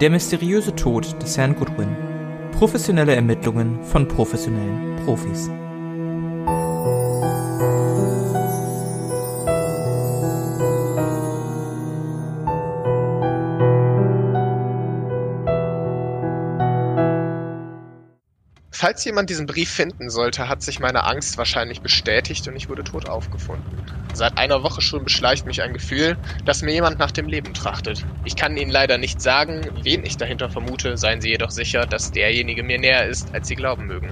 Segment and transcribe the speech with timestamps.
[0.00, 1.96] Der mysteriöse Tod des Herrn Goodwin.
[2.50, 5.48] Professionelle Ermittlungen von professionellen Profis.
[18.72, 22.82] Falls jemand diesen Brief finden sollte, hat sich meine Angst wahrscheinlich bestätigt und ich wurde
[22.82, 23.83] tot aufgefunden.
[24.14, 28.06] Seit einer Woche schon beschleicht mich ein Gefühl, dass mir jemand nach dem Leben trachtet.
[28.24, 32.12] Ich kann Ihnen leider nicht sagen, wen ich dahinter vermute, seien Sie jedoch sicher, dass
[32.12, 34.08] derjenige mir näher ist, als Sie glauben mögen.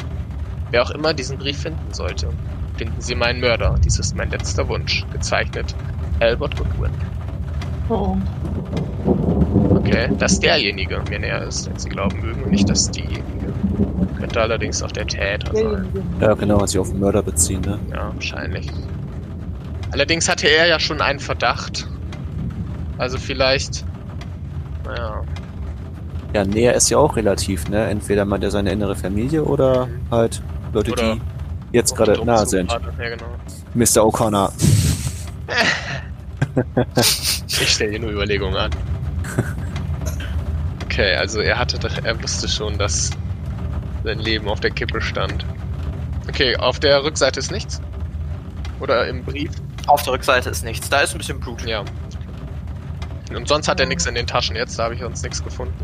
[0.72, 2.30] Wer auch immer diesen Brief finden sollte,
[2.76, 3.76] finden Sie meinen Mörder.
[3.84, 5.04] Dies ist mein letzter Wunsch.
[5.12, 5.74] Gezeichnet
[6.18, 6.90] Albert Goodwin.
[7.88, 8.16] Oh.
[9.70, 13.52] Okay, dass derjenige mir näher ist, als Sie glauben mögen, und nicht dass diejenige.
[14.18, 15.88] Könnte allerdings auch der Täter sein.
[16.20, 17.78] Ja, genau, als sie auf den Mörder beziehen, ne?
[17.90, 18.68] Ja, wahrscheinlich.
[19.92, 21.86] Allerdings hatte er ja schon einen Verdacht.
[22.98, 23.84] Also vielleicht.
[24.84, 25.22] Naja.
[26.34, 27.86] Ja, näher ist ja auch relativ, ne?
[27.88, 31.20] Entweder meint er seine innere Familie oder halt Leute, Oder die
[31.72, 32.72] jetzt gerade nah sind.
[32.72, 33.26] Ja, genau.
[33.74, 34.02] Mr.
[34.04, 34.50] O'Connor.
[37.46, 38.70] Ich stelle hier nur Überlegungen an.
[40.84, 43.08] Okay, also er hatte, doch- er wusste schon, dass
[44.04, 45.46] sein Leben auf der Kippe stand.
[46.28, 47.80] Okay, auf der Rückseite ist nichts?
[48.78, 49.52] Oder im Brief?
[49.86, 50.88] Auf der Rückseite ist nichts.
[50.88, 51.64] Da ist ein bisschen Blut.
[51.66, 51.84] Ja.
[53.34, 54.56] Und sonst hat er nichts in den Taschen.
[54.56, 55.74] Jetzt habe ich sonst nichts gefunden.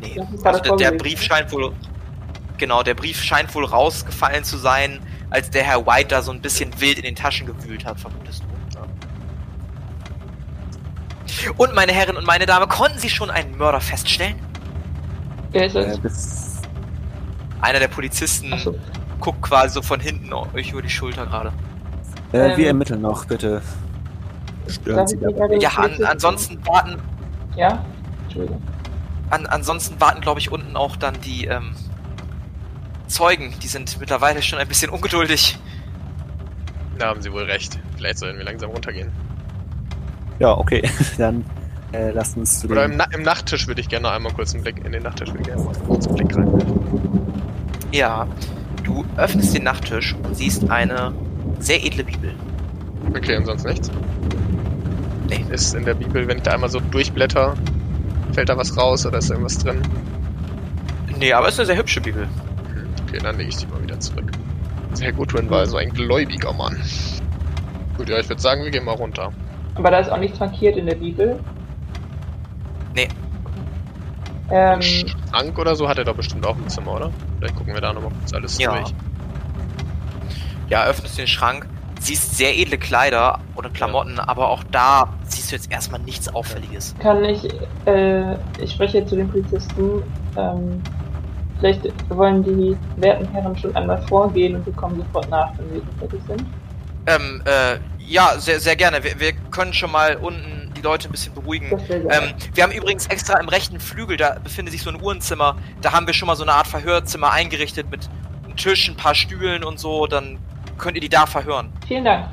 [0.00, 0.14] Nee.
[0.16, 0.98] Das ist gerade Also der, der.
[0.98, 1.72] Brief scheint wohl.
[2.58, 6.40] Genau, der Brief scheint wohl rausgefallen zu sein, als der Herr White da so ein
[6.40, 8.46] bisschen wild in den Taschen gewühlt hat, vermutest du.
[11.56, 14.36] Und meine Herren und meine Dame, konnten Sie schon einen Mörder feststellen?
[15.52, 15.98] Wer ist Äh, es?
[15.98, 16.52] bis,
[17.60, 18.74] Einer der Polizisten Achso.
[19.20, 21.52] guckt quasi so von hinten euch über die Schulter gerade.
[22.36, 23.62] Äh, Ähm, wir ermitteln noch, bitte.
[24.68, 25.32] Stören Sie dabei.
[25.32, 26.96] gerade Ja, an, ansonsten warten,
[27.54, 27.84] Ja?
[28.24, 28.60] Entschuldigung.
[29.30, 31.72] an, ansonsten warten, glaube ich, unten auch dann die ähm,
[33.06, 33.54] Zeugen.
[33.62, 35.58] Die sind mittlerweile schon ein bisschen ungeduldig.
[36.98, 37.78] Da haben Sie wohl recht.
[37.96, 39.10] Vielleicht sollten wir langsam runtergehen.
[40.38, 40.82] Ja, okay.
[41.18, 41.44] Dann
[41.92, 44.52] äh, lasst uns zu Oder im, Na im Nachttisch würde ich gerne noch einmal kurz
[44.54, 46.50] einen Blick in den Nachttisch würde ich gerne mal kurz einen Blick rein.
[47.92, 48.26] Ja,
[48.82, 51.12] du öffnest den Nachttisch und siehst eine
[51.58, 52.32] sehr edle Bibel.
[53.14, 53.90] Okay, und sonst nichts?
[55.28, 55.44] Nee.
[55.50, 57.54] Ist in der Bibel, wenn ich da einmal so durchblätter,
[58.32, 59.80] fällt da was raus oder ist da irgendwas drin?
[61.18, 62.24] Nee, aber es ist eine sehr hübsche Bibel.
[62.24, 64.30] Hm, Okay, dann lege ich die mal wieder zurück.
[64.92, 66.76] Sehr gut, Goodwin war so ein gläubiger Mann.
[67.96, 69.32] Gut, ja, ich würde sagen, wir gehen mal runter.
[69.74, 71.38] Aber da ist auch nichts markiert in der Bibel.
[72.94, 73.08] Nee.
[74.50, 77.10] Ähm, Ein Schrank oder so hat er doch bestimmt auch im Zimmer, oder?
[77.38, 78.78] Vielleicht gucken wir da nochmal kurz alles Ja.
[78.78, 78.94] durch.
[80.68, 81.66] Ja, öffnest den Schrank,
[82.00, 86.94] siehst sehr edle Kleider oder Klamotten, aber auch da siehst du jetzt erstmal nichts Auffälliges.
[87.00, 87.48] kann ich,
[87.86, 90.02] äh, ich spreche zu den Polizisten,
[90.36, 90.82] ähm,
[91.58, 95.82] vielleicht wollen die werten Herren schon einmal vorgehen und wir kommen sofort nach, wenn wir
[95.98, 96.44] fertig sind.
[97.06, 99.02] Ähm, äh, ja, sehr, sehr gerne.
[99.02, 101.70] Wir, wir können schon mal unten die Leute ein bisschen beruhigen.
[101.88, 105.92] Ähm, wir haben übrigens extra im rechten Flügel, da befindet sich so ein Uhrenzimmer, da
[105.92, 108.08] haben wir schon mal so eine Art Verhörzimmer eingerichtet mit
[108.44, 110.38] einem Tisch, ein paar Stühlen und so, dann
[110.78, 111.72] könnt ihr die da verhören.
[111.86, 112.26] Vielen Dank.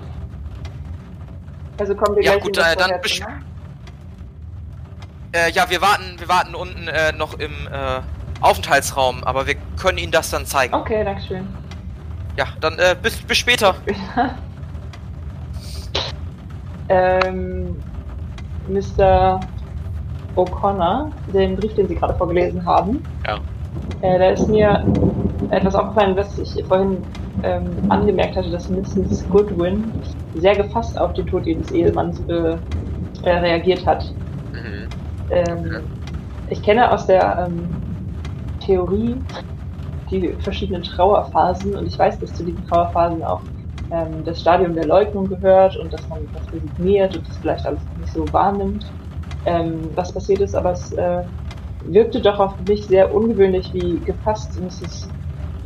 [1.80, 2.92] Also kommen wir Ja, gleich gut, äh, dann?
[5.32, 8.02] Äh, ja, wir warten, wir warten unten äh, noch im äh,
[8.42, 10.74] Aufenthaltsraum, aber wir können Ihnen das dann zeigen.
[10.76, 11.48] Okay, danke schön.
[12.38, 13.76] Ja, dann äh, bis, bis später.
[16.90, 17.82] ähm,
[18.68, 19.40] Mr.
[20.36, 23.04] O'Connor, den Brief, den Sie gerade vorgelesen haben.
[23.26, 23.38] Ja.
[24.02, 24.86] Äh, da ist mir
[25.50, 27.04] etwas aufgefallen, was ich vorhin
[27.42, 29.28] ähm, angemerkt hatte, dass Mrs.
[29.30, 29.92] Goodwin
[30.36, 32.58] sehr gefasst auf den Tod ihres Ehemanns äh,
[33.24, 34.14] äh, reagiert hat.
[34.54, 34.88] Mhm.
[35.30, 35.84] Ähm.
[36.50, 37.68] Ich kenne aus der ähm,
[38.60, 39.16] Theorie
[40.12, 43.42] die verschiedenen Trauerphasen und ich weiß, dass zu diesen Trauerphasen auch
[43.92, 47.82] ähm, das Stadium der Leugnung gehört und dass man das resigniert und das vielleicht alles
[47.98, 48.86] nicht so wahrnimmt,
[49.46, 51.24] ähm, was passiert ist, aber es äh,
[51.86, 55.10] wirkte doch auf mich sehr ungewöhnlich, wie gefasst Mrs.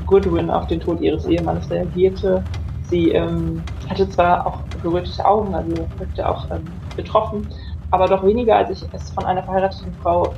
[0.07, 2.44] Goodwin auf den Tod ihres Ehemannes reagierte.
[2.81, 6.65] Sie ähm, hatte zwar auch gerötete Augen, also wirkte auch ähm,
[6.95, 7.48] betroffen,
[7.92, 10.33] aber doch weniger, als ich es von einer verheirateten Frau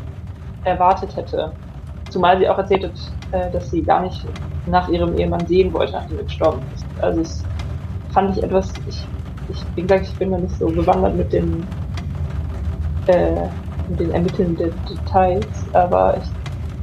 [0.64, 1.54] erwartet hätte.
[2.10, 3.00] Zumal sie auch erzählt hat,
[3.32, 4.26] äh, dass sie gar nicht
[4.66, 6.86] nach ihrem Ehemann sehen wollte, nachdem er gestorben ist.
[7.02, 7.44] Also es
[8.12, 9.08] fand ich etwas, ich,
[9.50, 11.68] ich wie gesagt, ich bin da nicht so bewandert mit den,
[13.06, 13.48] äh,
[13.88, 16.30] mit den Ermitteln der Details, aber ich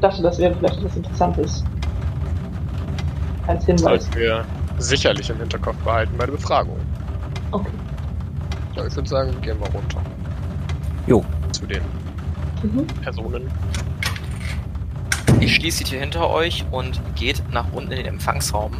[0.00, 1.64] dachte, das wäre vielleicht etwas Interessantes.
[3.46, 4.04] Als Hinweis.
[4.04, 4.44] Sollten wir
[4.78, 6.78] sicherlich im Hinterkopf behalten bei der Befragung.
[7.52, 7.70] Okay.
[8.75, 10.00] Ja, ich würde sagen, gehen wir runter.
[11.06, 11.25] Jo.
[11.52, 11.82] Zu den
[12.62, 12.87] Mhm.
[13.02, 13.50] Personen.
[15.40, 18.72] Ihr schließt die Tür hinter euch und geht nach unten in den Empfangsraum.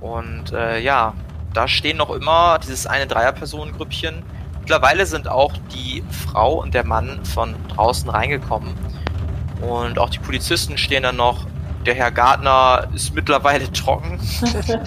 [0.00, 1.12] Und äh, ja,
[1.52, 4.22] da stehen noch immer dieses eine Dreierpersonengrüppchen.
[4.60, 8.72] Mittlerweile sind auch die Frau und der Mann von draußen reingekommen.
[9.60, 11.47] Und auch die Polizisten stehen dann noch.
[11.88, 14.20] Der Herr Gardner ist mittlerweile trocken.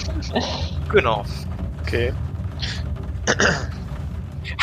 [0.92, 1.26] genau.
[1.82, 2.14] Okay.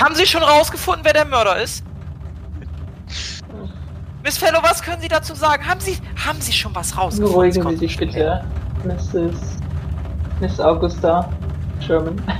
[0.00, 1.82] Haben Sie schon rausgefunden, wer der Mörder ist?
[4.22, 5.66] Miss Fellow, was können Sie dazu sagen?
[5.66, 7.32] Haben Sie, haben Sie schon was rausgefunden?
[7.32, 8.44] Beruhigen Sie sich bitte,
[8.84, 9.58] Mrs.
[10.38, 11.28] Miss Augusta
[11.80, 12.22] Sherman.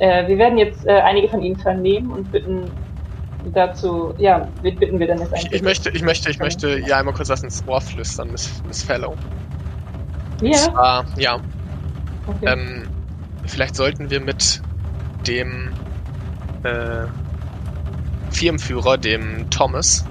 [0.00, 2.70] Äh, wir werden jetzt äh, einige von Ihnen vernehmen und bitten
[3.52, 5.52] dazu, ja, bitten wir denn jetzt Ich, eigentlich?
[5.52, 8.82] ich möchte, ich möchte, ich möchte ihr einmal kurz was ins Ohr flüstern, Miss, Miss
[8.82, 9.20] Fellow.
[10.42, 11.40] Und Ja, zwar, ja,
[12.26, 12.46] okay.
[12.46, 12.90] ähm,
[13.46, 14.64] vielleicht sollten wir mit
[15.26, 15.78] dem
[16.62, 17.08] äh,
[18.30, 20.08] Firmenführer, dem Thomas,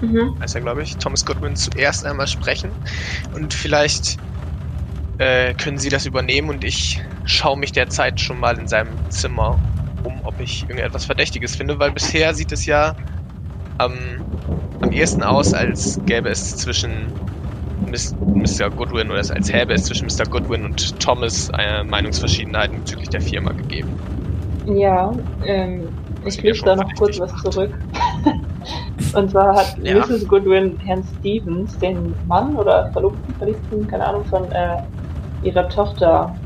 [0.00, 0.40] mhm.
[0.42, 2.78] heißt er glaube ich, Thomas Goodwin, zuerst einmal sprechen.
[3.30, 4.20] Und vielleicht
[5.18, 9.62] äh, können Sie das übernehmen und ich schaue mich derzeit schon mal in seinem Zimmer
[10.02, 12.96] um, ob ich irgendetwas Verdächtiges finde, weil bisher sieht es ja
[13.78, 14.26] am,
[14.80, 17.12] am ehesten aus, als gäbe es zwischen
[17.78, 18.70] Miss, Mr.
[18.70, 20.26] Goodwin oder als häbe es zwischen Mr.
[20.26, 23.98] Goodwin und Thomas äh, Meinungsverschiedenheiten bezüglich der Firma gegeben.
[24.64, 27.74] Ja, ähm, ich mir lese da noch kurz was zurück.
[29.12, 30.06] Und zwar hat Ja.
[30.08, 30.26] Mrs.
[30.28, 34.76] Goodwin Herrn Stevens, den Mann oder Verlobten, Verliebten, keine Ahnung, von äh,
[35.40, 36.40] ihrer Tochter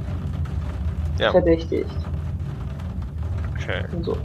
[1.19, 1.33] Ja.
[1.33, 2.04] verdächtigt.
[3.65, 3.85] Okay.
[4.03, 4.17] So.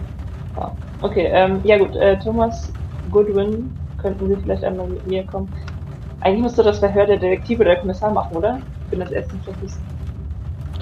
[0.58, 0.72] Ja.
[1.02, 2.72] Okay, ähm, ja gut, äh, Thomas
[3.12, 5.52] Goodwin, könnten Sie vielleicht einmal mit mir kommen?
[6.22, 8.60] Eigentlich müsste das Verhör der Detektive oder der Kommissar machen, oder?
[8.86, 9.78] Ich bin das erste Versuch.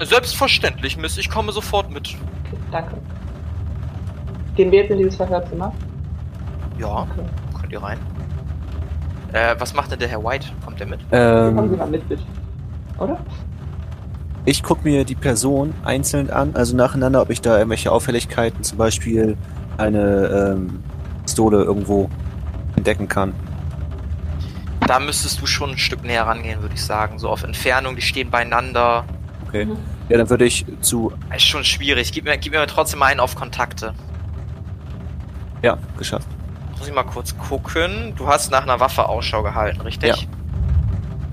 [0.00, 1.16] Selbstverständlich, Miss.
[1.18, 2.16] Ich komme sofort mit.
[2.46, 2.94] Okay, danke.
[4.56, 5.72] Gehen wir jetzt in dieses Verhörzimmer?
[6.78, 7.22] Ja, Okay.
[7.60, 7.98] könnt ihr rein.
[9.32, 10.48] Äh, was macht denn der Herr White?
[10.64, 11.00] Kommt der mit?
[11.10, 12.22] Kommen Sie Ähm, mal mit, bitte.
[12.98, 13.18] Oder?
[14.44, 18.78] Ich gucke mir die Person einzeln an, also nacheinander, ob ich da irgendwelche Auffälligkeiten, zum
[18.78, 19.36] Beispiel
[19.76, 20.82] eine ähm,
[21.22, 22.08] Pistole irgendwo
[22.76, 23.34] entdecken kann.
[24.86, 27.18] Da müsstest du schon ein Stück näher rangehen, würde ich sagen.
[27.18, 29.04] So auf Entfernung, die stehen beieinander.
[29.46, 29.66] Okay.
[29.66, 29.76] Mhm.
[30.08, 31.12] Ja, dann würde ich zu.
[31.34, 32.12] Ist schon schwierig.
[32.12, 33.92] Gib mir, gib mir trotzdem mal einen auf Kontakte.
[35.62, 36.26] Ja, geschafft.
[36.78, 38.14] Muss ich mal kurz gucken.
[38.16, 40.08] Du hast nach einer Waffe Ausschau gehalten, richtig?
[40.08, 40.16] Ja.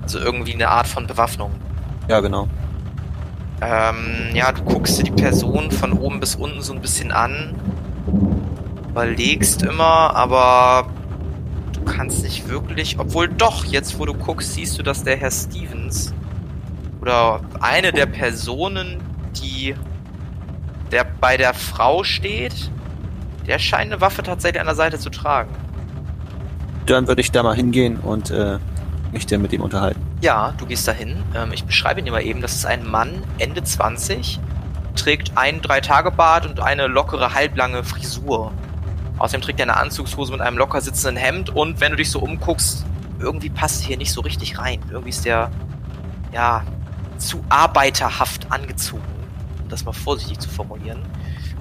[0.02, 1.52] Also irgendwie eine Art von Bewaffnung.
[2.10, 2.50] Ja, genau.
[3.62, 7.56] Ähm, ja, du guckst dir die Person von oben bis unten so ein bisschen an.
[8.90, 10.90] Überlegst immer, aber
[11.74, 13.00] du kannst nicht wirklich.
[13.00, 16.14] Obwohl doch, jetzt wo du guckst, siehst du, dass der Herr Stevens
[17.02, 18.98] oder eine der Personen,
[19.42, 19.76] die
[20.92, 22.72] der bei der Frau steht,
[23.48, 25.50] der scheint eine Waffe tatsächlich an der Seite zu tragen.
[26.86, 28.60] Dann würde ich da mal hingehen und äh,
[29.16, 30.00] mich dann mit ihm unterhalten.
[30.22, 31.24] Ja, du gehst dahin.
[31.34, 32.42] Ähm, ich beschreibe ihn dir mal eben.
[32.42, 34.40] Das ist ein Mann, Ende 20,
[34.96, 38.52] trägt einen Drei-Tage-Bart und eine lockere, halblange Frisur.
[39.18, 42.20] Außerdem trägt er eine Anzugshose mit einem locker sitzenden Hemd und wenn du dich so
[42.20, 42.86] umguckst,
[43.20, 44.82] irgendwie passt er hier nicht so richtig rein.
[44.90, 45.52] Irgendwie ist der,
[46.34, 46.64] ja,
[47.18, 49.04] zu arbeiterhaft angezogen,
[49.64, 51.00] um das mal vorsichtig zu formulieren.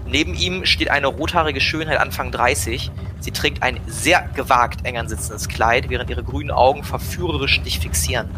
[0.07, 2.91] Neben ihm steht eine rothaarige Schönheit Anfang 30.
[3.21, 8.29] Sie trägt ein sehr gewagt eng ansitzendes Kleid, während ihre grünen Augen verführerisch dich fixieren.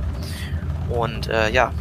[0.89, 1.73] Und äh, ja,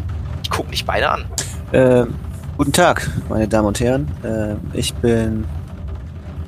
[0.43, 1.25] die gucken dich beide an.
[1.71, 2.15] Ähm,
[2.57, 4.11] guten Tag, meine Damen und Herren.
[4.23, 5.45] Ähm, ich bin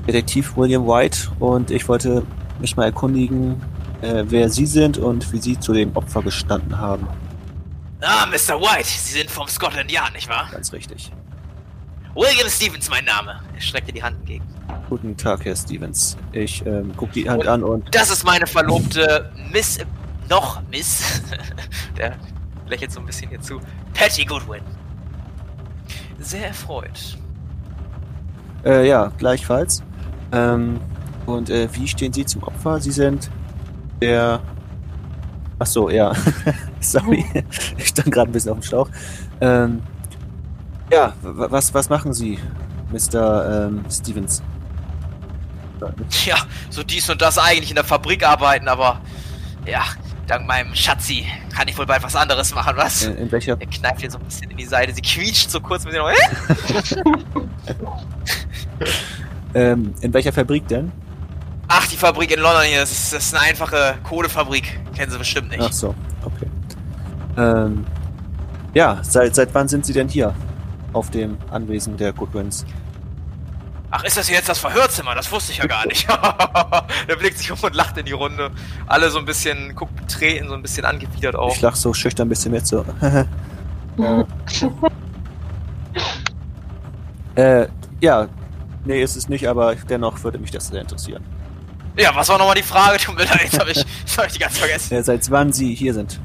[0.07, 2.23] Detektiv William White und ich wollte
[2.59, 3.61] mich mal erkundigen,
[4.01, 7.07] äh, wer Sie sind und wie Sie zu dem Opfer gestanden haben.
[8.01, 8.59] Ah, Mr.
[8.59, 10.47] White, Sie sind vom Scotland Yard, nicht wahr?
[10.51, 11.11] Ganz richtig.
[12.17, 13.39] William Stevens, mein Name.
[13.53, 14.43] Er streckt dir die Hand entgegen.
[14.89, 16.17] Guten Tag, Herr Stevens.
[16.31, 19.77] Ich ähm, gucke die Hand an und Das ist meine Verlobte Miss.
[20.27, 21.21] Noch Miss.
[21.97, 22.15] Der
[22.67, 23.61] lächelt so ein bisschen hier zu.
[23.93, 24.63] Patty Goodwin.
[26.17, 27.19] Sehr erfreut.
[28.65, 29.83] äh, ja, gleichfalls.
[30.31, 30.79] Ähm,
[31.27, 32.79] und äh, wie stehen Sie zum Opfer?
[32.81, 33.29] Sie sind
[34.01, 34.39] der.
[35.59, 36.13] Ach so, ja.
[36.79, 37.23] Sorry,
[37.77, 38.89] ich stand gerade ein bisschen auf dem Schlauch.
[39.39, 39.83] Ähm,
[40.91, 42.39] ja, was was machen Sie,
[42.91, 43.67] Mr.
[43.67, 44.41] Ähm, Stevens?
[46.09, 46.37] Tja,
[46.69, 48.99] so dies und das eigentlich in der Fabrik arbeiten, aber
[49.65, 49.83] ja,
[50.25, 51.25] dank meinem Schatzi
[51.55, 53.03] kann ich wohl bald was anderes machen, was?
[53.03, 55.59] In, in welcher Er kneift ihr so ein bisschen in die Seite, sie quietscht so
[55.59, 56.01] kurz mit den
[59.53, 60.91] ähm, in welcher Fabrik denn?
[61.67, 64.79] Ach, die Fabrik in London hier, das ist, das ist eine einfache Kohlefabrik.
[64.95, 65.61] Kennen Sie bestimmt nicht.
[65.61, 66.47] Ach so, okay.
[67.37, 67.85] Ähm,
[68.73, 70.33] ja, seit seit wann sind Sie denn hier
[70.97, 72.65] auf dem Anwesen der Goodwins?
[73.89, 75.15] Ach, ist das jetzt das Verhörzimmer?
[75.15, 76.07] Das wusste ich ja gar nicht.
[77.07, 78.51] der blickt sich um und lacht in die Runde.
[78.85, 81.61] Alle so ein bisschen, guckt betreten, so ein bisschen angewidert Ich auf.
[81.61, 82.83] lach so schüchtern ein bisschen mit, so.
[87.35, 87.67] äh,
[88.01, 88.27] ja,
[88.85, 91.23] nee, ist es nicht, aber dennoch würde mich das sehr interessieren.
[91.97, 92.97] Ja, was war nochmal die Frage?
[92.99, 93.79] Tut mir leid, jetzt habe ich,
[94.17, 94.95] hab ich die ganz vergessen.
[94.95, 96.19] Äh, seit wann Sie hier sind?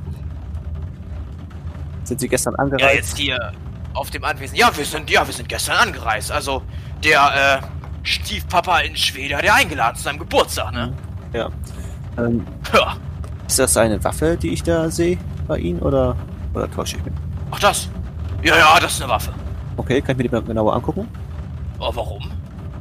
[2.04, 2.94] Sind Sie gestern Ja, angereist?
[2.94, 3.52] jetzt hier
[3.94, 4.56] auf dem Anwesen.
[4.56, 6.30] Ja, wir sind, ja, wir sind gestern angereist.
[6.32, 6.62] Also,
[7.04, 7.66] der, äh,
[8.04, 10.92] Stiefpapa in Schweden hat ja eingeladen zu seinem Geburtstag, ne?
[11.32, 11.48] Ja.
[12.18, 12.44] Ähm,
[12.74, 12.96] Ja.
[13.46, 16.16] ist das eine Waffe, die ich da sehe bei Ihnen oder,
[16.52, 17.14] oder täusche ich mich?
[17.52, 17.88] Ach, das?
[18.42, 19.32] Ja, ja, das ist eine Waffe.
[19.76, 21.08] Okay, kann ich mir die mal genauer angucken?
[21.78, 22.30] Oh, warum?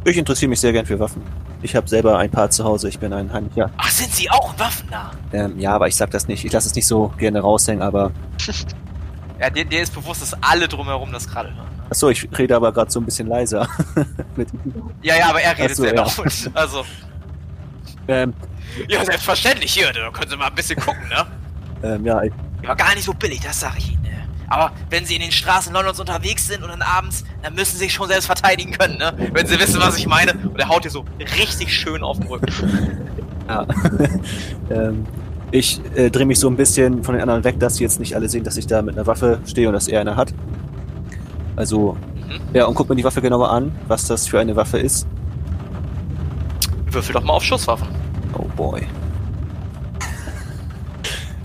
[0.06, 1.22] Ich interessiere mich sehr gern für Waffen.
[1.62, 2.90] Ich habe selber ein paar zu Hause.
[2.90, 3.70] Ich bin ein Heimlicher.
[3.78, 5.12] Ach, sind Sie auch Waffennah?
[5.32, 6.44] Ähm, ja, aber ich sag das nicht.
[6.44, 8.12] Ich lasse es nicht so gerne raushängen, aber.
[9.42, 11.66] Ja, dir, dir ist bewusst, dass alle drumherum das gerade hören.
[11.66, 11.84] ne?
[11.90, 13.68] Achso, ich rede aber gerade so ein bisschen leiser.
[14.36, 14.50] Mit,
[15.02, 16.02] Ja, ja, aber er redet so, sehr ja.
[16.04, 16.52] laut.
[16.54, 16.86] Also,
[18.08, 18.34] ähm,
[18.88, 19.92] ja, selbstverständlich hier.
[19.92, 21.26] Da können Sie mal ein bisschen gucken, ne?
[21.84, 22.32] ähm, ja, ich,
[22.62, 24.04] Ja, gar nicht so billig, das sage ich Ihnen.
[24.04, 24.10] ne?
[24.48, 27.86] Aber wenn Sie in den Straßen Londons unterwegs sind und dann abends, dann müssen Sie
[27.86, 29.12] sich schon selbst verteidigen können, ne?
[29.34, 30.34] Wenn Sie wissen, was ich meine.
[30.34, 31.04] Und er haut dir so
[31.40, 32.52] richtig schön auf den Rücken.
[33.50, 33.66] ja.
[34.70, 35.08] ähm,
[35.52, 38.16] ich äh, drehe mich so ein bisschen von den anderen weg, dass sie jetzt nicht
[38.16, 40.34] alle sehen, dass ich da mit einer Waffe stehe und dass er eine hat.
[41.56, 42.56] Also, Mhm.
[42.56, 45.06] ja, und guck mir die Waffe genauer an, was das für eine Waffe ist.
[46.90, 47.88] Würfel doch mal auf Schusswaffen.
[48.38, 48.82] Oh boy.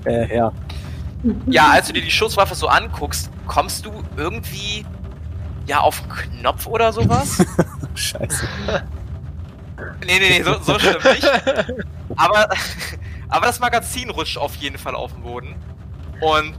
[0.05, 0.53] äh, ja.
[1.47, 4.85] Ja, als du dir die Schusswaffe so anguckst, kommst du irgendwie
[5.67, 7.45] ja auf einen Knopf oder sowas?
[7.95, 8.47] Scheiße.
[10.07, 11.27] nee, nee, nee, so, so schlimm nicht.
[12.17, 12.49] Aber,
[13.29, 15.55] aber das Magazin rutscht auf jeden Fall auf den Boden.
[16.21, 16.55] Und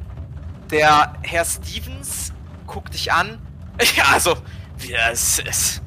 [0.72, 2.34] der Herr Stevens
[2.66, 3.40] guckt dich an.
[3.96, 4.36] Ja, also,
[4.80, 5.82] wie es ist.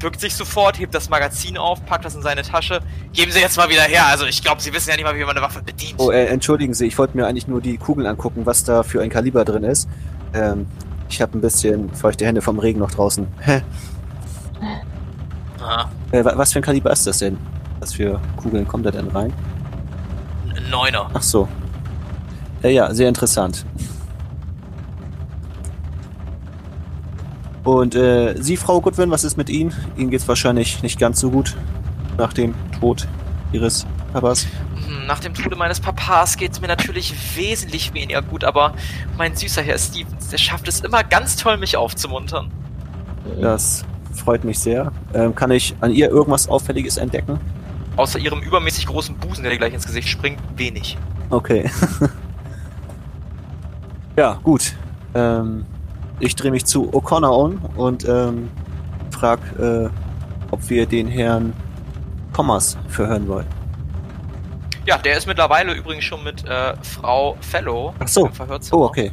[0.00, 2.80] Bückt sich sofort, hebt das Magazin auf, packt das in seine Tasche.
[3.12, 4.06] Geben Sie jetzt mal wieder her.
[4.06, 5.94] Also, ich glaube, Sie wissen ja nicht mal, wie man eine Waffe bedient.
[5.98, 9.00] Oh, äh, entschuldigen Sie, ich wollte mir eigentlich nur die Kugeln angucken, was da für
[9.00, 9.88] ein Kaliber drin ist.
[10.34, 10.66] Ähm,
[11.08, 13.26] ich habe ein bisschen feuchte Hände vom Regen noch draußen.
[13.40, 13.62] Hä?
[15.62, 17.38] Ah, Äh, wa- was für ein Kaliber ist das denn?
[17.80, 19.32] Was für Kugeln kommt da denn rein?
[20.70, 21.10] Neuner.
[21.14, 21.48] Ach so.
[22.62, 23.64] Äh, ja, sehr interessant.
[27.64, 29.72] Und äh, Sie, Frau Goodwin, was ist mit Ihnen?
[29.96, 31.56] Ihnen geht's wahrscheinlich nicht ganz so gut
[32.18, 33.08] nach dem Tod
[33.52, 34.46] Ihres Papas.
[34.74, 38.74] Hm, Nach dem Tode meines Papas geht's mir natürlich wesentlich weniger gut, aber
[39.16, 42.50] mein süßer Herr Stevens, der schafft es immer ganz toll, mich aufzumuntern.
[43.40, 44.92] Das freut mich sehr.
[45.14, 47.40] Ähm, kann ich an ihr irgendwas Auffälliges entdecken?
[47.96, 50.96] Außer ihrem übermäßig großen Busen, der dir gleich ins Gesicht springt, wenig.
[51.30, 51.70] Okay.
[54.16, 54.74] ja, gut.
[55.14, 55.64] Ähm,
[56.20, 58.50] ich drehe mich zu O'Connor um und ähm,
[59.10, 59.88] frag, äh,
[60.50, 61.52] ob wir den Herrn
[62.32, 63.46] Thomas verhören wollen.
[64.86, 68.26] Ja, der ist mittlerweile übrigens schon mit äh, Frau Fellow Ach so.
[68.26, 68.82] im Verhörzimmer.
[68.82, 69.12] Oh, okay.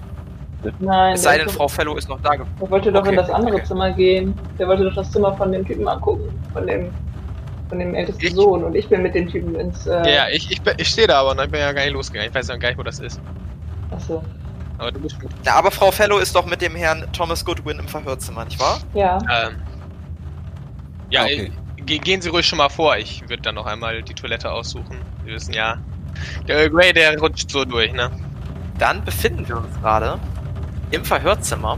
[0.80, 2.32] Nein, Es sei denn, Frau Fellow ist noch da.
[2.32, 3.64] der wollte doch Okay, in das andere okay.
[3.66, 4.34] Zimmer gehen.
[4.60, 6.24] Der wollte doch das Zimmer von dem Typen angucken.
[6.54, 6.90] Von dem,
[7.72, 8.34] von dem ältesten Ich?
[8.36, 8.64] Sohn.
[8.64, 9.88] Und ich bin mit dem Typen ins.
[9.88, 12.30] Äh, Ja, ich, ich, ich stehe da aber noch, ich bin ja gar nicht losgegangen.
[12.30, 13.20] Ich weiß ja gar nicht, wo das ist.
[13.90, 14.24] Achso.
[14.78, 15.32] Aber du bist gut.
[15.46, 18.80] Ja, aber Frau Fellow ist doch mit dem Herrn Thomas Goodwin im Verhörzimmer, nicht wahr?
[18.94, 19.18] Ja.
[19.20, 19.56] Ähm,
[21.10, 21.52] ja, Ah, okay.
[21.86, 22.98] ge gehen Sie ruhig schon mal vor.
[22.98, 24.98] Ich würde dann noch einmal die Toilette aussuchen.
[25.26, 25.78] Sie wissen ja,
[26.48, 28.10] der Earl Grey, der rutscht so durch, ne?
[28.80, 30.20] Dann befinden wir uns gerade
[30.92, 31.78] im Verhörzimmer.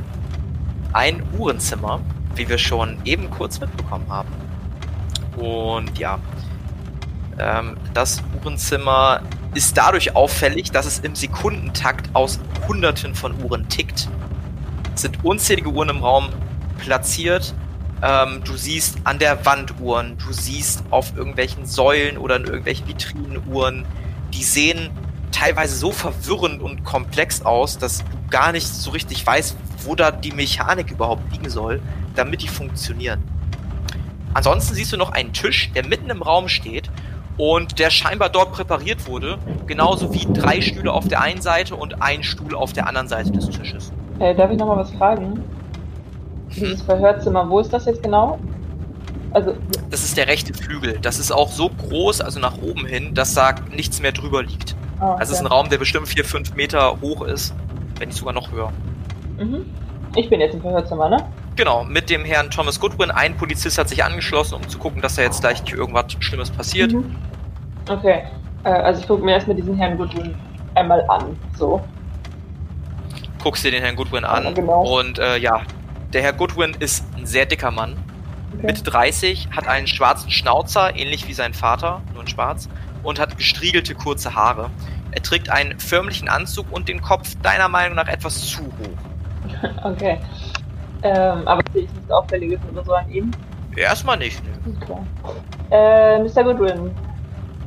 [0.94, 2.00] Ein Uhrenzimmer,
[2.36, 4.30] wie wir schon eben kurz mitbekommen haben.
[5.38, 6.20] Und ja,
[7.40, 9.22] ähm, das Uhrenzimmer
[9.54, 14.10] ist dadurch auffällig, dass es im Sekundentakt aus Hunderten von Uhren tickt.
[14.96, 16.30] Es sind unzählige Uhren im Raum
[16.78, 17.54] platziert.
[18.02, 22.88] Ähm, du siehst an der Wand Uhren, du siehst auf irgendwelchen Säulen oder in irgendwelchen
[22.88, 23.86] Vitrinen Uhren.
[24.34, 24.90] Die sehen
[25.32, 30.12] teilweise so verwirrend und komplex aus, dass du gar nicht so richtig weißt, wo da
[30.12, 31.82] die Mechanik überhaupt liegen soll,
[32.16, 33.24] damit die funktionieren.
[34.34, 36.90] Ansonsten siehst du noch einen Tisch, der mitten im Raum steht
[37.38, 39.38] und der scheinbar dort präpariert wurde,
[39.68, 43.32] genauso wie drei Stühle auf der einen Seite und ein Stuhl auf der anderen Seite
[43.32, 43.92] des Tisches.
[44.20, 45.44] Äh, darf ich nochmal was fragen?
[46.56, 48.40] Dieses Verhörzimmer, wo ist das jetzt genau?
[49.32, 49.56] Also,
[49.90, 51.00] Das ist der rechte Flügel.
[51.02, 54.76] Das ist auch so groß, also nach oben hin, dass da nichts mehr drüber liegt.
[55.00, 55.56] ah, Also es ist ein okay.
[55.56, 57.56] Raum, der bestimmt 4, 5 Meter hoch ist,
[57.98, 58.72] wenn nicht sogar noch höher.
[59.40, 59.66] Mhm.
[60.16, 61.26] Ich bin jetzt im Verhörzimmer, ne?
[61.56, 63.12] Genau, mit dem Herrn Thomas Goodwin.
[63.12, 66.50] Ein Polizist hat sich angeschlossen, um zu gucken, dass da jetzt gleich nicht irgendwas Schlimmes
[66.50, 66.94] passiert.
[66.94, 67.16] Mhm.
[67.90, 68.24] Okay.
[68.64, 70.34] Äh, also ich gucke mir erstmal diesen Herrn Goodwin
[70.76, 71.38] einmal an.
[71.58, 71.82] So.
[73.44, 74.54] Guckst dir den Herrn Goodwin Ja, an.
[74.56, 75.00] genau.
[75.00, 75.62] Und äh, ja,
[76.14, 77.98] der Herr Goodwin ist ein sehr dicker Mann.
[78.56, 78.68] Okay.
[78.68, 82.70] Mitte 30, hat einen schwarzen Schnauzer, ähnlich wie sein Vater, nur in schwarz,
[83.04, 84.70] und hat gestriegelte kurze Haare.
[85.12, 88.98] Er trägt einen förmlichen Anzug und den Kopf deiner Meinung nach etwas zu hoch.
[89.84, 90.20] Okay.
[91.04, 93.32] Ähm, aber sehe ich nichts Auffälliges oder so an ihm?
[93.76, 94.52] Erstmal nicht, ne?
[94.82, 95.00] Okay.
[95.72, 96.44] Äh, Mr.
[96.44, 96.92] Goodwin,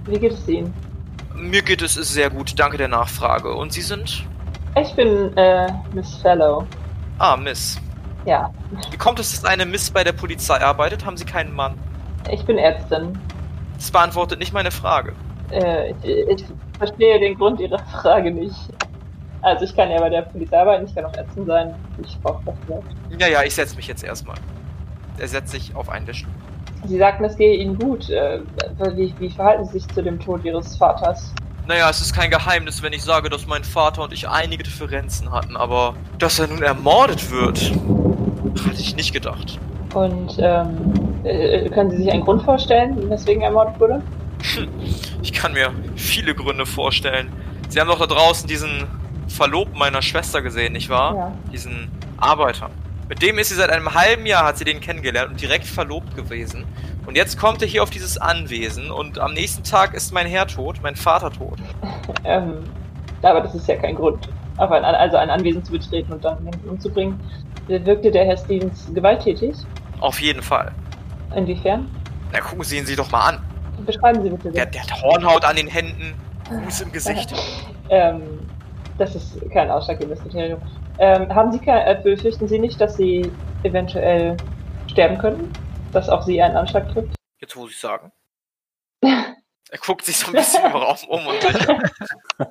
[0.06, 0.72] wie geht es Ihnen?
[1.34, 3.52] Mir geht es sehr gut, danke der Nachfrage.
[3.54, 4.24] Und Sie sind?
[4.80, 6.64] Ich bin, äh, Miss Fellow.
[7.18, 7.78] Ah, Miss.
[8.24, 8.50] Ja,
[8.90, 11.04] Wie kommt es, dass eine Miss bei der Polizei arbeitet?
[11.04, 11.74] Haben Sie keinen Mann?
[12.30, 13.16] ich bin Ärztin.
[13.76, 15.12] Das beantwortet nicht meine Frage.
[15.50, 16.04] Äh, ich,
[16.40, 16.44] ich
[16.78, 18.56] verstehe den Grund Ihrer Frage nicht.
[19.46, 21.72] Also ich kann ja bei der Polizei arbeiten, ich kann auch Ärztin sein.
[22.04, 23.20] Ich brauche das nicht.
[23.20, 24.34] Ja, ja, ich setze mich jetzt erstmal.
[25.18, 26.32] Er setzt sich auf einen der Stühle.
[26.84, 28.10] Sie sagten, es gehe Ihnen gut.
[28.10, 28.40] Äh,
[28.96, 31.32] wie, wie verhalten Sie sich zu dem Tod Ihres Vaters?
[31.68, 35.30] Naja, es ist kein Geheimnis, wenn ich sage, dass mein Vater und ich einige Differenzen
[35.30, 37.70] hatten, aber dass er nun ermordet wird,
[38.66, 39.60] hatte ich nicht gedacht.
[39.94, 44.02] Und ähm, äh, können Sie sich einen Grund vorstellen, weswegen er ermordet wurde?
[45.22, 47.32] Ich kann mir viele Gründe vorstellen.
[47.68, 48.88] Sie haben doch da draußen diesen
[49.28, 51.14] Verlobten meiner Schwester gesehen, nicht wahr?
[51.14, 51.32] Ja.
[51.52, 52.70] Diesen Arbeiter.
[53.08, 56.16] Mit dem ist sie seit einem halben Jahr, hat sie den kennengelernt und direkt verlobt
[56.16, 56.64] gewesen.
[57.06, 60.46] Und jetzt kommt er hier auf dieses Anwesen und am nächsten Tag ist mein Herr
[60.48, 61.58] tot, mein Vater tot.
[62.24, 62.64] Ähm,
[63.22, 66.38] aber das ist ja kein Grund, auf ein, also ein Anwesen zu betreten und dann
[66.38, 67.20] jemanden umzubringen.
[67.68, 69.54] Wirkte der Herr Stevens gewalttätig?
[70.00, 70.72] Auf jeden Fall.
[71.34, 71.88] Inwiefern?
[72.32, 73.38] Na, gucken Sie ihn sich doch mal an.
[73.84, 74.50] Beschreiben Sie bitte.
[74.50, 76.14] Der, der hat Hornhaut an den Händen,
[76.64, 77.34] Fuß im Gesicht.
[77.88, 78.40] Ähm,
[78.98, 80.60] das ist kein ausschlaggebendes Kriterium.
[80.98, 83.30] Ähm, haben Sie kein, äh, befürchten Sie nicht, dass Sie
[83.62, 84.36] eventuell
[84.88, 85.52] sterben könnten?
[85.92, 87.14] Dass auch Sie einen Anschlag trifft?
[87.40, 88.12] Jetzt muss ich sagen.
[89.68, 91.44] Er guckt sich so ein bisschen im Raum um und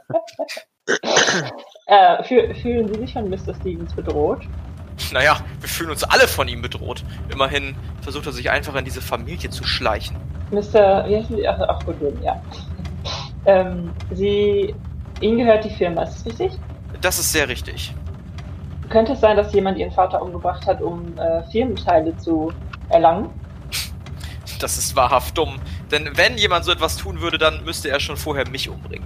[1.87, 3.55] Äh, fühl, fühlen Sie sich von Mr.
[3.59, 4.41] Stevens bedroht?
[5.11, 7.03] naja, wir fühlen uns alle von ihm bedroht.
[7.29, 10.17] Immerhin versucht er sich einfach in diese Familie zu schleichen.
[10.51, 11.07] Mr.
[11.07, 11.47] Wie heißen Sie?
[11.47, 12.41] Ach, ach gut, ja.
[13.45, 14.73] Ähm, Sie,
[15.21, 16.59] Ihnen gehört die Firma, ist das richtig?
[17.01, 17.93] Das ist sehr richtig.
[18.89, 22.51] Könnte es sein, dass jemand Ihren Vater umgebracht hat, um äh, Firmenteile zu
[22.89, 23.29] erlangen?
[24.59, 25.59] Das ist wahrhaft dumm.
[25.91, 29.05] Denn wenn jemand so etwas tun würde, dann müsste er schon vorher mich umbringen.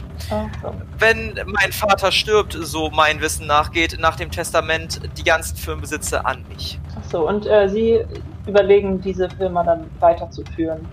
[0.62, 0.72] So.
[1.00, 6.46] Wenn mein Vater stirbt, so mein Wissen nachgeht, nach dem Testament die ganzen Firmenbesitze an
[6.50, 6.80] mich.
[6.96, 8.00] Ach so, und äh, Sie
[8.46, 10.86] überlegen, diese Firma dann weiterzuführen.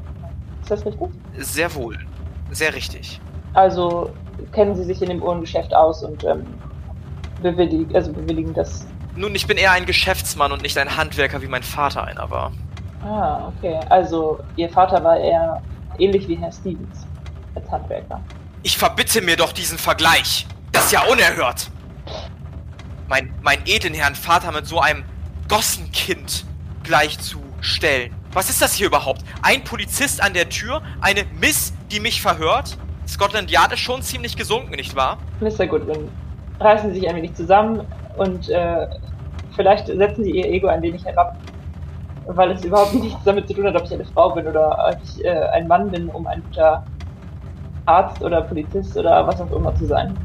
[0.63, 1.09] Ist das richtig?
[1.37, 1.99] Sehr wohl.
[2.51, 3.21] Sehr richtig.
[3.53, 4.11] Also
[4.53, 6.47] kennen Sie sich in dem Uhrengeschäft aus und ähm,
[7.43, 8.87] bewilligen, also bewilligen das.
[9.15, 12.53] Nun, ich bin eher ein Geschäftsmann und nicht ein Handwerker, wie mein Vater einer war.
[13.03, 13.79] Ah, okay.
[13.89, 15.63] Also Ihr Vater war eher
[15.99, 17.07] ähnlich wie Herr Stevens
[17.55, 18.21] als Handwerker.
[18.63, 20.47] Ich verbitte mir doch diesen Vergleich.
[20.73, 21.71] Das ist ja unerhört.
[23.09, 25.05] Mein, mein edlen Herrn Vater mit so einem
[25.49, 26.45] Gossenkind
[26.83, 28.15] gleichzustellen.
[28.33, 29.23] Was ist das hier überhaupt?
[29.43, 30.83] Ein Polizist an der Tür?
[31.01, 32.77] Eine Miss, die mich verhört?
[33.09, 35.19] Scotland Yard ist schon ziemlich gesunken, nicht wahr?
[35.41, 35.67] Mr.
[35.67, 36.09] Goodwin,
[36.61, 37.81] reißen Sie sich ein wenig zusammen
[38.17, 38.87] und äh,
[39.55, 41.37] vielleicht setzen Sie Ihr Ego ein wenig herab.
[42.29, 44.99] Weil es überhaupt nichts damit zu tun hat, ob ich eine Frau bin oder ob
[45.03, 46.85] ich äh, ein Mann bin, um ein guter
[47.87, 50.17] Arzt oder Polizist oder was auch immer zu sein.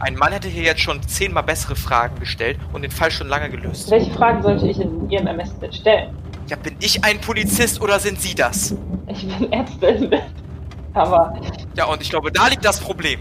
[0.00, 3.48] Ein Mann hätte hier jetzt schon zehnmal bessere Fragen gestellt und den Fall schon lange
[3.48, 3.90] gelöst.
[3.90, 6.14] Welche Fragen sollte ich in Ihrem Ermessen denn stellen?
[6.48, 8.76] Ja, bin ich ein Polizist oder sind Sie das?
[9.06, 10.10] Ich bin Ärztin.
[10.94, 11.34] Aber,
[11.76, 13.20] Ja, und ich glaube, da liegt das Problem.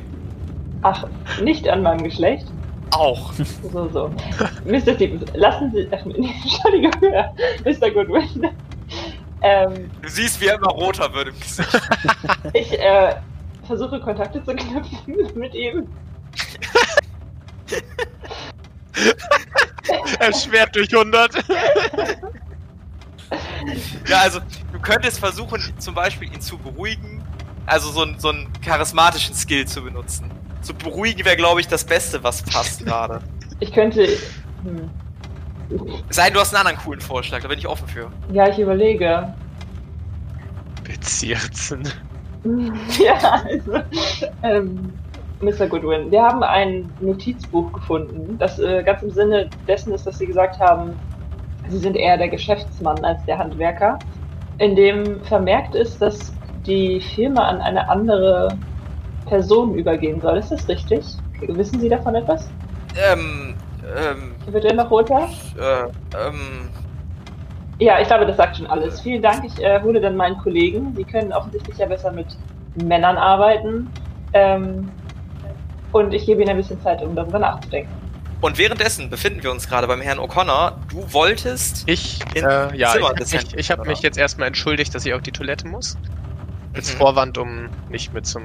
[0.84, 1.06] ach,
[1.42, 2.46] nicht an meinem Geschlecht.
[2.92, 3.34] Auch.
[3.72, 4.12] So, so.
[4.66, 4.94] Mr.
[4.94, 5.90] Stevens, lassen Sie.
[6.06, 6.92] Nee, Entschuldigung,
[7.66, 7.90] Mr.
[7.92, 8.50] Goodwin.
[9.42, 11.70] Ähm, Du siehst, wie er immer roter wird im Gesicht.
[12.54, 13.16] ich äh,
[13.66, 15.88] versuche Kontakte zu knüpfen mit ihm.
[20.20, 21.44] Erschwert durch 100.
[24.08, 24.40] Ja, also,
[24.72, 27.23] du könntest versuchen, zum Beispiel ihn zu beruhigen.
[27.66, 30.32] Also so, einen- so einen charismatischen Skill zu benutzen.
[30.62, 33.22] Zu beruhigen wäre, glaube ich, das Beste, was passt gerade.
[33.60, 34.08] Ich könnte.
[34.64, 34.92] Hm,
[36.10, 38.12] Es sei denn, du hast einen anderen coolen Vorschlag, da bin ich offen für.
[38.28, 39.34] ja, ich überlege.
[40.84, 41.88] Bezirzen.
[42.44, 43.78] ja, also.
[44.42, 45.00] Ähm,
[45.40, 45.68] Mr.
[45.68, 50.26] Goodwin, wir haben ein Notizbuch gefunden, das äh, ganz im Sinne dessen ist, dass Sie
[50.28, 51.02] gesagt haben,
[51.68, 54.00] Sie sind eher der Geschäftsmann als der Handwerker,
[54.58, 58.50] in dem vermerkt ist, dass die Firma an eine andere
[59.26, 60.38] Person übergehen soll.
[60.38, 61.06] Ist das richtig?
[61.48, 62.50] Wissen Sie davon etwas?
[62.96, 63.56] Ähm,
[63.98, 65.28] ähm, Wird er noch runter?
[65.60, 65.84] äh,
[66.18, 66.70] ähm,
[67.80, 69.02] Ja, ich glaube, das sagt schon alles.
[69.02, 69.44] Vielen Dank.
[69.46, 70.94] Ich äh, hole dann meinen Kollegen.
[70.96, 72.28] Sie können offensichtlich ja besser mit
[72.76, 73.90] Männern arbeiten.
[74.34, 74.90] Ähm,
[75.92, 77.92] und ich gebe Ihnen ein bisschen Zeit, um darüber nachzudenken.
[78.42, 80.74] Und währenddessen befinden wir uns gerade beim Herrn O'Connor.
[80.90, 81.84] Du wolltest.
[81.88, 85.14] Ich, In äh, ja, Zimmer ich, ich, ich habe mich jetzt erstmal entschuldigt, dass ich
[85.14, 85.98] auf die Toilette muss.
[86.74, 86.98] Als Mhm.
[86.98, 88.44] Vorwand, um nicht mit zum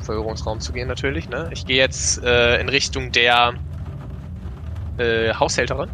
[0.00, 1.28] Verhörungsraum zu gehen, natürlich.
[1.28, 1.48] Ne?
[1.52, 3.54] Ich gehe jetzt äh, in Richtung der
[4.98, 5.90] äh, Haushälterin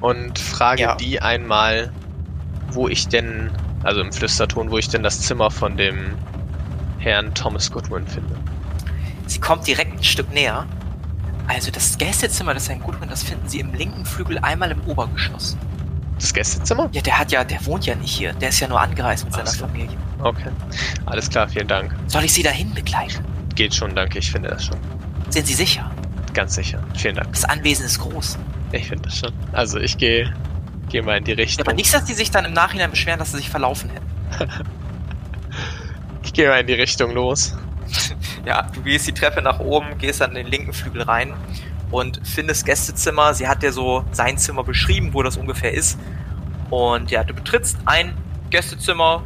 [0.00, 0.94] und frage Ja.
[0.96, 1.92] die einmal,
[2.70, 3.50] wo ich denn,
[3.82, 6.14] also im Flüsterton, wo ich denn das Zimmer von dem
[6.98, 8.34] Herrn Thomas Goodwin finde.
[9.26, 10.66] Sie kommt direkt ein Stück näher.
[11.46, 15.56] Also das Gästezimmer des Herrn Goodwin, das finden Sie im linken Flügel einmal im Obergeschoss.
[16.18, 16.88] Das Gästezimmer?
[16.92, 18.32] Ja, der hat ja, der wohnt ja nicht hier.
[18.34, 19.66] Der ist ja nur angereist mit Ach seiner so.
[19.66, 19.96] Familie.
[20.20, 20.50] Okay.
[21.06, 21.94] Alles klar, vielen Dank.
[22.08, 23.24] Soll ich Sie dahin begleiten?
[23.54, 24.76] Geht schon, danke, ich finde das schon.
[25.30, 25.90] Sind Sie sicher?
[26.34, 26.80] Ganz sicher.
[26.96, 27.32] Vielen Dank.
[27.32, 28.38] Das Anwesen ist groß.
[28.72, 29.32] Ich finde das schon.
[29.52, 30.32] Also ich gehe
[30.88, 31.66] gehe mal in die Ja, Richtung.
[31.66, 34.50] aber nicht, dass die sich dann im Nachhinein beschweren, dass sie sich verlaufen hätten.
[36.24, 37.56] Ich gehe mal in die Richtung los.
[38.44, 41.32] Ja, du gehst die Treppe nach oben, gehst dann in den linken Flügel rein
[41.90, 43.34] und findest Gästezimmer.
[43.34, 45.98] Sie hat dir so sein Zimmer beschrieben, wo das ungefähr ist.
[46.70, 48.14] Und ja, du betrittst ein
[48.50, 49.22] Gästezimmer,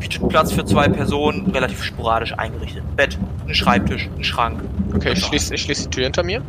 [0.00, 2.82] bietet Platz für zwei Personen, relativ sporadisch eingerichtet.
[2.96, 4.60] Bett, ein Schreibtisch, ein Schrank.
[4.94, 6.42] Okay, ich schließe ich schließ die Tür hinter mir.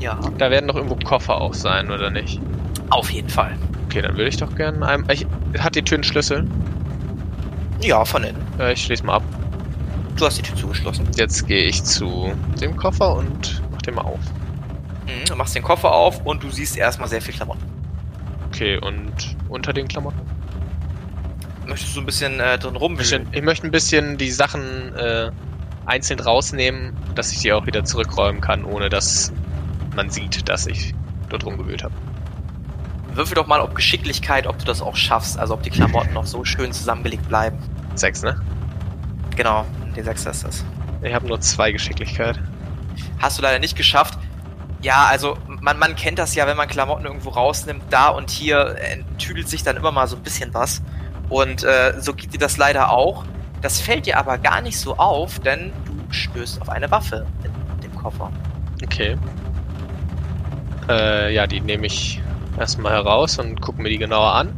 [0.00, 2.40] Ja, Da werden doch irgendwo Koffer auch sein, oder nicht?
[2.90, 3.54] auf jeden Fall.
[3.86, 5.04] Okay, dann würde ich doch gerne einem.
[5.10, 5.26] Ich,
[5.58, 6.46] hat die Tür einen Schlüssel?
[7.82, 8.40] Ja, von innen.
[8.58, 9.22] Äh, ich schließe mal ab.
[10.16, 11.06] Du hast die Tür zugeschlossen.
[11.16, 14.18] Jetzt gehe ich zu dem Koffer und mach den mal auf.
[15.08, 17.64] Mhm, du machst den Koffer auf und du siehst erstmal sehr viel Klamotten.
[18.46, 20.20] Okay, und unter den Klamotten?
[21.66, 23.26] Möchtest du ein bisschen äh, drin rumwischen?
[23.32, 25.30] ich möchte ein bisschen die Sachen äh,
[25.86, 29.32] einzeln rausnehmen, dass ich die auch wieder zurückräumen kann, ohne dass
[29.96, 30.94] man sieht, dass ich
[31.28, 31.94] dort rumgewühlt habe.
[33.12, 35.38] Würfel doch mal auf Geschicklichkeit, ob du das auch schaffst.
[35.38, 37.58] Also ob die Klamotten noch so schön zusammengelegt bleiben.
[37.94, 38.40] Sechs, ne?
[39.36, 39.64] Genau,
[39.96, 40.64] die 6 ist das.
[41.02, 42.40] Ich habe nur zwei Geschicklichkeit.
[43.18, 44.18] Hast du leider nicht geschafft.
[44.80, 48.76] Ja, also man, man kennt das ja, wenn man Klamotten irgendwo rausnimmt, da und hier
[48.78, 50.82] äh, tüdelt sich dann immer mal so ein bisschen was.
[51.28, 53.24] Und äh, so geht dir das leider auch.
[53.60, 57.80] Das fällt dir aber gar nicht so auf, denn du stößt auf eine Waffe in
[57.80, 58.30] dem Koffer.
[58.84, 59.16] Okay.
[60.88, 62.22] Äh, ja, die nehme ich
[62.56, 64.54] erstmal heraus und gucke mir die genauer an.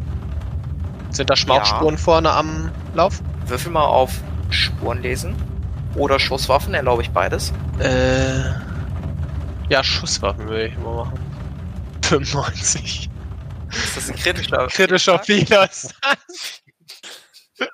[1.11, 3.21] Sind da Schmauchspuren vorne am Lauf?
[3.47, 4.13] Würfel mal auf
[4.51, 5.35] Spuren lesen.
[5.97, 7.53] Oder Schusswaffen, erlaube ich beides.
[7.81, 8.70] Äh.
[9.71, 11.19] Ja, Schusswaffen würde ich mal machen.
[12.05, 13.09] 95.
[13.71, 14.67] Ist das ein kritischer?
[14.73, 16.63] Kritischer Fehler ist das.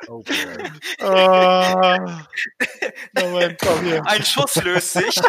[0.08, 0.22] Oh.
[1.00, 2.08] Oh.
[3.18, 4.06] Moment, komm hier.
[4.06, 5.20] Ein Schuss löst sich,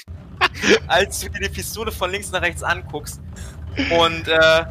[0.86, 3.20] als du dir die Pistole von links nach rechts anguckst.
[3.90, 4.64] Und äh,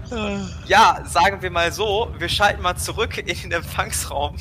[0.65, 4.37] ja, sagen wir mal so, wir schalten mal zurück in den Empfangsraum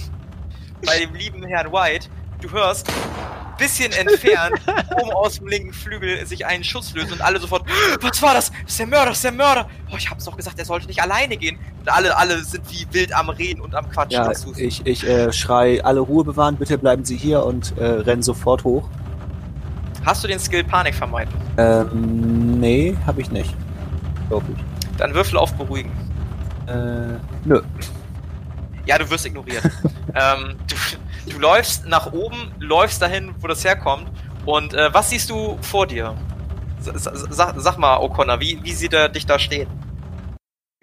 [0.87, 2.09] bei dem lieben Herrn White.
[2.40, 2.88] Du hörst,
[3.59, 4.61] bisschen entfernt,
[4.97, 7.64] oben aus dem linken Flügel sich einen Schuss löst und alle sofort,
[8.01, 8.51] was war das?
[8.51, 9.68] Das ist der Mörder, das ist der Mörder.
[9.92, 11.59] Oh, ich hab's doch gesagt, er sollte nicht alleine gehen.
[11.81, 14.23] Und alle, alle sind wie wild am Reden und am Quatschen.
[14.23, 18.23] Ja, ich, ich äh, schrei, alle Ruhe bewahren, bitte bleiben Sie hier und äh, renn
[18.23, 18.88] sofort hoch.
[20.05, 21.35] Hast du den Skill Panik vermeiden?
[21.59, 23.55] Ähm, nee, hab ich nicht.
[24.29, 24.97] Glaub ich.
[24.97, 25.90] Dann würfel auf Beruhigen.
[26.66, 27.61] Äh, nö.
[28.87, 29.62] Ja, du wirst ignoriert.
[30.14, 30.77] ähm, du,
[31.29, 34.11] du läufst nach oben, läufst dahin, wo das herkommt.
[34.47, 36.17] Und äh, was siehst du vor dir?
[36.81, 39.69] S sag, sag mal, O'Connor, wie, wie sieht er dich da stehen?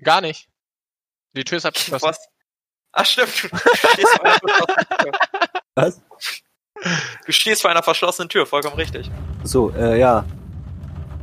[0.04, 0.48] Gar nicht.
[1.36, 2.08] Die Tür ist abgeschlossen.
[2.08, 2.20] Was?
[2.98, 5.12] Ach stimmt, du stehst vor einer verschlossenen Tür.
[5.76, 6.02] Was?
[7.26, 9.10] Du stehst vor einer verschlossenen Tür, vollkommen richtig.
[9.44, 10.26] So, äh, ja.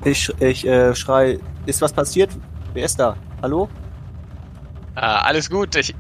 [0.05, 2.31] Ich, ich äh, schrei, ist was passiert?
[2.75, 3.17] Wer ist da?
[3.41, 3.69] Hallo?
[4.97, 5.77] Äh, alles gut.
[5.77, 5.95] Ich,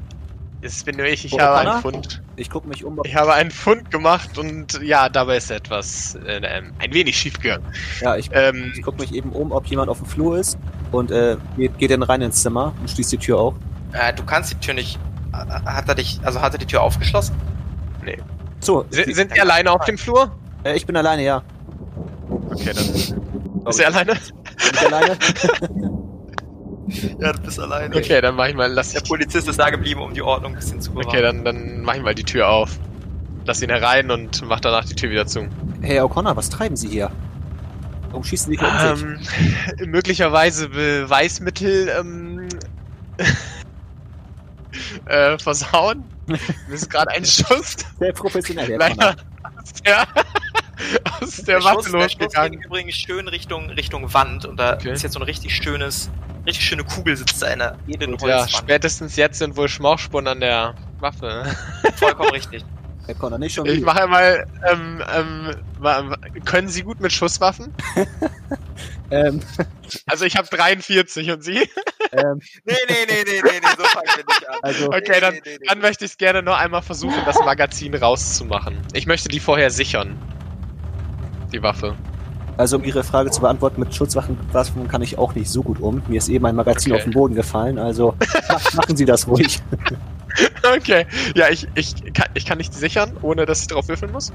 [0.61, 1.25] es bin nur ich.
[1.25, 2.23] Ich habe einen Fund.
[2.42, 2.98] Ich guck mich um.
[3.05, 7.38] Ich habe einen Fund gemacht und ja, dabei ist etwas äh, ähm, ein wenig schief
[7.38, 7.64] gegangen.
[8.00, 10.59] Ja, ich, Ähm, ich guck mich eben um, ob jemand auf dem Flur ist
[10.90, 13.55] und äh, geht, geht dann rein ins Zimmer und schließt die Tür auf.
[13.92, 14.98] Äh, du kannst die Tür nicht.
[15.33, 17.37] äh, Hat er dich, also hat er die Tür aufgeschlossen?
[18.59, 20.33] So, sind, sind Sie alleine auf dem Flur?
[20.64, 21.42] äh, ich bin alleine, ja.
[22.50, 22.85] Okay, dann
[23.70, 24.14] ist er alleine.
[24.14, 24.20] Bin
[24.74, 25.16] ich alleine?
[27.21, 27.95] Ja, du bist alleine.
[27.97, 30.57] Okay, dann mach ich mal, lass Der Polizist ist da geblieben, um die Ordnung ein
[30.59, 31.09] bisschen zu bewahren.
[31.09, 32.79] okay, dann, dann mach ich mal die Tür auf.
[33.45, 35.49] Lass ihn herein und mach danach die Tür wieder zu.
[35.81, 37.11] Hey O'Connor, was treiben Sie hier?
[38.11, 39.29] Warum schießen Sie hier um sich?
[39.81, 42.49] Ähm, möglicherweise Beweismittel ähm,
[45.07, 46.05] äh, versauen.
[46.27, 46.38] Mir
[46.75, 49.17] ist gerade ein Schuss Sehr professionell, Herr leider
[49.61, 50.07] aus der,
[51.21, 52.62] aus der Der Waffe Schuss, der Schuss ging losgegangen.
[52.62, 54.93] übrigens schön Richtung, Richtung Wand und da Okay.
[54.93, 56.11] ist jetzt so ein richtig schönes,
[56.46, 58.50] richtig schöne Kugel sitzt da in der edlen Und ja, Holzwand.
[58.50, 61.44] spätestens jetzt sind wohl Schmauchspuren an der Waffe.
[61.96, 62.64] Vollkommen richtig.
[63.07, 63.87] Herr Connor, nicht schon Ich wieder.
[63.87, 65.02] mache mal, ähm,
[65.83, 67.72] ähm, können Sie gut mit Schusswaffen?
[69.11, 69.40] Ähm,
[70.07, 71.59] Also ich habe 43 und Sie?
[72.12, 74.57] ähm, Nee, nee, nee, nee, nee, nee, so fangen wir nicht an.
[74.62, 75.83] also, Okay, dann, Nee, nee, nee, dann nee.
[75.87, 78.78] möchte ich es gerne nur einmal versuchen, das Magazin rauszumachen.
[78.94, 80.16] Ich möchte die vorher sichern.
[81.52, 81.94] Die Waffe.
[82.57, 85.81] Also um Ihre Frage zu beantworten, mit Schutzwaffen Waffen kann ich auch nicht so gut
[85.81, 86.03] um.
[86.09, 87.01] Mir ist eben ein Magazin Okay.
[87.01, 88.15] auf den Boden gefallen, also
[88.49, 89.61] mach- machen Sie das ruhig.
[90.77, 91.07] Okay.
[91.35, 94.33] Ja, ich, ich, kann, ich kann nicht sichern, ohne dass ich drauf würfeln muss.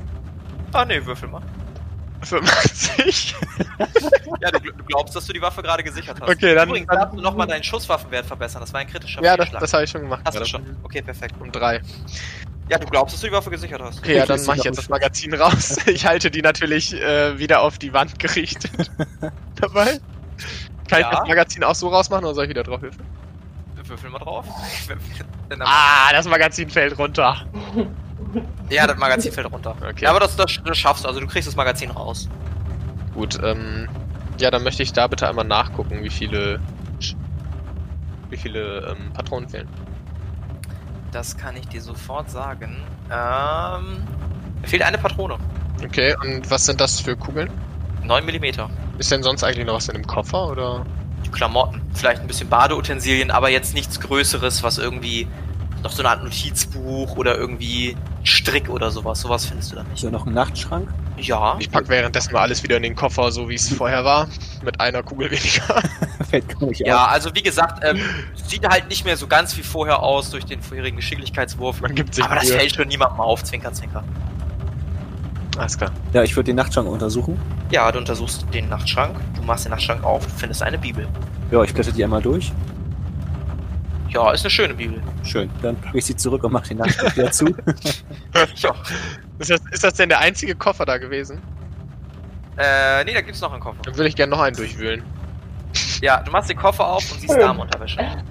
[0.73, 1.41] Ah, nee, würfel mal.
[2.23, 3.35] 85.
[4.41, 6.29] Ja, du, du glaubst, dass du die Waffe gerade gesichert hast.
[6.29, 8.61] Okay, dann- Übrigens, dann- darfst du nochmal deinen Schusswaffenwert verbessern.
[8.61, 10.21] Das war ein kritischer Ja, das, das habe ich schon gemacht.
[10.25, 10.49] Hast du gerade.
[10.49, 10.75] schon.
[10.83, 11.35] Okay, perfekt.
[11.39, 11.81] Um drei.
[12.69, 13.99] Ja, du glaubst, dass du die Waffe gesichert hast.
[13.99, 15.77] Okay, ja, dann mache ich jetzt das Magazin raus.
[15.87, 18.91] Ich halte die natürlich äh, wieder auf die Wand gerichtet.
[19.55, 19.99] Dabei.
[20.89, 21.11] Kann Ja.
[21.11, 23.05] ich das Magazin auch so rausmachen oder soll ich wieder drauf würfeln?
[23.85, 24.45] Würfel mal drauf.
[25.61, 27.45] Ah, das Magazin fällt runter.
[28.69, 29.77] Ja, das Magazin fällt runter.
[29.81, 30.03] Okay.
[30.03, 31.07] Ja, aber das, das, das schaffst du.
[31.07, 32.27] Also du kriegst das Magazin raus.
[33.13, 33.87] Gut, ähm,
[34.39, 36.59] ja, dann möchte ich da bitte einmal nachgucken, wie viele,
[38.29, 39.69] wie viele ähm, Patronen fehlen.
[41.11, 42.77] Das kann ich dir sofort sagen.
[43.05, 44.03] Ähm,
[44.61, 45.37] mir fehlt eine Patrone.
[45.83, 47.49] Okay, und was sind das für Kugeln?
[48.03, 48.43] 9 mm.
[48.97, 50.85] Ist denn sonst eigentlich noch was in dem Koffer oder?
[51.31, 51.81] Klamotten.
[51.93, 55.27] Vielleicht ein bisschen Badeutensilien, aber jetzt nichts Größeres, was irgendwie
[55.83, 59.21] noch so eine Art Notizbuch oder irgendwie Strick oder sowas.
[59.21, 59.99] Sowas findest du da nicht.
[59.99, 60.89] So noch ein Nachtschrank.
[61.17, 61.55] Ja.
[61.59, 64.27] Ich pack währenddessen mal alles wieder in den Koffer, so wie es vorher war,
[64.63, 65.81] mit einer Kugel weniger.
[66.45, 67.11] Fällt nicht Ja, auf.
[67.11, 67.99] also wie gesagt, ähm,
[68.47, 71.81] sieht halt nicht mehr so ganz wie vorher aus durch den vorherigen Geschicklichkeitswurf.
[71.81, 72.57] Man gibt sich Aber das Mühe.
[72.59, 74.03] fällt schon niemandem auf, Zwinker, Zwinker.
[75.57, 75.91] Alles klar.
[76.13, 77.39] Ja, ich würde den Nachtschrank untersuchen.
[77.71, 81.07] Ja, du untersuchst den Nachtschrank, du machst den Nachtschrank auf, du findest eine Bibel.
[81.51, 82.51] Ja, ich blätter die einmal durch.
[84.09, 85.01] Ja, ist eine schöne Bibel.
[85.23, 85.49] Schön.
[85.61, 87.45] Dann packe ich sie zurück und mache den Nachtschrank wieder zu.
[88.55, 88.73] Ja.
[89.39, 91.41] Ist das, ist das denn der einzige Koffer da gewesen?
[92.57, 93.77] Äh, nee, da gibt's noch einen Koffer.
[93.83, 95.01] Dann würde ich gerne noch einen durchwühlen.
[96.01, 97.37] Ja, du machst den Koffer auf und siehst.
[97.37, 98.23] Damenunterwäsche.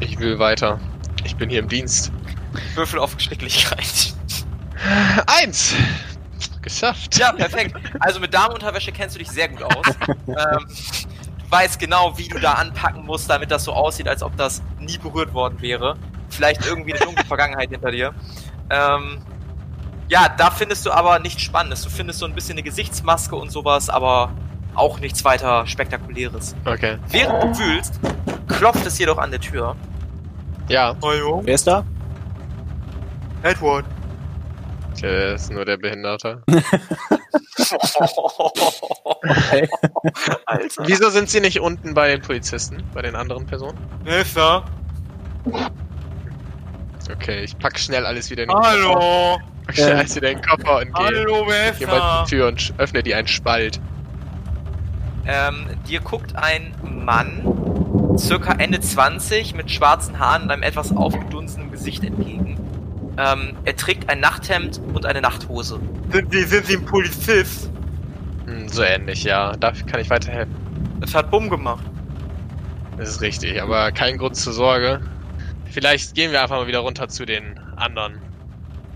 [0.00, 0.80] Ich will weiter.
[1.24, 2.10] Ich bin hier im Dienst.
[2.74, 4.14] Würfel auf Geschicklichkeit.
[5.26, 5.74] Eins!
[6.62, 7.18] Geschafft.
[7.18, 7.74] Ja, perfekt.
[8.00, 9.86] Also mit Damenunterwäsche kennst du dich sehr gut aus.
[10.08, 14.36] ähm, du weißt genau, wie du da anpacken musst, damit das so aussieht, als ob
[14.36, 15.96] das nie berührt worden wäre.
[16.28, 18.14] Vielleicht irgendwie eine dunkle Vergangenheit hinter dir.
[18.68, 19.18] Ähm,
[20.08, 21.82] ja, da findest du aber nichts Spannendes.
[21.82, 24.32] Du findest so ein bisschen eine Gesichtsmaske und sowas, aber
[24.80, 26.56] auch nichts weiter Spektakuläres.
[26.64, 26.96] Okay.
[27.08, 28.00] Während du wühlst,
[28.48, 29.76] klopft es jedoch an der Tür.
[30.68, 31.42] Ja, Hallo?
[31.44, 31.84] Wer ist da?
[33.42, 33.84] Edward.
[35.00, 36.42] der ist nur der Behinderte.
[39.22, 39.68] Okay.
[40.46, 40.82] Alter.
[40.86, 43.78] Wieso sind sie nicht unten bei den Polizisten, bei den anderen Personen?
[44.02, 44.64] Wer ist da?
[47.12, 48.70] Okay, ich pack schnell alles wieder in den Koffer.
[48.70, 49.38] Hallo?
[49.66, 51.06] Pack schnell alles wieder in den Koffer und gehe.
[51.06, 52.24] Hallo, wer ist Geh mal da?
[52.24, 53.80] die Tür und öffne die einen Spalt.
[55.32, 61.70] Ähm, dir guckt ein Mann, circa Ende 20, mit schwarzen Haaren und einem etwas aufgedunsenem
[61.70, 62.58] Gesicht entgegen.
[63.16, 65.78] Ähm, er trägt ein Nachthemd und eine Nachthose.
[66.10, 67.70] Sind Sie, sind Sie ein Polizist?
[68.46, 69.52] Hm, so ähnlich, ja.
[69.56, 70.52] Dafür kann ich weiterhelfen.
[71.00, 71.84] Das hat Bumm gemacht.
[72.96, 75.00] Das ist richtig, aber kein Grund zur Sorge.
[75.66, 78.14] Vielleicht gehen wir einfach mal wieder runter zu den anderen.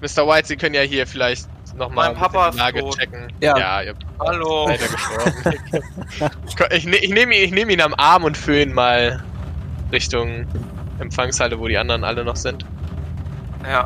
[0.00, 0.26] Mr.
[0.26, 2.96] White, Sie können ja hier vielleicht nochmal Mein Papa die Lage tot.
[2.98, 3.32] checken.
[3.40, 3.56] Ja.
[3.58, 4.66] ja ihr habt Hallo.
[4.68, 6.32] leider gestorben.
[6.70, 9.22] ich ne- ich nehme ihn, nehm ihn am Arm und führe ihn mal
[9.92, 10.46] Richtung
[10.98, 12.64] Empfangshalle, wo die anderen alle noch sind.
[13.64, 13.84] Ja,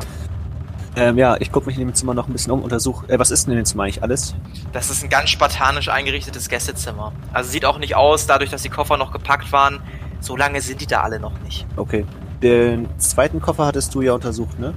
[0.95, 3.07] Ähm, ja, ich gucke mich in dem Zimmer noch ein bisschen um, untersuche.
[3.09, 4.35] Äh, was ist denn in dem Zimmer eigentlich alles?
[4.73, 7.11] das ist ein ganz spartanisch eingerichtetes Gästezimmer.
[7.33, 9.79] Also sieht auch nicht aus, dadurch, dass die Koffer noch gepackt waren.
[10.19, 11.65] So lange sind die da alle noch nicht.
[11.77, 12.05] Okay.
[12.43, 14.73] Den zweiten Koffer hattest du ja untersucht, ne?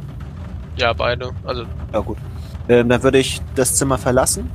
[0.77, 1.31] Ja, beide.
[1.45, 2.17] Also, Ja, gut.
[2.69, 4.51] Ähm, dann würde ich das Zimmer verlassen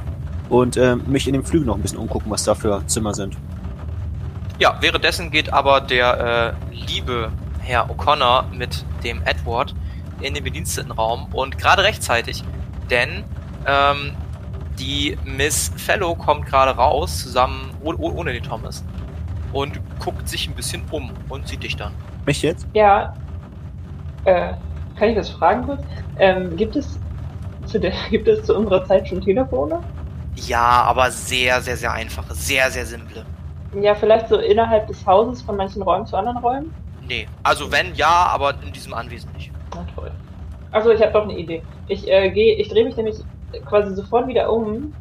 [0.49, 3.35] und ähm, mich in dem Flügel noch ein bisschen umgucken, was da für Zimmer sind.
[4.59, 9.75] Ja, währenddessen geht aber der äh, liebe Herr O'Connor mit dem Edward
[10.21, 12.43] in den Bedienstetenraum und gerade rechtzeitig,
[12.89, 13.23] denn
[13.67, 14.13] ähm,
[14.79, 18.83] die Miss Fellow kommt gerade raus, zusammen oh, oh, ohne den Thomas
[19.53, 21.93] und guckt sich ein bisschen um und sieht dich dann.
[22.25, 22.67] Mich jetzt?
[22.73, 23.13] Ja.
[24.25, 24.53] Äh,
[24.97, 25.81] kann ich das fragen kurz?
[26.19, 26.99] Ähm, gibt es
[27.67, 29.79] zu der, gibt es zu unserer Zeit schon Telefone?
[30.35, 33.25] Ja, aber sehr, sehr, sehr einfache, sehr, sehr simple.
[33.73, 36.71] Ja, vielleicht so innerhalb des Hauses von manchen Räumen zu anderen Räumen?
[37.01, 39.51] Nee, also wenn ja, aber in diesem Anwesen nicht.
[39.73, 40.11] Na toll.
[40.71, 41.63] Also ich habe doch eine Idee.
[41.87, 43.17] Ich äh, gehe, ich drehe mich nämlich
[43.65, 44.93] quasi sofort wieder um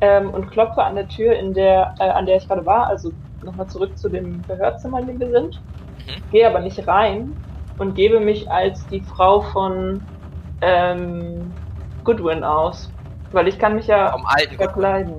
[0.00, 3.12] ähm, und klopfe an der Tür, in der, äh, an der ich gerade war, also
[3.42, 5.62] nochmal zurück zu dem Verhörzimmer, in dem wir sind.
[5.96, 6.22] Mhm.
[6.30, 7.34] Gehe aber nicht rein
[7.78, 10.08] und gebe mich als die Frau von
[10.60, 11.53] ähm,
[12.04, 12.90] Goodwin aus.
[13.32, 14.56] Weil ich kann mich ja Vom alten Goodwin.
[14.66, 15.14] verkleiden.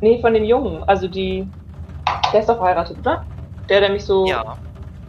[0.00, 0.82] Nee, von dem Jungen.
[0.84, 1.46] Also die.
[2.32, 3.24] Der ist doch verheiratet, oder?
[3.68, 4.56] Der, der mich so Ja.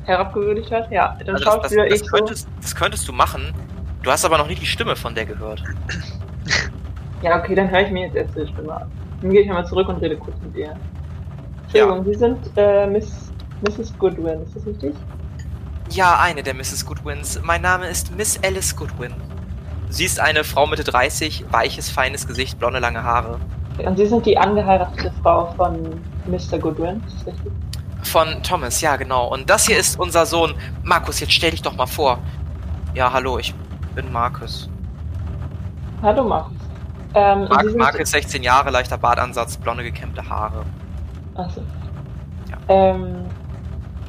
[0.05, 0.91] herabgewürdigt hat.
[0.91, 2.05] Ja, dann Also das, das, das, ich so.
[2.17, 3.53] könntest, das könntest du machen.
[4.03, 5.63] Du hast aber noch nie die Stimme von der gehört.
[7.21, 8.91] Ja, okay, dann höre ich mir jetzt erst die Stimme an.
[9.21, 10.75] Dann gehe ich nochmal zurück und rede kurz mit ihr.
[11.63, 13.31] Entschuldigung, Sie sind äh, Miss,
[13.61, 13.97] Mrs.
[13.97, 14.93] Goodwin, ist das richtig?
[15.89, 16.85] Ja, eine der Mrs.
[16.85, 17.39] Goodwins.
[17.41, 19.13] Mein Name ist Miss Alice Goodwin.
[19.93, 23.39] Sie ist eine Frau Mitte 30, weiches, feines Gesicht, blonde, lange Haare.
[23.85, 25.83] Und Sie sind die angeheiratete Frau von
[26.25, 26.57] Mr.
[26.57, 27.51] Goodwin, ist das richtig?
[28.01, 29.27] Von Thomas, ja genau.
[29.31, 30.55] Und das hier ist unser Sohn.
[30.83, 32.17] Markus, jetzt stell dich doch mal vor.
[32.95, 33.53] Ja, hallo, ich
[33.93, 34.67] bin Markus.
[36.01, 36.57] Hallo Markus.
[37.13, 40.63] Ähm, Mark, sind- Markus, 16 Jahre, leichter Bartansatz, blonde gekämmte Haare.
[41.35, 41.61] Achso.
[42.49, 42.57] Ja.
[42.67, 43.25] Ähm,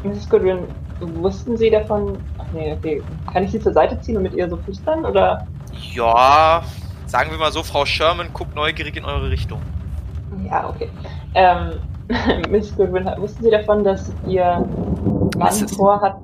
[0.02, 0.30] Mrs.
[0.30, 0.60] Goodwin,
[1.00, 2.16] wussten Sie davon?
[2.38, 3.02] Ach nee, okay.
[3.30, 5.04] Kann ich Sie zur Seite ziehen und mit ihr so flüstern?
[5.04, 5.46] Oder?
[5.92, 6.62] Ja,
[7.06, 9.60] sagen wir mal so, Frau Sherman guckt neugierig in eure Richtung.
[10.48, 10.88] Ja, okay.
[11.34, 11.72] Ähm,
[12.50, 14.66] Miss Goodwin, wussten Sie davon, dass Ihr
[15.36, 16.16] Mann vorhat.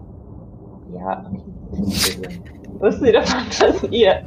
[0.94, 2.40] Ja, okay.
[2.78, 4.22] Wussten Sie davon, dass Ihr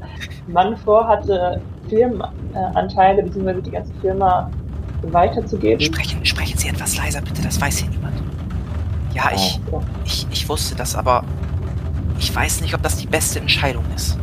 [0.47, 3.61] Mann vorhatte, Firmenanteile bzw.
[3.61, 4.49] die ganze Firma
[5.03, 5.81] weiterzugeben?
[5.81, 8.13] Sprechen, sprechen Sie etwas leiser, bitte, das weiß hier niemand.
[9.13, 9.85] Ja, ich, okay.
[10.05, 11.23] ich, ich wusste das, aber
[12.19, 14.17] ich weiß nicht, ob das die beste Entscheidung ist.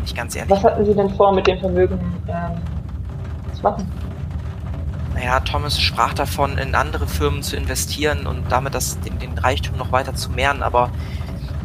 [0.00, 0.50] Bin ich ganz ehrlich.
[0.50, 3.86] Was hatten Sie denn vor, mit dem Vermögen ähm, zu machen?
[5.14, 9.76] Naja, Thomas sprach davon, in andere Firmen zu investieren und damit das, den, den Reichtum
[9.76, 10.90] noch weiter zu mehren, aber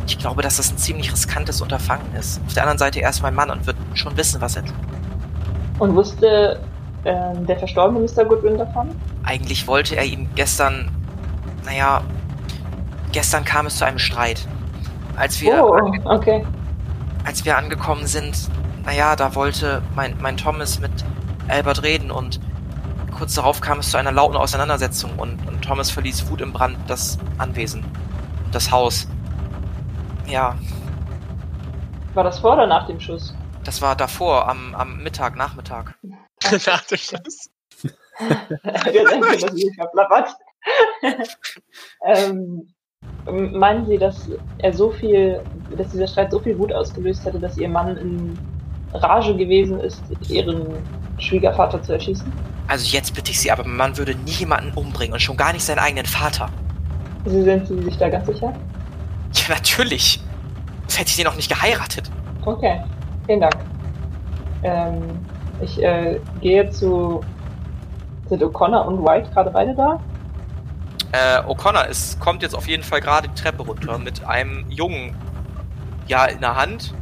[0.06, 2.42] ich glaube, dass das ein ziemlich riskantes Unterfangen ist.
[2.46, 4.76] Auf der anderen Seite er ist mein Mann und wird schon wissen, was er tut.
[5.80, 6.60] Und wusste
[7.06, 8.26] ähm, der verstorbene Mr.
[8.26, 8.90] Goodwin davon?
[9.24, 10.92] Eigentlich wollte er ihm gestern,
[11.66, 12.02] naja,
[13.14, 14.46] gestern kam es zu einem Streit.
[15.16, 16.46] Als wir, oh, okay.
[17.26, 18.50] Als wir angekommen sind,
[18.86, 20.92] naja, da wollte mein, mein Thomas mit
[21.48, 22.40] Albert reden und
[23.18, 26.78] kurz darauf kam es zu einer lauten Auseinandersetzung und, und Thomas verließ Wut im Brand
[26.88, 27.84] das Anwesen,
[28.52, 29.08] das Haus.
[30.28, 30.56] Ja,
[32.14, 33.36] War das vor oder nach dem Schuss?
[33.66, 35.98] das war davor, am, am Mittag, Nachmittag.
[36.66, 37.50] Nach dem Schluss.
[38.20, 40.36] Wir denken, dass verplappert.
[42.06, 42.75] ähm,
[43.32, 45.42] meinen Sie, dass er so viel,
[45.78, 48.38] dass dieser Streit so viel Wut ausgelöst hätte, dass Ihr Mann in
[48.94, 50.66] Rage gewesen ist, Ihren
[51.18, 52.32] Schwiegervater zu erschießen?
[52.68, 55.64] Also jetzt bitte ich Sie, aber man würde nie jemanden umbringen und schon gar nicht
[55.64, 56.50] seinen eigenen Vater.
[57.26, 58.54] Sie sind Sie sich da ganz sicher?
[59.34, 60.20] Ja, natürlich.
[60.86, 62.10] Das hätte ich sie noch nicht geheiratet.
[62.46, 62.82] Okay,
[63.26, 63.58] vielen Dank.
[64.64, 65.02] Ähm,
[65.62, 67.22] ich äh, gehe zu.
[68.28, 70.00] Sind O'Connor und White gerade beide da?
[71.16, 75.16] Äh, O'Connor ist, kommt jetzt auf jeden Fall gerade die Treppe runter mit einem Jungen,
[76.08, 76.94] ja, in der Hand.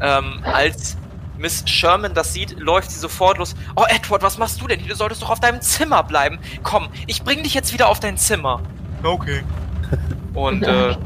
[0.00, 0.96] Ähm, als
[1.38, 3.54] Miss Sherman das sieht, läuft sie sofort los.
[3.76, 4.84] Oh, Edward, was machst du denn?
[4.84, 6.40] Du solltest doch auf deinem Zimmer bleiben.
[6.64, 8.60] Komm, ich bring dich jetzt wieder auf dein Zimmer.
[9.04, 9.42] Okay.
[10.34, 10.96] Und, äh,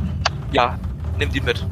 [0.52, 0.78] ja,
[1.18, 1.62] nimm die mit.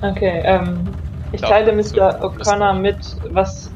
[0.00, 0.88] Okay, ähm,
[1.32, 2.22] ich Ja, teile Mr.
[2.22, 2.96] O'Connor mit,
[3.32, 3.70] was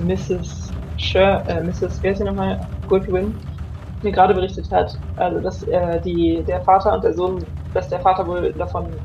[0.00, 0.72] Mrs.
[0.98, 1.98] Sher, äh, Mrs.
[2.02, 2.64] Wer ist sie nochmal?
[2.88, 3.34] Goodwin
[4.02, 5.00] mir gerade berichtet hat.
[5.16, 9.00] Also, dass äh, die, der Vater und der Sohn, dass der Vater wohl davon,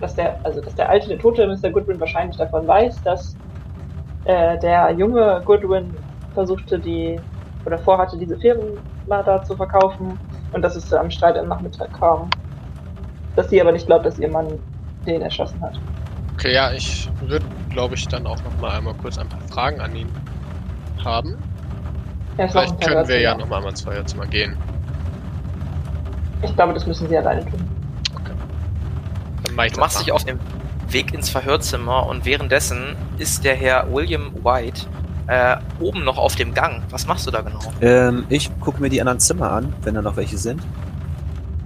[0.00, 1.70] dass der, also, dass der alte, der tote Mr.
[1.70, 3.36] Goodwin wahrscheinlich davon weiß, dass
[4.24, 5.94] äh, der junge Goodwin
[6.34, 7.20] versuchte, die,
[7.64, 10.18] oder vorhatte, diese Firma da zu verkaufen
[10.52, 12.30] und dass es zu einem Streit am Nachmittag kam.
[13.36, 14.58] Dass sie aber nicht glaubt, dass ihr Mann
[15.06, 15.78] den erschossen hat.
[16.34, 19.80] Okay, ja, ich würde, glaube ich, dann auch noch mal einmal kurz ein paar Fragen
[19.80, 20.12] an ihn
[21.04, 21.47] haben.
[22.38, 23.36] Ja, Vielleicht können wir ja Terrorzimmer.
[23.38, 24.56] noch mal ans Feuerzimmer gehen.
[26.42, 27.60] Ich glaube, das müssen sie alleine tun.
[29.44, 30.38] Dann mach ich Du machst dich auf den
[30.88, 34.82] Weg ins Verhörzimmer und währenddessen ist der Herr William White
[35.26, 36.82] äh, oben noch auf dem Gang.
[36.90, 37.58] Was machst du da genau?
[37.80, 40.62] Ähm, ich gucke mir die anderen Zimmer an, wenn da noch welche sind.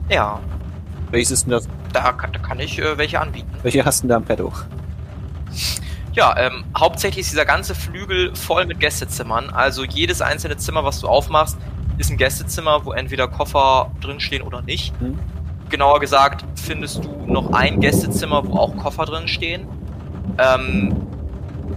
[0.09, 0.41] Ja,
[1.11, 1.69] Welches ist denn das?
[1.93, 3.51] da kann, da kann ich äh, welche anbieten.
[3.63, 4.51] Welche hast du denn da im Petto?
[6.13, 9.51] Ja, ähm, hauptsächlich ist dieser ganze Flügel voll mit Gästezimmern.
[9.51, 11.57] Also jedes einzelne Zimmer, was du aufmachst,
[11.99, 14.93] ist ein Gästezimmer, wo entweder Koffer drinstehen oder nicht.
[15.01, 15.19] Hm.
[15.71, 19.67] Genauer gesagt findest du noch ein Gästezimmer, wo auch Koffer drin stehen.
[20.39, 20.95] Ähm,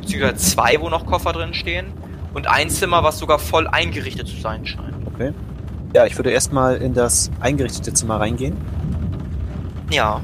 [0.01, 1.87] beziehungsweise zwei, wo noch Koffer drin stehen.
[2.33, 4.95] Und ein Zimmer, was sogar voll eingerichtet zu sein scheint.
[5.93, 8.57] Ja, ich würde erstmal in das eingerichtete Zimmer reingehen
[9.89, 10.19] Ja,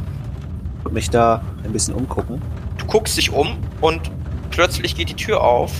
[0.83, 2.41] und mich da ein bisschen umgucken.
[2.91, 4.01] Guckst dich um und
[4.51, 5.71] plötzlich geht die Tür auf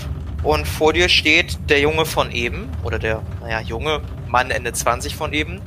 [0.43, 5.16] und vor dir steht der Junge von eben, oder der, naja, junge Mann Ende 20
[5.16, 5.62] von eben,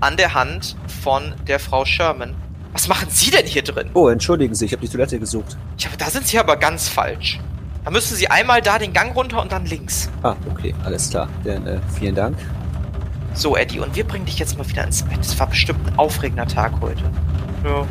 [0.00, 2.34] an der Hand von der Frau Sherman
[2.72, 3.90] Was machen Sie denn hier drin?
[3.94, 5.56] Oh, entschuldigen Sie, ich habe die Toilette gesucht.
[5.78, 7.40] Ja, da sind Sie aber ganz falsch.
[7.84, 10.08] Da müssen Sie einmal da den Gang runter und dann links.
[10.22, 11.28] Ah, okay, alles klar.
[11.42, 12.36] Dann äh, vielen Dank.
[13.34, 15.20] So, Eddie, und wir bringen dich jetzt mal wieder ins Bett.
[15.20, 17.02] Es war bestimmt ein aufregender Tag heute.
[17.64, 17.86] Ja.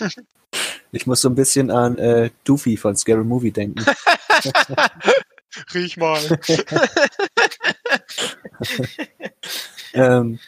[0.96, 3.84] Ich muss so ein bisschen an äh, Doofy von Scary Movie denken.
[5.74, 6.20] Riech mal.
[9.94, 10.38] ähm,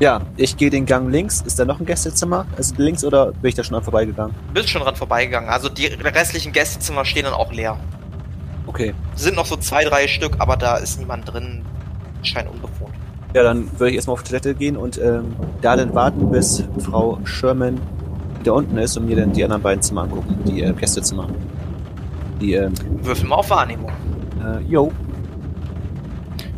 [0.00, 1.42] ja, ich gehe den Gang links.
[1.42, 2.46] Ist da noch ein Gästezimmer?
[2.56, 4.34] Also links oder bin ich da schon an vorbeigegangen?
[4.48, 5.50] Du bist schon dran vorbeigegangen.
[5.50, 7.78] Also die restlichen Gästezimmer stehen dann auch leer.
[8.66, 8.94] Okay.
[9.14, 11.64] Sind noch so zwei, drei Stück, aber da ist niemand drin.
[12.22, 12.94] Scheint unbewohnt.
[13.34, 16.64] Ja, dann würde ich erstmal auf die Toilette gehen und ähm, da dann warten, bis
[16.78, 17.78] Frau Sherman
[18.40, 20.38] wieder unten ist und mir dann die anderen beiden Zimmer angucken.
[20.46, 21.28] Die äh, Gästezimmer.
[22.40, 22.72] Die, ähm,
[23.02, 23.90] Würfel mal auf Wahrnehmung.
[24.44, 24.92] äh, yo.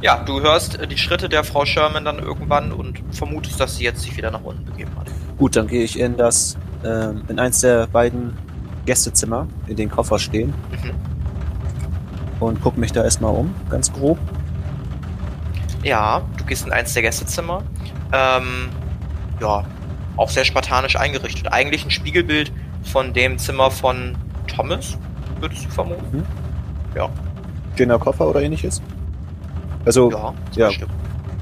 [0.02, 3.84] Ja, du hörst äh, die Schritte der Frau Sherman dann irgendwann und vermutest, dass sie
[3.84, 5.06] jetzt sich wieder nach unten begeben hat.
[5.38, 8.36] Gut, dann gehe ich in das, ähm, in eins der beiden
[8.86, 10.92] Gästezimmer, in den Koffer stehen Mhm.
[12.40, 14.18] und gucke mich da erstmal um, ganz grob.
[15.82, 17.62] Ja, du gehst in eins der Gästezimmer.
[18.12, 18.68] Ähm,
[19.40, 19.64] ja,
[20.20, 21.50] auch sehr spartanisch eingerichtet.
[21.50, 22.52] Eigentlich ein Spiegelbild
[22.84, 24.16] von dem Zimmer von
[24.46, 24.98] Thomas,
[25.40, 26.24] würdest du vermuten?
[27.76, 28.82] Schöner Koffer oder ähnliches.
[29.86, 30.10] Also,
[30.54, 30.86] Ja, ja.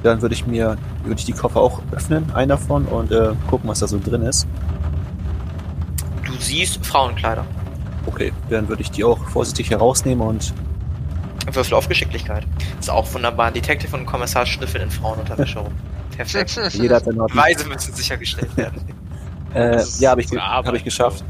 [0.05, 3.68] dann würde ich mir, würde ich die Koffer auch öffnen, einen davon, und äh, gucken,
[3.68, 4.47] was da so drin ist.
[6.24, 7.45] Du siehst Frauenkleider.
[8.07, 10.55] Okay, dann würde ich die auch vorsichtig herausnehmen und
[11.51, 12.47] Würfel auf Geschicklichkeit.
[12.79, 13.51] Ist auch wunderbar.
[13.51, 15.72] Detective und Kommissar schnüffeln in Frauenunterwäsche rum.
[16.19, 16.59] Perfekt.
[16.75, 17.37] jeder hat seine Ordnung.
[17.43, 18.83] Beweise müssen sichergestellt werden.
[19.55, 21.25] Äh, ja, habe ich, hab ich geschafft.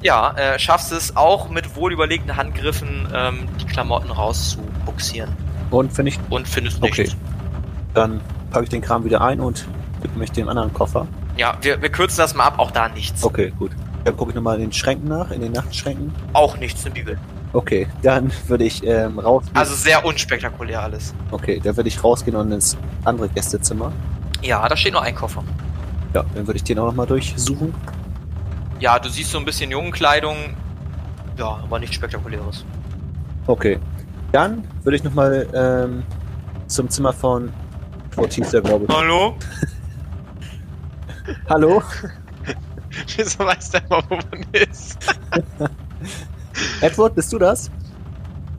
[0.00, 5.30] Ja, äh, schaffst es auch mit wohlüberlegten Handgriffen, ähm, die Klamotten rauszubuxieren.
[5.70, 7.02] Und finde ich, Und findest Okay.
[7.02, 7.16] nichts.
[7.92, 9.66] dann packe ich den Kram wieder ein und
[10.00, 11.06] gebe mich dem anderen Koffer.
[11.36, 13.22] Ja, wir, wir kürzen das mal ab, auch da nichts.
[13.22, 13.72] Okay, gut.
[14.04, 16.14] Dann gucke ich nochmal in den Schränken nach, in den Nachtschränken.
[16.32, 17.18] Auch nichts, eine Bibel.
[17.52, 19.56] Okay, dann würde ich ähm, rausgehen.
[19.56, 21.14] Also sehr unspektakulär alles.
[21.32, 23.92] okay, dann würde ich rausgehen und ins andere Gästezimmer.
[24.42, 25.42] Ja, da steht nur ein Koffer.
[26.14, 27.74] Ja, dann würde ich den auch nochmal durchsuchen.
[28.78, 30.36] Ja, du siehst so ein bisschen Jungenkleidung.
[31.36, 32.64] Ja, aber nichts Spektakuläres.
[33.46, 33.78] Okay.
[34.32, 36.04] Dann würde ich nochmal ähm,
[36.66, 37.52] zum Zimmer von
[38.14, 38.94] Bautista, glaube ich.
[38.94, 39.36] Hallo?
[41.48, 41.82] Hallo?
[43.16, 44.98] Wieso weiß der mal, wo man ist?
[46.80, 47.70] Edward, bist du das?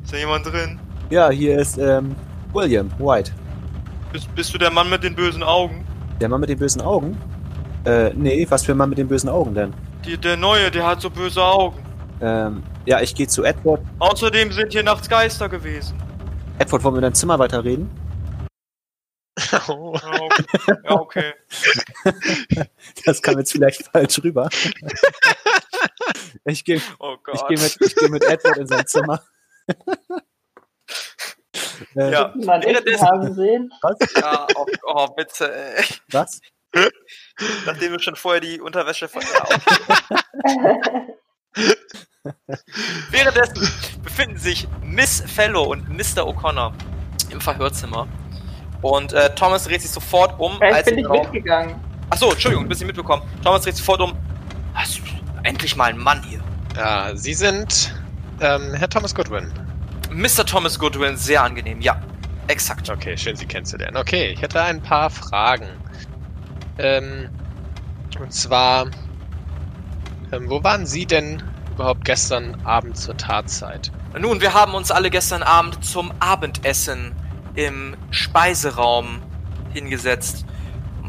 [0.04, 0.80] Ist da jemand drin?
[1.10, 2.16] Ja, hier ist ähm,
[2.54, 3.32] William White.
[4.12, 5.86] Bist, bist du der Mann mit den bösen Augen?
[6.20, 7.18] Der Mann mit den bösen Augen?
[7.86, 9.74] Äh, nee, was für ein Mann mit den bösen Augen denn?
[10.06, 11.84] Die, der Neue, der hat so böse Augen.
[12.22, 13.82] Ähm, ja, ich gehe zu Edward.
[14.00, 15.98] Außerdem sind hier nachts Geister gewesen.
[16.60, 17.90] Edward, wollen wir in deinem Zimmer weiterreden?
[19.68, 19.96] Oh.
[19.96, 20.44] Ja, okay.
[20.84, 21.34] Ja, okay.
[23.06, 24.50] Das kam jetzt vielleicht falsch rüber.
[26.46, 29.22] Ich gehe Oh ich geh mit, ich geh mit Edward in sein Zimmer.
[31.96, 32.34] äh, Ja.
[32.36, 33.72] Währenddessen- haben sehen.
[33.82, 33.98] Was?
[34.16, 35.54] Ja, oh, oh bitte.
[35.76, 35.86] Ey.
[36.12, 36.42] Was?
[37.66, 41.14] Nachdem du schon vorher die Unterwäsche von ja, okay.
[43.10, 43.68] Währenddessen
[44.04, 46.24] befinden sich Miss Fellow und Mr.
[46.24, 46.72] O'Connor
[47.30, 48.08] im Verhörzimmer.
[48.82, 51.76] Und äh, Thomas dreht sich sofort um, Vielleicht als bin ich mitgegangen.
[52.10, 53.24] Achso, Entschuldigung, ein bisschen mitbekommen.
[53.44, 54.14] Thomas dreht sofort um.
[54.74, 55.00] Was?
[55.44, 56.42] Endlich mal ein Mann hier.
[56.76, 57.94] Ja, Sie sind
[58.40, 59.52] ähm, Herr Thomas Goodwin.
[60.12, 60.46] Mr.
[60.46, 62.02] Thomas Goodwin, sehr angenehm, ja.
[62.48, 62.90] Exakt.
[62.90, 63.98] Okay, schön, Sie kennenzulernen.
[63.98, 65.68] Okay, ich hätte ein paar Fragen.
[66.78, 67.30] Ähm,
[68.20, 68.88] und zwar,
[70.32, 71.42] ähm, wo waren Sie denn
[71.74, 73.92] überhaupt gestern Abend zur Tatzeit?
[74.20, 77.14] Nun, wir haben uns alle gestern Abend zum Abendessen
[77.56, 79.22] im Speiseraum
[79.74, 80.46] hingesetzt.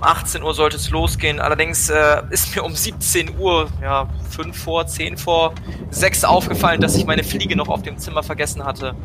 [0.02, 1.38] Um 18 Uhr sollte es losgehen.
[1.38, 5.54] Allerdings äh, ist mir um 17 Uhr, ja, 5 vor, 10 vor,
[5.90, 8.96] 6 aufgefallen, dass ich meine Fliege noch auf dem Zimmer vergessen hatte.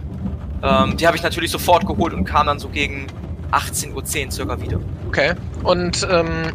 [0.63, 3.05] Ähm, die habe ich natürlich sofort geholt und kam dann so gegen
[3.51, 4.79] 18.10 Uhr circa wieder.
[5.07, 5.35] Okay.
[5.61, 6.53] Und ähm,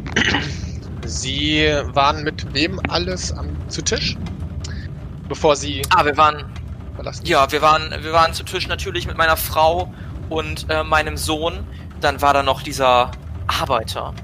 [1.07, 4.17] Sie waren mit wem alles am, zu Tisch?
[5.29, 6.45] Bevor Sie Ah, wir waren
[6.97, 7.25] verlassen?
[7.27, 9.93] Ja, wir waren, wir waren zu Tisch natürlich mit meiner Frau
[10.31, 11.65] und äh, meinem Sohn.
[12.01, 13.13] Dann war da noch dieser
[13.61, 14.15] Arbeiter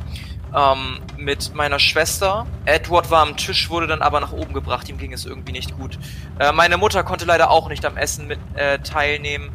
[0.55, 2.47] ähm, mit meiner Schwester.
[2.65, 4.89] Edward war am Tisch, wurde dann aber nach oben gebracht.
[4.89, 5.99] Ihm ging es irgendwie nicht gut.
[6.39, 9.51] Äh, meine Mutter konnte leider auch nicht am Essen mit äh, teilnehmen.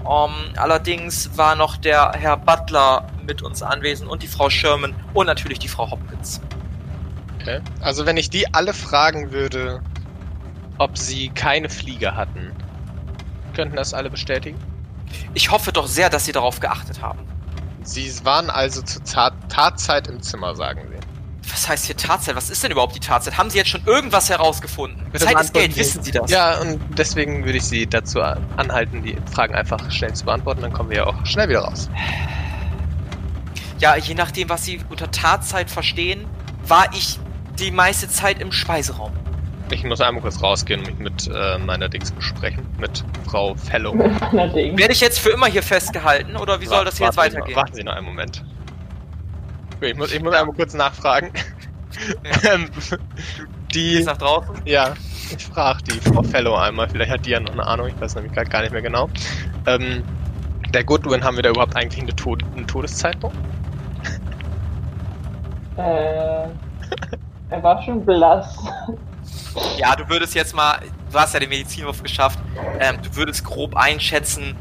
[0.00, 5.26] Ähm, allerdings war noch der Herr Butler mit uns anwesend und die Frau Sherman und
[5.26, 6.40] natürlich die Frau Hopkins.
[7.40, 7.60] Okay.
[7.80, 9.80] Also wenn ich die alle fragen würde,
[10.78, 12.52] ob sie keine Fliege hatten,
[13.54, 14.58] könnten das alle bestätigen?
[15.34, 17.20] Ich hoffe doch sehr, dass Sie darauf geachtet haben.
[17.86, 21.50] Sie waren also zur Tat Tatzeit im Zimmer, sagen Sie.
[21.52, 22.34] Was heißt hier Tatzeit?
[22.34, 23.38] Was ist denn überhaupt die Tatzeit?
[23.38, 25.06] Haben Sie jetzt schon irgendwas herausgefunden?
[25.12, 26.28] Bitte Zeit ist Geld, wissen Sie das?
[26.28, 30.62] Ja, und deswegen würde ich Sie dazu anhalten, die Fragen einfach schnell zu beantworten.
[30.62, 31.88] Dann kommen wir ja auch schnell wieder raus.
[33.78, 36.26] Ja, je nachdem, was Sie unter Tatzeit verstehen,
[36.66, 37.20] war ich
[37.60, 39.12] die meiste Zeit im Speiseraum.
[39.70, 42.66] Ich muss einmal kurz rausgehen und mich mit äh, meiner Dings besprechen.
[42.78, 43.94] Mit Frau Fellow.
[43.98, 47.56] Werde ich jetzt für immer hier festgehalten oder wie soll das hier jetzt weitergehen?
[47.56, 48.44] Warten Sie noch einen Moment.
[49.76, 51.30] Okay, Ich muss, ich muss einmal kurz nachfragen.
[52.52, 52.68] Ähm,
[53.72, 53.92] die.
[53.92, 54.54] Gehst nach draußen?
[54.66, 54.92] Ja,
[55.34, 56.90] ich frage die Frau Fellow einmal.
[56.90, 57.88] Vielleicht hat die ja noch eine Ahnung.
[57.88, 59.08] Ich weiß nämlich gerade gar nicht mehr genau.
[59.66, 60.04] Ähm,
[60.74, 63.34] der Goodwin, haben wir da überhaupt eigentlich eine Tod einen Todeszeitpunkt?
[65.78, 66.48] Äh,
[67.48, 68.58] er war schon blass.
[69.76, 70.78] Ja, du würdest jetzt mal,
[71.10, 72.42] du hast ja den Medizinwurf geschafft,
[72.80, 74.56] ähm, du würdest grob einschätzen,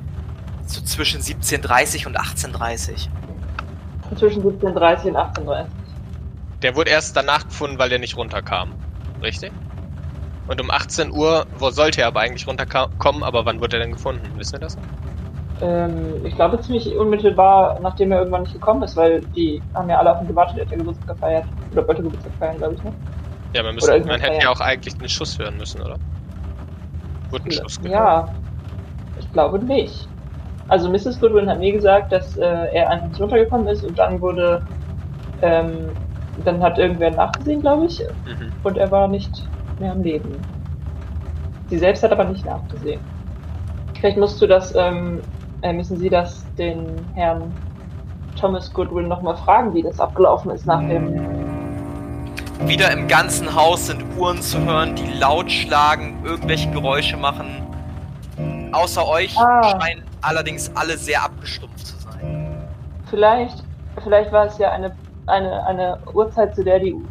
[0.61, 3.11] so zwischen 17.30 und 18.30.
[4.17, 5.69] Zwischen 17.30 und 18.30
[6.61, 8.75] Der wurde erst danach gefunden, weil der nicht runterkam.
[9.21, 9.53] Richtig?
[10.47, 13.91] Und um 18 Uhr, wo sollte er aber eigentlich runterkommen, aber wann wurde er denn
[13.93, 14.35] gefunden?
[14.37, 14.79] Wissen wir das?
[15.61, 19.99] Ähm, ich glaube ziemlich unmittelbar, nachdem er irgendwann nicht gekommen ist, weil die haben ja
[19.99, 21.47] alle auf ihn gewartet, er hat ja Geburtstag gefeiert.
[21.69, 22.97] Oder wollte Geburtstag feiern, glaube ich, ne?
[23.55, 25.99] Ja, man, müsste, man hätte ja auch eigentlich den Schuss hören müssen, oder?
[27.29, 28.11] Wurde ein Schuss gehört?
[28.13, 28.35] Ja,
[29.15, 30.11] ich glaube nicht.
[30.67, 31.19] Also Mrs.
[31.19, 34.63] Goodwin hat mir gesagt, dass äh, er einfach runtergekommen ist und dann wurde,
[35.39, 35.97] ähm,
[36.35, 38.55] dann hat irgendwer nachgesehen, glaube ich, Mhm.
[38.63, 40.49] und er war nicht mehr am Leben.
[41.69, 43.07] Sie selbst hat aber nicht nachgesehen.
[43.97, 45.23] Vielleicht musst du das, ähm,
[45.61, 47.59] äh, müssen Sie das den Herrn
[48.35, 51.25] Thomas Goodwin nochmal fragen, wie das abgelaufen ist nach dem.
[52.61, 57.61] Wieder im ganzen Haus sind Uhren zu hören, die laut schlagen, irgendwelche Geräusche machen.
[58.71, 59.77] Außer euch Ah.
[59.79, 62.65] scheinen allerdings alle sehr abgestumpft zu sein.
[63.09, 63.63] Vielleicht,
[64.03, 64.91] vielleicht war es ja eine,
[65.27, 67.03] eine, eine Uhrzeit, zu der die Mhm.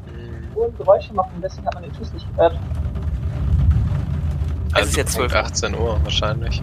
[0.57, 2.59] Uhren Geräusche machen, deswegen hat man den Schuss nicht gehört.
[4.77, 5.47] Es ist jetzt Punkt 12 Uhr.
[5.47, 6.63] 18 Uhr wahrscheinlich.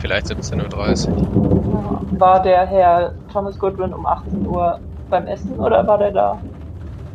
[0.00, 2.00] Vielleicht 17.30 Uhr.
[2.20, 4.78] War der Herr Thomas Goodwin um 18 Uhr
[5.08, 6.38] beim Essen oder war der da?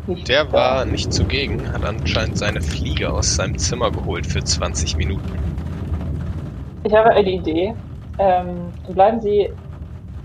[0.08, 5.40] Der war nicht zugegen, hat anscheinend seine Fliege aus seinem Zimmer geholt für 20 Minuten.
[6.84, 7.74] Ich habe eine Idee.
[8.20, 9.50] Ähm, bleiben Sie,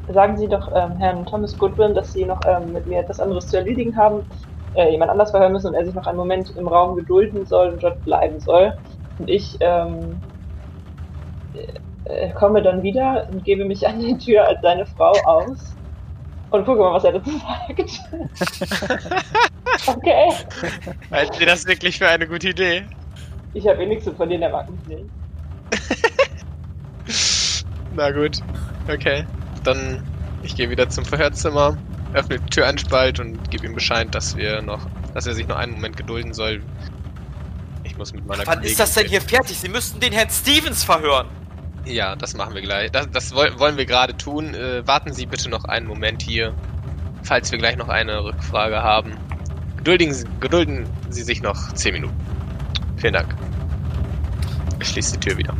[0.08, 3.46] sagen Sie doch ähm, Herrn Thomas Goodwin, dass Sie noch ähm, mit mir etwas anderes
[3.46, 4.24] zu erledigen haben,
[4.74, 7.68] äh, jemand anders verhören müssen und er sich noch einen Moment im Raum gedulden soll
[7.74, 8.72] und dort bleiben soll.
[9.18, 10.20] Und ich ähm,
[12.04, 15.77] äh, komme dann wieder und gebe mich an die Tür als seine Frau aus
[16.51, 17.80] und gucke mal, was er dazu sagt.
[19.86, 20.32] okay.
[21.11, 22.84] Halten Sie das wirklich für eine gute Idee?
[23.55, 25.05] Ich habe eh nichts zu verlieren, der mag mich nicht.
[27.94, 28.40] Na gut,
[28.88, 29.24] okay.
[29.64, 30.03] Dann
[30.42, 31.76] ich gehe wieder zum Verhörzimmer,
[32.12, 35.46] öffne die Tür einen Spalt und gebe ihm Bescheid, dass wir noch, dass er sich
[35.46, 36.62] noch einen Moment gedulden soll.
[37.84, 39.59] Ich muss mit meiner Wann Kollegin ist das denn hier fertig?
[39.59, 41.26] Sie müssten den Herrn Stevens verhören.
[41.84, 42.90] Ja, das machen wir gleich.
[42.90, 44.54] Das, das woll- wollen wir gerade tun.
[44.54, 46.52] Äh, warten Sie bitte noch einen Moment hier,
[47.22, 49.12] falls wir gleich noch eine Rückfrage haben.
[49.78, 52.14] Geduldigen Sie, gedulden Sie sich noch 10 Minuten.
[52.96, 53.34] Vielen Dank.
[54.80, 55.54] Ich schließe die Tür wieder.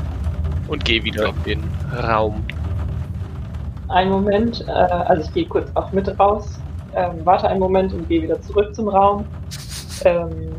[0.69, 2.45] Und gehe wieder in den Raum.
[3.89, 6.59] Einen Moment, äh, also ich gehe kurz auch mit raus,
[6.95, 9.25] ähm, warte einen Moment und gehe wieder zurück zum Raum
[10.05, 10.51] ähm,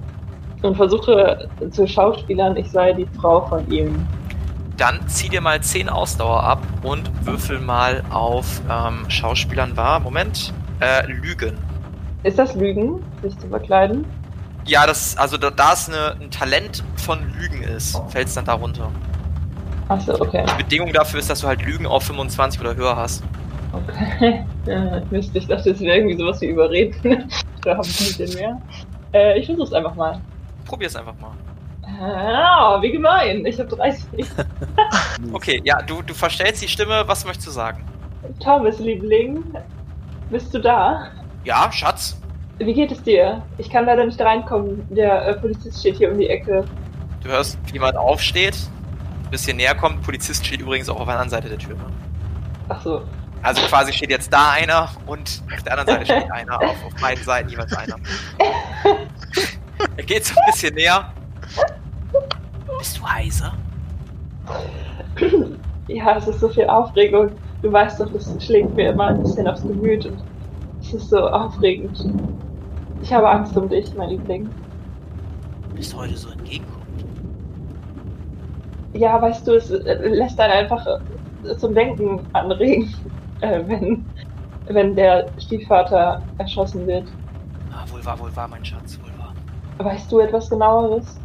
[0.64, 4.04] und versuche zu schauspielern, ich sei die Frau von ihm.
[4.80, 10.00] Dann zieh dir mal 10 Ausdauer ab und würfel mal auf ähm, Schauspielern war.
[10.00, 10.54] Moment.
[10.80, 11.58] Äh, Lügen.
[12.24, 14.06] Ist das Lügen, sich zu verkleiden?
[14.66, 18.46] Ja, das, also da, da es eine, ein Talent von Lügen ist, fällt es dann
[18.46, 18.90] darunter.
[19.90, 20.46] Achso, okay.
[20.50, 23.22] Die Bedingung dafür ist, dass du halt Lügen auf 25 oder höher hast.
[23.74, 24.46] okay.
[24.66, 27.30] ja, Mist, ich dachte, es wäre irgendwie sowas wie überreden.
[27.64, 28.62] da habe ich nicht mehr.
[29.12, 30.22] Äh, ich versuch's einfach mal.
[30.66, 31.32] Probier's einfach mal.
[32.00, 33.46] Ah, wie gemein.
[33.46, 34.06] Ich habe 30.
[35.34, 37.04] Okay, ja, du, du verstellst die Stimme.
[37.06, 37.84] Was möchtest du sagen?
[38.42, 39.44] Thomas, Liebling,
[40.30, 41.12] bist du da?
[41.44, 42.18] Ja, Schatz.
[42.58, 43.42] Wie geht es dir?
[43.58, 44.88] Ich kann leider nicht reinkommen.
[44.90, 46.64] Der äh, Polizist steht hier um die Ecke.
[47.22, 48.56] Du hörst, wie jemand aufsteht,
[49.26, 50.02] ein bisschen näher kommt.
[50.04, 51.76] Polizist steht übrigens auch auf der anderen Seite der Tür.
[51.76, 51.86] Ne?
[52.70, 53.02] Ach so.
[53.44, 56.62] Also quasi steht jetzt da einer und auf der anderen Seite steht einer.
[56.62, 57.96] Auf, auf beiden Seiten jeweils einer.
[59.96, 61.14] Er geht so ein bisschen näher.
[62.78, 63.54] Bist du heiser?
[65.90, 67.32] Ja, es ist so viel Aufregung.
[67.64, 70.24] Du weißt doch, das schlägt mir immer ein bisschen aufs Gemüt und
[70.82, 72.06] es ist so aufregend.
[73.02, 74.50] Ich habe Angst um dich, mein Liebling.
[75.76, 77.06] Bist heute so entgegenkommend.
[78.94, 82.94] Ja, weißt du, es äh, lässt einen einfach äh, zum Denken anregen,
[83.42, 84.06] äh, wenn,
[84.68, 87.06] wenn der Stiefvater erschossen wird.
[87.72, 89.34] Ah, wohl wahr, wohl wahr, mein Schatz, wohl wahr.
[89.80, 91.20] Weißt du etwas genaueres?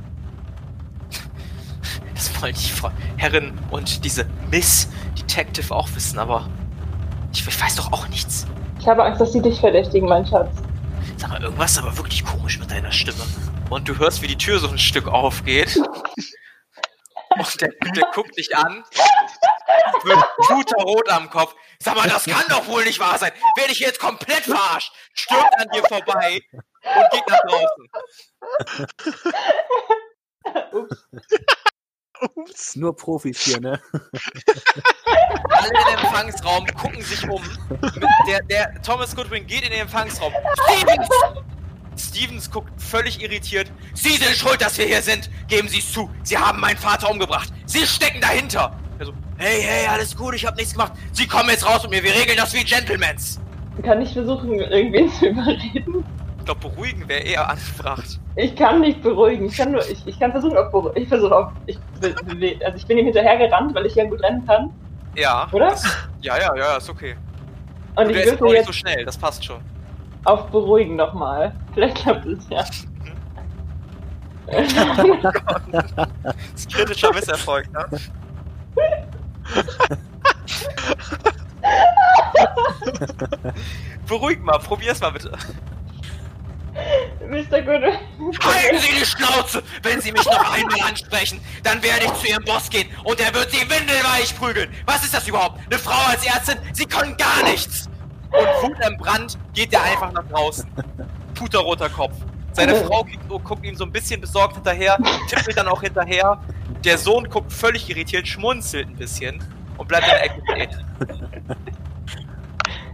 [2.15, 4.89] Das wollen die Frau Herrin und diese Miss
[5.19, 6.49] Detective auch wissen, aber
[7.33, 8.47] ich, ich weiß doch auch nichts.
[8.81, 10.51] Ich habe Angst, dass sie dich verdächtigen, mein Schatz.
[11.17, 13.25] Sag mal, irgendwas ist aber wirklich komisch mit deiner Stimme.
[13.71, 15.77] Und du hörst, wie die Tür so ein Stück aufgeht.
[17.37, 18.85] Und der, der guckt dich an,
[20.05, 21.55] wird puterrot am Kopf.
[21.81, 23.33] Sag mal, das kann doch wohl nicht wahr sein.
[23.57, 24.93] Werde ich jetzt komplett verarscht?
[25.15, 27.89] Stürmt an dir vorbei und geht nach draußen.
[30.73, 31.09] Ups.
[32.35, 32.77] Ups.
[32.77, 33.81] Nur Profis hier, ne?
[33.93, 37.43] Alle in den Empfangsraum gucken sich um.
[38.27, 40.33] Der, der Thomas Goodwin geht in den Empfangsraum.
[40.65, 41.09] Stevens!
[41.97, 43.71] Stevens guckt völlig irritiert.
[43.95, 45.31] Sie sind schuld, dass wir hier sind.
[45.49, 46.11] Geben Sie es zu.
[46.23, 47.53] Sie haben meinen Vater umgebracht.
[47.67, 48.77] Sie stecken dahinter.
[48.99, 50.93] Er so, hey, hey, alles gut, ich habe nichts gemacht.
[51.13, 52.03] Sie kommen jetzt raus mit mir.
[52.03, 53.41] Wir regeln das wie Gentlemans.
[53.83, 56.05] Kann ich versuchen, irgendwen zu überreden?
[56.45, 58.21] Ich glaube, beruhigen wäre eher angebracht.
[58.37, 59.47] Ich kann nicht beruhigen.
[59.47, 61.01] Ich kann nur, ich, ich kann versuchen auf beruhigen.
[61.01, 61.79] Ich versuche auf, ich,
[62.63, 64.69] also ich bin ihm hinterhergerannt, weil ich ja gut rennen kann.
[65.17, 65.49] Ja.
[65.53, 65.71] Oder?
[65.71, 65.83] Das,
[66.21, 67.17] ja, ja, ja, ist okay.
[67.97, 69.63] Und Und ich würfel nicht jetzt so schnell, das passt schon.
[70.25, 71.55] auf beruhigen nochmal.
[71.73, 72.63] Vielleicht klappt es ja.
[76.23, 77.87] Das ist kritischer Misserfolg, ne?
[84.07, 85.33] Beruhig mal, probier's mal bitte.
[87.29, 87.63] Mr.
[87.63, 87.95] Goodwin.
[88.43, 89.63] Halten Sie die Schnauze!
[89.83, 93.33] Wenn Sie mich noch einmal ansprechen, dann werde ich zu Ihrem Boss gehen und er
[93.35, 94.71] wird Sie windelweich prügeln.
[94.87, 95.61] Was ist das überhaupt?
[95.67, 96.59] Eine Frau als Ärztin?
[96.73, 97.89] Sie können gar nichts!
[98.31, 100.69] Und Wut im Brand geht er einfach nach draußen.
[101.35, 102.15] Puterroter Kopf.
[102.53, 104.97] Seine Frau guckt, guckt ihm so ein bisschen besorgt hinterher,
[105.29, 106.41] tippt mir dann auch hinterher.
[106.85, 109.43] Der Sohn guckt völlig irritiert, schmunzelt ein bisschen
[109.77, 111.57] und bleibt in der Ecke stehen.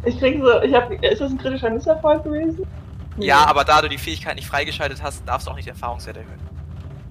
[0.04, 2.66] Ich krieg so, ich hab, ist das ein kritischer Misserfolg gewesen?
[3.20, 6.16] Ja, aber da du die Fähigkeit nicht freigeschaltet hast, darfst du auch nicht den Erfahrungswert
[6.16, 6.40] erhöhen.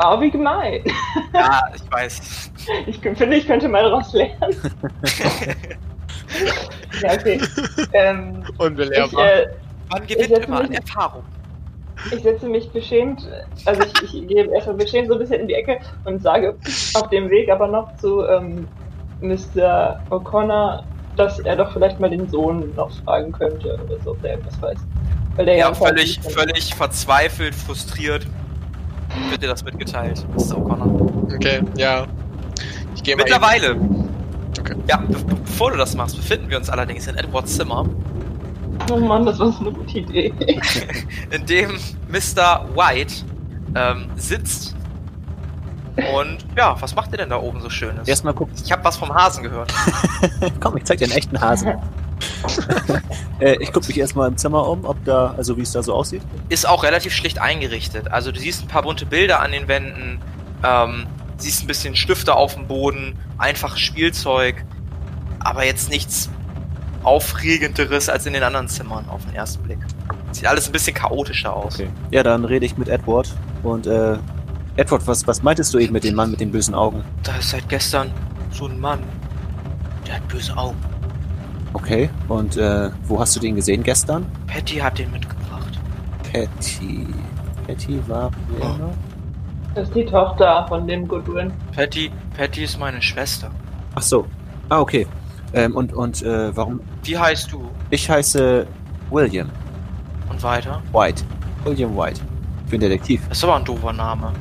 [0.04, 0.82] Oh, wie gemein.
[1.34, 2.52] Ja, ich weiß.
[2.88, 4.56] Ich finde, ich könnte mal daraus lernen.
[7.02, 7.40] Ja, okay.
[7.94, 9.26] Ähm, ich, Unbelehrbar.
[9.26, 9.48] äh,
[9.90, 11.24] Man Ich gewinnt setze immer an mich- Erfahrung.
[12.14, 13.28] ich setze mich beschämt,
[13.66, 16.56] also ich, ich gehe erstmal beschämt so ein bisschen in die Ecke und sage
[16.94, 18.68] auf dem Weg aber noch zu ähm,
[19.22, 20.00] Mr.
[20.10, 20.84] O'Connor,
[21.16, 24.62] dass er doch vielleicht mal den Sohn noch fragen könnte oder so, ob der irgendwas
[24.62, 24.78] weiß.
[25.40, 28.28] Weil der Ja, anscheinend völlig, völlig verzweifelt, frustriert.
[29.30, 30.58] Wird dir das mitgeteilt, Mr.
[30.58, 31.34] O'Connor.
[31.34, 32.08] Okay, ja.
[32.94, 33.78] Ich gehe Mittlerweile,
[34.60, 34.76] Okay.
[34.90, 35.16] ja, be
[35.46, 37.88] bevor du das machst, befinden wir uns allerdings in Edwards Zimmer,
[38.92, 40.34] Oh Mann, das war so eine gute Idee.
[41.32, 41.80] in dem
[42.10, 42.66] Mr.
[42.76, 43.14] White
[43.76, 44.76] ähm, sitzt.
[46.18, 48.10] Und ja, was macht ihr denn da oben so Schönes?
[48.10, 48.56] Erstmal gucken.
[48.62, 49.74] Ich habe was vom Hasen gehört.
[50.60, 51.76] Komm, ich zeig dir einen echten Hasen.
[53.40, 55.94] äh, ich gucke mich erstmal im Zimmer um, ob da, also wie es da so
[55.94, 56.22] aussieht.
[56.50, 58.12] Ist auch relativ schlicht eingerichtet.
[58.12, 60.22] Also du siehst ein paar bunte Bilder an den Wänden,
[60.64, 61.08] ähm,
[61.38, 64.64] siehst ein bisschen Stifte auf dem Boden, einfaches Spielzeug,
[65.40, 66.30] aber jetzt nichts
[67.04, 69.80] Aufregenderes als in den anderen Zimmern auf den ersten Blick.
[70.32, 71.82] Sieht alles ein bisschen chaotischer aus.
[72.12, 73.34] Ja, dann rede ich mit Edward.
[73.64, 74.18] Und äh,
[74.76, 77.04] Edward, was, was meintest du eben mit dem Mann mit den bösen Augen?
[77.24, 78.12] Da ist seit gestern
[78.52, 79.00] so ein Mann,
[80.06, 80.78] der hat böse Augen.
[81.74, 82.10] Okay.
[82.28, 84.26] Und äh, wo hast du den gesehen gestern?
[84.48, 85.80] Patty hat den mitgebracht.
[86.32, 87.06] Patty.
[87.68, 88.74] Patty war wer Oh.
[88.78, 88.94] noch?
[89.76, 91.52] Das ist die Tochter von dem Goodwin.
[91.76, 93.52] Patty, Patty ist meine Schwester.
[93.96, 94.26] Ach so.
[94.70, 95.06] Ah, okay.
[95.54, 96.80] Ähm, und und äh, warum?
[97.04, 97.70] Wie heißt du?
[97.92, 98.66] Ich heiße
[99.12, 99.50] William
[100.30, 100.82] Und weiter?
[100.92, 101.24] White.
[101.64, 102.22] William White.
[102.66, 103.22] Ich bin Detektiv.
[103.30, 104.32] Das ist aber ein doofer Name.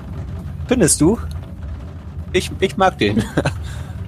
[0.66, 1.18] Findest du?
[2.32, 3.22] Ich, ich mag den.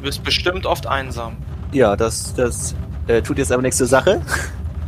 [0.01, 1.37] Du bist bestimmt oft einsam.
[1.73, 2.75] ja, das, das
[3.07, 4.21] äh, tut jetzt aber nichts zur Sache.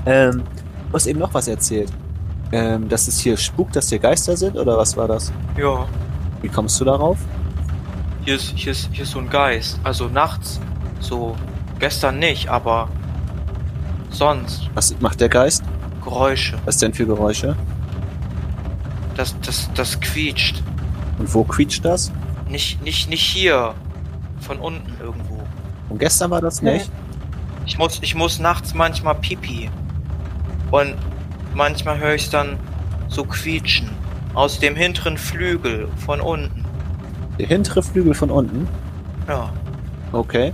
[0.04, 0.42] Ähm,
[0.88, 1.88] du hast eben noch was erzählt.
[2.50, 5.32] Ähm, dass es hier spukt, dass hier Geister sind, oder was war das?
[5.56, 5.86] Ja,
[6.40, 7.18] Wie kommst du darauf?
[8.24, 9.78] hier ist, hier ist, hier ist so ein Geist.
[9.84, 10.60] Also nachts.
[10.98, 11.36] So,
[11.78, 12.88] gestern nicht, aber
[14.10, 14.68] sonst.
[14.74, 15.62] Was macht der Geist?
[16.02, 16.58] Geräusche.
[16.64, 17.56] Was denn für Geräusche?
[19.16, 20.62] Das, das, das quietscht.
[21.18, 22.10] Und wo quietscht das?
[22.48, 23.74] Nicht, nicht, nicht hier.
[24.40, 25.38] Von unten irgendwo.
[25.88, 26.90] Und gestern war das nicht?
[27.66, 29.70] Ich muss, ich muss nachts manchmal pipi.
[30.70, 30.94] Und
[31.54, 32.58] manchmal höre ich dann
[33.08, 33.90] so quietschen.
[34.34, 36.64] Aus dem hinteren Flügel von unten.
[37.38, 38.66] Der hintere Flügel von unten.
[39.28, 39.50] Ja.
[40.12, 40.52] Okay.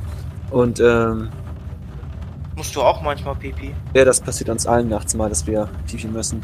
[0.50, 1.28] Und ähm,
[2.56, 3.72] Musst du auch manchmal pipi?
[3.94, 6.42] ja, das passiert uns allen nachts mal, dass wir pipi müssen.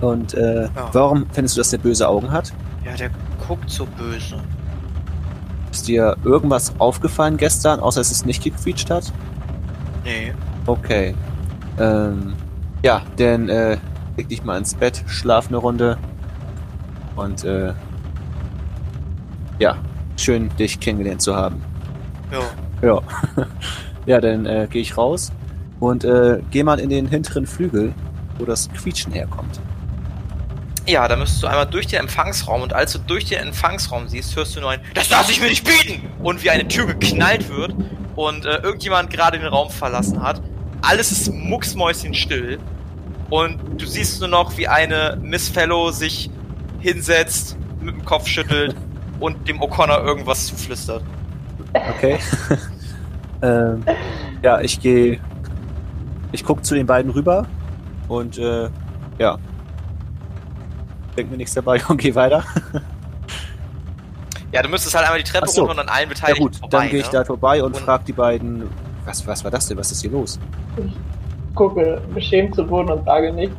[0.00, 0.70] Und äh, Ja.
[0.92, 2.52] warum findest du, dass der böse Augen hat?
[2.84, 3.10] Ja, der
[3.46, 4.36] guckt so böse.
[5.70, 9.12] Ist dir irgendwas aufgefallen gestern, außer dass es nicht gequietscht hat?
[10.04, 10.32] Nee.
[10.66, 11.14] Okay.
[11.78, 12.34] Ähm,
[12.82, 13.78] ja, dann äh,
[14.16, 15.98] leg dich mal ins Bett, schlaf eine Runde.
[17.16, 17.72] Und äh,
[19.58, 19.76] ja,
[20.16, 21.62] schön dich kennengelernt zu haben.
[22.30, 22.40] Ja.
[22.82, 23.02] Ja.
[24.06, 25.32] ja, dann äh, gehe ich raus
[25.80, 27.92] und äh, gehe mal in den hinteren Flügel,
[28.38, 29.60] wo das Quietschen herkommt.
[30.88, 34.34] Ja, da müsstest du einmal durch den Empfangsraum und als du durch den Empfangsraum siehst,
[34.34, 36.08] hörst du nur ein Das lasse ich mir nicht bieten!
[36.22, 37.74] Und wie eine Tür geknallt wird
[38.16, 40.40] und äh, irgendjemand gerade den Raum verlassen hat.
[40.80, 42.58] Alles ist mucksmäuschenstill
[43.28, 46.30] und du siehst nur noch, wie eine Miss Fellow sich
[46.80, 48.74] hinsetzt, mit dem Kopf schüttelt
[49.20, 51.02] und dem O'Connor irgendwas zuflüstert.
[51.74, 52.18] Okay.
[53.42, 53.84] ähm,
[54.42, 55.20] ja, ich gehe.
[56.32, 57.46] Ich gucke zu den beiden rüber
[58.08, 58.70] und äh,
[59.18, 59.38] ja.
[61.18, 62.44] Denk mir nichts dabei und gehe weiter.
[64.52, 65.62] Ja, du müsstest halt einmal die Treppe so.
[65.64, 66.78] runter und an allen Ja Beteiligten gut, vorbei.
[66.78, 67.12] dann gehe ich ne?
[67.12, 68.62] da vorbei und Und- frage die beiden.
[69.04, 69.76] Was, was war das denn?
[69.78, 70.38] Was ist hier los?
[70.76, 70.94] Ich
[71.56, 73.56] gucke beschämt zu Boden und sage nichts.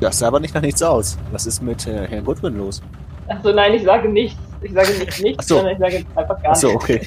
[0.00, 1.18] Das sah aber nicht nach nichts aus.
[1.30, 2.80] Was ist mit äh, Herrn Goodwin los?
[3.28, 4.38] Achso, nein, ich sage nichts.
[4.62, 5.56] Ich sage nicht nichts, so.
[5.56, 6.84] sondern ich sage einfach gar Achso, nichts.
[6.84, 7.00] okay.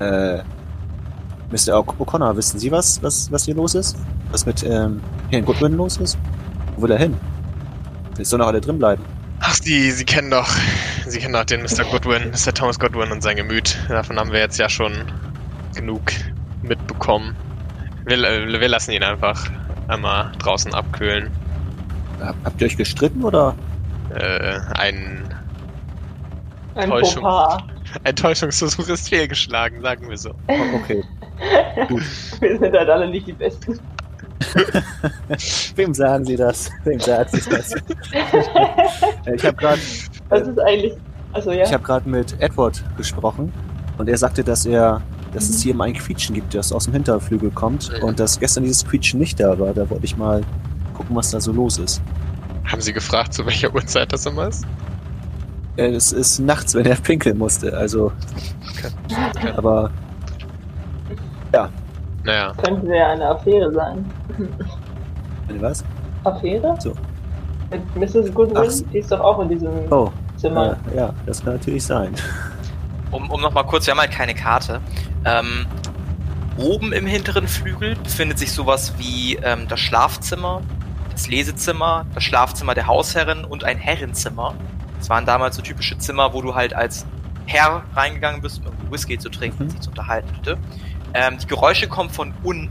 [0.00, 0.42] äh,
[1.52, 1.76] Mr.
[1.78, 3.96] O'Connor, wissen Sie was, was, was hier los ist?
[4.32, 5.00] Was mit ähm,
[5.30, 6.18] Herrn Goodwin los ist?
[6.76, 7.16] Wo will er hin?
[8.18, 9.02] Jetzt sollen doch alle drin bleiben.
[9.40, 10.48] Ach, Sie, Sie kennen doch,
[11.06, 11.84] Sie kennen doch den Mr.
[11.90, 12.54] Goodwin, Mr.
[12.54, 13.76] Thomas Goodwin und sein Gemüt.
[13.88, 14.92] Davon haben wir jetzt ja schon
[15.74, 16.00] genug
[16.62, 17.36] mitbekommen.
[18.06, 19.50] Wir, äh, wir lassen ihn einfach
[19.88, 21.30] einmal draußen abkühlen.
[22.20, 23.54] Hab, habt ihr euch gestritten oder?
[24.14, 25.34] Äh, ein,
[26.74, 27.26] Ein Täuschung.
[28.04, 30.30] Ein Täuschungsversuch ist fehlgeschlagen, sagen wir so.
[30.48, 31.04] Oh, okay.
[32.40, 33.78] Wir sind halt alle nicht die Besten.
[35.76, 36.70] Wem sagen Sie das?
[36.84, 37.74] Wem sagen Sie das?
[39.34, 39.80] Ich habe gerade
[40.28, 40.92] Was ist eigentlich.
[41.32, 41.64] Also ja.
[41.64, 43.52] ich habe gerade mit Edward gesprochen
[43.98, 45.00] und er sagte, dass er,
[45.32, 45.62] dass es Mhm.
[45.62, 48.04] hier immer ein Quietschen gibt, das aus dem Hinterflügel kommt Mhm.
[48.08, 49.72] und dass gestern dieses Quietschen nicht da war.
[49.74, 50.42] Da wollte ich mal
[50.94, 52.00] gucken, was da so los ist.
[52.64, 54.64] Haben Sie gefragt, zu welcher Uhrzeit das immer ist?
[55.76, 57.76] Äh, Es ist nachts, wenn er pinkeln musste.
[57.76, 58.12] Also,
[59.56, 59.90] aber
[62.24, 64.10] Naja, Könnte ja eine Affäre sein.
[65.48, 65.84] äh, was?
[66.24, 66.74] Affäre?
[66.80, 66.94] So.
[67.70, 68.32] Mit Mrs.
[68.34, 68.56] Goodwin?
[68.68, 68.90] Ach.
[68.92, 70.76] Die ist doch auch in diesem Oh, Zimmer.
[70.92, 72.14] äh, ja, das kann natürlich sein.
[73.10, 74.80] Um, um nochmal kurz, wir haben halt keine Karte.
[75.24, 75.66] Ähm,
[76.56, 80.62] oben im hinteren Flügel befindet sich sowas wie ähm, das Schlafzimmer,
[81.12, 84.54] das Lesezimmer, das Schlafzimmer der Hausherrin und ein Herrenzimmer.
[84.98, 87.06] Das waren damals so typische Zimmer, wo du halt als
[87.46, 89.70] Herr reingegangen bist, um irgendwie Whisky zu trinken, Mhm.
[89.70, 90.28] sich zu unterhalten.
[90.34, 90.56] Bitte.
[91.14, 92.70] Ähm, die Geräusche kommen von unten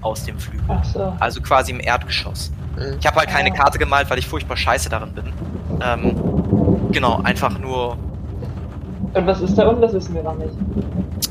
[0.00, 0.64] aus dem Flügel.
[0.68, 1.12] Ach so.
[1.20, 2.52] Also quasi im Erdgeschoss.
[2.76, 2.96] Mhm.
[3.00, 3.56] Ich habe halt keine Ah.
[3.56, 5.32] Karte gemalt, weil ich furchtbar scheiße darin bin.
[5.80, 7.96] Ähm, genau, einfach nur.
[9.14, 9.82] Und was ist da unten?
[9.82, 10.54] Das wissen wir noch nicht.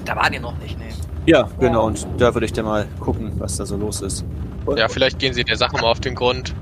[0.05, 0.85] Da war die noch nicht, ne.
[1.25, 4.25] Ja, genau, und da würde ich dann mal gucken, was da so los ist.
[4.65, 6.53] Und, ja, vielleicht gehen Sie der Sache mal auf den Grund.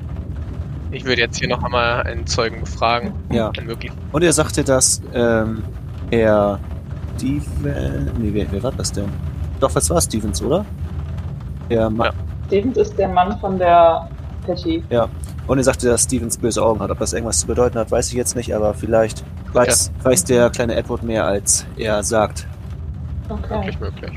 [0.91, 3.51] Ich würde jetzt hier noch einmal einen Zeugen befragen, ja.
[3.55, 3.91] wenn möglich.
[4.11, 5.63] Und er sagte, dass ähm,
[6.11, 6.59] Herr
[7.17, 8.11] Steven.
[8.17, 9.09] Nee, wer, wer war das denn?
[9.59, 10.65] Doch, was war Stevens, oder?
[11.69, 12.11] Der Ma Ja.
[12.47, 14.07] Stevens ist der Mann von der
[14.45, 14.83] Patty.
[15.47, 16.91] Und er sagte, dass Stevens böse Augen hat.
[16.91, 20.49] Ob das irgendwas zu bedeuten hat, weiß ich jetzt nicht, aber vielleicht weiß, weiß der
[20.49, 22.47] kleine Edward mehr, als er sagt.
[23.29, 23.55] Okay.
[23.57, 24.11] Möglich, möglich.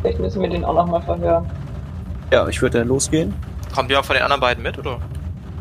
[0.00, 1.46] Vielleicht müssen wir den auch nochmal verhören.
[2.32, 3.34] Ja, ich würde dann losgehen.
[3.74, 4.98] Kommt jemand von den anderen beiden mit, oder?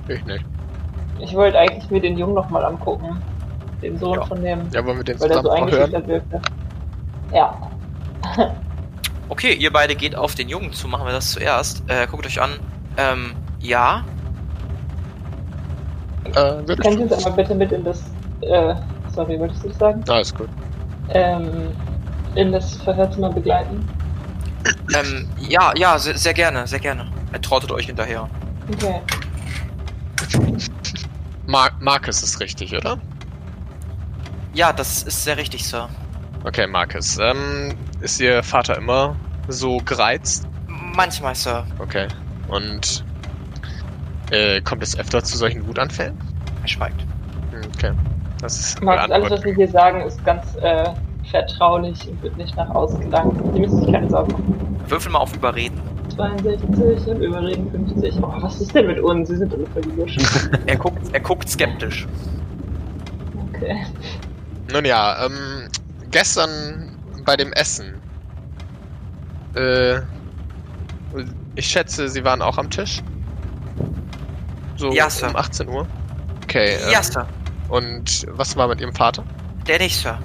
[0.07, 0.45] Ich nicht.
[1.19, 3.21] Ich wollte eigentlich mir den Jungen nochmal angucken.
[3.81, 4.25] Den Sohn Ja.
[4.25, 6.41] von dem, Ja, wollen wir den weil der so eingeschüchtert wirkte.
[7.33, 7.57] Ja.
[9.33, 11.81] Okay, ihr beide geht auf den Jungen zu, machen wir das zuerst.
[11.87, 12.51] Äh, guckt euch an.
[12.97, 14.05] Ähm, ja.
[16.25, 17.11] Äh, würde Können Sie ich.
[17.11, 18.03] uns einmal bitte mit in das,
[18.41, 18.75] äh,
[19.11, 20.03] sorry, wolltest du das sagen?
[20.07, 20.49] Alles gut.
[21.09, 21.71] Ähm,
[22.35, 23.89] in das Verhörzimmer begleiten?
[24.95, 27.11] Ähm, ja, ja, sehr, sehr gerne, sehr gerne.
[27.31, 28.29] Er trottet euch hinterher.
[28.71, 29.01] Okay.
[31.47, 32.99] Mar Marcus ist richtig, oder?
[34.53, 35.89] Ja, das ist sehr richtig, Sir.
[36.45, 37.17] Okay, Marcus.
[37.21, 39.15] Ähm, ist Ihr Vater immer
[39.47, 40.47] so gereizt?
[40.67, 41.65] Manchmal, Sir.
[41.79, 42.07] Okay.
[42.49, 43.03] Und
[44.31, 46.17] äh, kommt es öfter zu solchen Wutanfällen?
[46.61, 47.01] Er schweigt.
[47.51, 47.91] Hm, Okay.
[48.41, 50.89] Das ist eine Markus, alles, was wir hier sagen, ist ganz äh,
[51.31, 53.41] vertraulich und wird nicht nach außen gelangt.
[53.53, 54.83] Sie müssen sich keine Sorgen machen.
[54.89, 55.79] Würfel mal auf Überreden.
[56.13, 58.15] 62 und Überreden 50.
[58.21, 59.29] Oh, was ist denn mit uns?
[59.29, 59.83] Sie sind alle voll.
[60.65, 62.05] Er guckt, er guckt skeptisch.
[63.53, 63.77] Okay.
[64.73, 65.69] Nun ja, ähm,
[66.13, 67.95] gestern bei dem Essen.
[69.55, 69.99] Äh,
[71.55, 73.01] ich schätze, Sie waren auch am Tisch?
[74.77, 75.29] So Ja, Sir.
[75.29, 75.87] um 18 Uhr?
[76.43, 76.77] Okay.
[76.83, 77.27] Ähm, Ja, Sir.
[77.69, 79.23] Und was war mit Ihrem Vater?
[79.67, 80.17] Der nicht, Sir.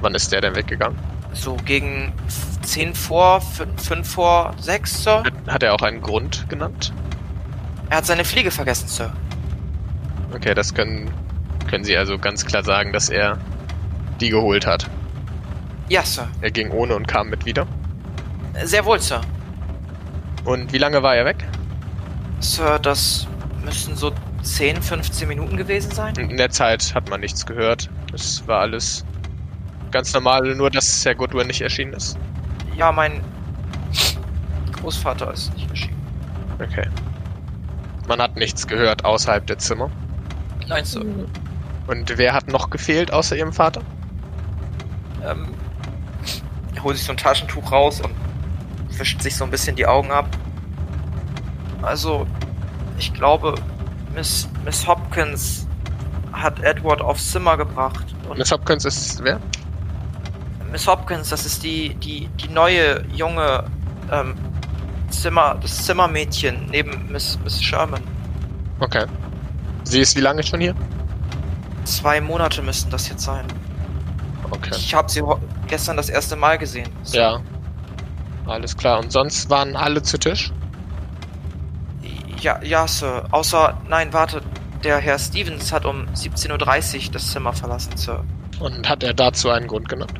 [0.00, 0.98] Wann ist der denn weggegangen?
[1.32, 2.12] So gegen
[2.62, 5.22] 10 vor, 5 vor 6, Sir.
[5.24, 6.92] Hat, hat er auch einen Grund genannt?
[7.88, 9.12] Er hat seine Fliege vergessen, Sir.
[10.34, 11.10] Okay, das können,
[11.68, 13.38] können Sie also ganz klar sagen, dass er
[14.22, 14.88] die geholt hat.
[15.88, 16.28] Ja, Sir.
[16.40, 17.66] Er ging ohne und kam mit wieder.
[18.64, 19.20] Sehr wohl, Sir.
[20.44, 21.44] Und wie lange war er weg?
[22.40, 23.26] Sir, das
[23.64, 24.12] müssten so
[24.42, 26.14] 10, 15 Minuten gewesen sein.
[26.16, 27.90] In der Zeit hat man nichts gehört.
[28.12, 29.04] Es war alles
[29.90, 32.18] ganz normal, nur dass Herr Goodwin nicht erschienen ist.
[32.76, 33.20] Ja, mein
[34.72, 36.00] Großvater ist nicht erschienen.
[36.60, 36.88] Okay.
[38.08, 39.90] Man hat nichts gehört außerhalb der Zimmer.
[40.68, 41.04] Nein, Sir.
[41.86, 43.82] Und wer hat noch gefehlt außer Ihrem Vater?
[45.24, 45.48] Ähm,
[46.82, 48.12] holt sich so ein Taschentuch raus und
[48.98, 50.26] wischt sich so ein bisschen die Augen ab.
[51.82, 52.26] Also,
[52.98, 53.54] ich glaube,
[54.14, 55.66] Miss, Miss Hopkins
[56.32, 58.04] hat Edward aufs Zimmer gebracht.
[58.36, 59.40] Miss Hopkins ist wer?
[60.70, 63.64] Miss Hopkins, das ist die, die, die neue, junge
[64.10, 64.34] ähm,
[65.10, 68.02] Zimmer, das Zimmermädchen neben Miss, Miss Sherman.
[68.80, 69.04] Okay.
[69.84, 70.74] Sie ist wie lange schon hier?
[71.84, 73.44] Zwei Monate müssten das jetzt sein.
[74.52, 74.70] Okay.
[74.76, 75.22] Ich habe sie
[75.66, 76.88] gestern das erste Mal gesehen.
[77.02, 77.40] So, Ja.
[78.46, 78.98] Alles klar.
[78.98, 80.52] Und sonst waren alle zu Tisch?
[82.40, 83.24] Ja, ja, Sir.
[83.30, 84.42] Außer, nein, warte.
[84.82, 88.24] Der Herr Stevens hat um 17.30 Uhr das Zimmer verlassen, Sir.
[88.58, 90.14] Und hat er dazu einen Grund genannt?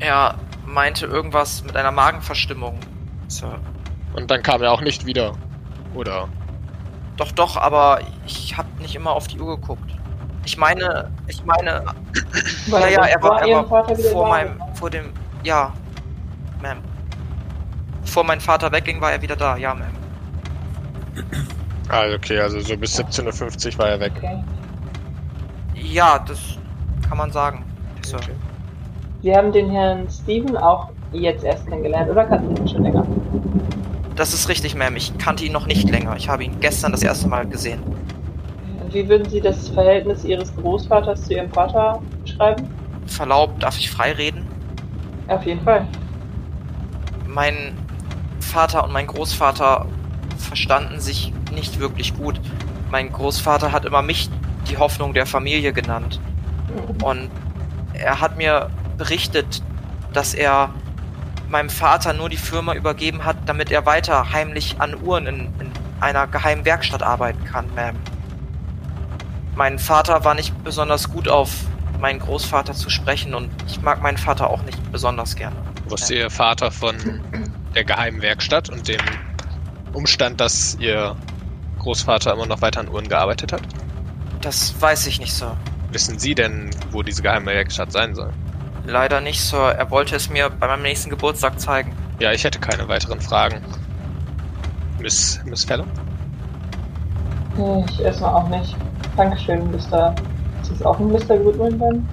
[0.00, 0.34] Er
[0.66, 2.78] meinte irgendwas mit einer Magenverstimmung,
[3.28, 3.60] Sir.
[4.14, 5.34] Und dann kam er auch nicht wieder.
[5.94, 6.28] Oder?
[7.16, 9.90] Doch, doch, aber ich habe nicht immer auf die Uhr geguckt.
[10.46, 11.82] Ich meine, ich meine,
[12.68, 15.06] Weil ja, ja, das er war, er war vor meinem, vor dem,
[15.42, 15.72] ja,
[16.62, 16.76] Ma'am.
[18.02, 19.92] Bevor mein Vater wegging, war er wieder da, ja, Ma'am.
[21.88, 24.12] Ah, okay, also so bis 17.50 Uhr war er weg.
[24.16, 24.42] Okay.
[25.76, 26.40] Ja, das
[27.08, 27.64] kann man sagen,
[28.02, 28.16] Sir.
[28.16, 28.32] Okay.
[29.22, 33.06] Sie haben den Herrn Steven auch jetzt erst kennengelernt, oder kannten Sie ihn schon länger?
[34.16, 34.96] Das ist richtig, Ma'am.
[34.96, 36.16] Ich kannte ihn noch nicht länger.
[36.16, 37.80] Ich habe ihn gestern das erste Mal gesehen.
[38.86, 42.70] Und Wie würden Sie das Verhältnis Ihres Großvaters zu Ihrem Vater beschreiben?
[43.06, 44.46] Verlaubt, darf ich frei reden?
[45.26, 45.84] Auf jeden Fall.
[47.26, 47.76] Mein
[48.38, 49.86] Vater und mein Großvater
[50.38, 52.40] verstanden sich nicht wirklich gut.
[52.92, 54.30] Mein Großvater hat immer mich
[54.70, 56.20] die Hoffnung der Familie genannt.
[57.02, 57.28] Und
[57.92, 59.62] er hat mir berichtet,
[60.12, 60.70] dass er
[61.48, 65.72] meinem Vater nur die Firma übergeben hat, damit er weiter heimlich an Uhren in, in
[65.98, 67.96] einer geheimen Werkstatt arbeiten kann, Ma'am.
[69.56, 71.50] Mein Vater war nicht besonders gut auf
[71.98, 75.56] meinen Großvater zu sprechen und ich mag meinen Vater auch nicht besonders gerne.
[75.88, 76.94] Wusste Ihr Vater von
[77.74, 79.00] der geheimen Werkstatt und dem
[79.94, 81.16] Umstand, dass Ihr
[81.78, 83.62] Großvater immer noch weiter an Uhren gearbeitet hat?
[84.42, 85.56] Das weiß ich nicht, Sir.
[85.90, 88.34] Wissen Sie denn, wo diese geheime Werkstatt sein soll?
[88.84, 89.74] Leider nicht, Sir.
[89.78, 91.96] Er wollte es mir bei meinem nächsten Geburtstag zeigen.
[92.18, 93.62] Ja, ich hätte keine weiteren Fragen.
[95.00, 95.86] Miss, Miss Feller?
[97.56, 98.76] Nee, ich erstmal auch nicht.
[99.16, 100.14] Dankeschön, Mr.
[100.62, 101.38] Ist das auch ein Mr.
[101.38, 102.08] Goodwin dann?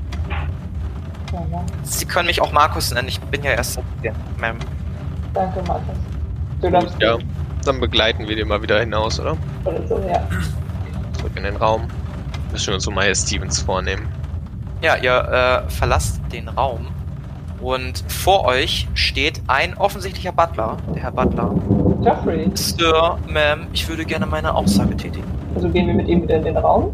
[1.33, 1.65] Ja, ne?
[1.83, 3.07] Sie können mich auch Markus nennen.
[3.07, 4.55] Ich bin ja erst hier, Ma'am.
[5.33, 5.95] Danke, Markus.
[6.61, 7.17] Du darfst ja.
[7.65, 9.37] Dann begleiten wir den mal wieder hinaus, oder?
[9.65, 10.21] oder so, ja.
[11.17, 11.87] Zurück in den Raum.
[12.51, 14.07] Müssen wir uns um Maya Stevens vornehmen.
[14.81, 16.87] Ja, ihr äh, verlasst den Raum
[17.61, 21.55] und vor euch steht ein offensichtlicher Butler, der Herr Butler.
[22.01, 25.42] Jeffrey, Sir, Ma'am, ich würde gerne meine Aussage tätigen.
[25.55, 26.93] Also gehen wir mit ihm wieder in den Raum?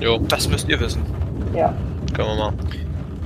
[0.00, 1.02] Jo, Das müsst ihr wissen.
[1.54, 1.72] Ja.
[2.14, 2.52] können wir mal.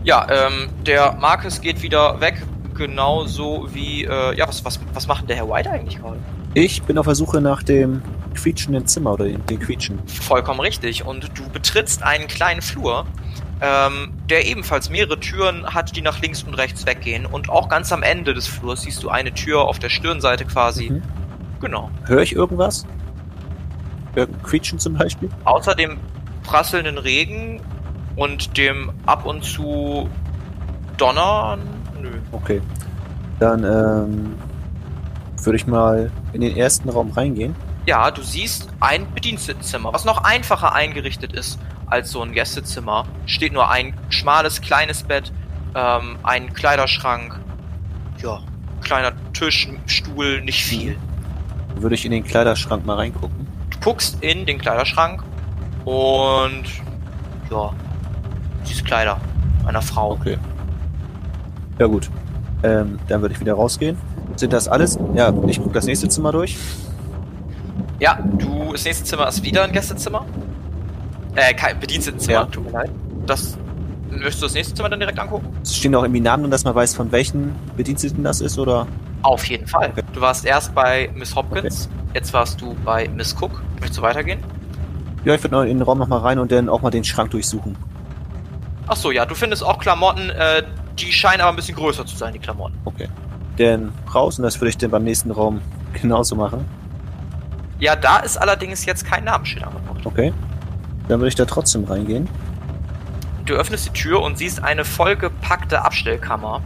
[0.05, 2.43] Ja, ähm, der Marcus geht wieder weg,
[2.75, 6.19] genauso wie, äh, ja, was, was, was macht denn der Herr White eigentlich gerade?
[6.55, 8.03] Ich bin auf der Suche nach dem
[8.35, 9.99] quietschenden Zimmer oder den, den Quietschen.
[10.07, 11.05] Vollkommen richtig.
[11.05, 13.05] Und du betrittst einen kleinen Flur,
[13.61, 17.27] ähm, der ebenfalls mehrere Türen hat, die nach links und rechts weggehen.
[17.27, 20.91] Und auch ganz am Ende des Flurs siehst du eine Tür auf der Stirnseite quasi.
[20.91, 21.03] Mhm.
[21.61, 21.91] Genau.
[22.07, 22.87] Höre ich irgendwas?
[24.19, 25.29] Irgendein Quietschen zum Beispiel?
[25.45, 25.99] Außer dem
[26.43, 27.61] prasselnden Regen
[28.17, 30.09] und dem ab und zu
[30.97, 31.61] Donnern.
[32.01, 32.11] Nö.
[32.33, 32.61] Okay.
[33.39, 34.35] Dann ähm,
[35.45, 37.55] würde ich mal in den ersten Raum reingehen.
[37.87, 43.07] Ja, du siehst ein Bedienstetenzimmer, was noch einfacher eingerichtet ist als so ein Gästezimmer.
[43.27, 45.33] Steht nur ein schmales, kleines Bett,
[45.75, 47.39] ähm, ein Kleiderschrank,
[48.23, 48.41] ja,
[48.83, 50.99] kleiner Tisch, Stuhl, nicht viel.
[51.73, 53.48] Dann würde ich in den Kleiderschrank mal reingucken.
[53.83, 55.23] Guckst in den Kleiderschrank
[55.85, 56.65] und
[57.51, 57.73] ja,
[58.65, 59.21] siehst Kleider
[59.67, 60.13] einer Frau.
[60.13, 60.39] Okay.
[61.79, 62.11] Ja gut.
[62.63, 63.97] Ähm, dann würde ich wieder rausgehen.
[64.37, 64.99] Sind das alles?
[65.15, 66.57] Ja, ich gucke das nächste Zimmer durch.
[68.01, 70.25] Ja, du, das nächste Zimmer ist wieder ein Gästezimmer.
[71.35, 72.45] Äh, kein Bedienstetenzimmer, Ja.
[72.47, 72.91] tut mir leid.
[73.27, 73.57] Das
[74.11, 75.47] Möchtest du das nächste Zimmer dann direkt angucken?
[75.63, 78.87] Es stehen auch irgendwie Namen dass man weiß, von welchen Bediensteten das ist, oder?
[79.23, 79.91] Auf jeden Fall.
[79.91, 80.03] Okay.
[80.15, 81.89] Du warst erst bei Miss Hopkins,
[82.19, 83.63] jetzt warst du bei Miss Cook.
[83.75, 84.43] Möchtest du weitergehen?
[85.25, 87.77] Ja, ich würde in den Raum nochmal rein und dann auch mal den Schrank durchsuchen.
[88.89, 90.65] Ach so, ja, du findest auch Klamotten, äh,
[90.99, 92.77] die scheinen aber ein bisschen größer zu sein, die Klamotten.
[92.85, 93.09] Okay.
[93.57, 95.61] Dann raus und das würde ich dann beim nächsten Raum
[96.01, 96.65] genauso machen.
[97.79, 100.05] Ja, da ist allerdings jetzt kein Namensschild angebracht.
[100.05, 100.33] Okay.
[101.07, 102.29] Dann würde ich da trotzdem reingehen.
[103.45, 106.63] Du öffnest die Tür und siehst eine vollgepackte Abstellkammer.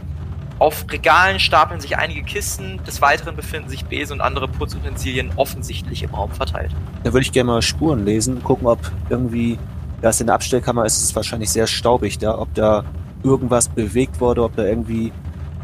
[0.63, 6.03] Auf Regalen stapeln sich einige Kisten, des Weiteren befinden sich Besen und andere Putzutensilien offensichtlich
[6.03, 6.71] im Raum verteilt.
[7.03, 9.59] Da würde ich gerne mal Spuren lesen, gucken, ob irgendwie,
[10.01, 12.85] da es in der Abstellkammer ist, ist es wahrscheinlich sehr staubig da, ob da
[13.23, 15.11] irgendwas bewegt wurde, ob da irgendwie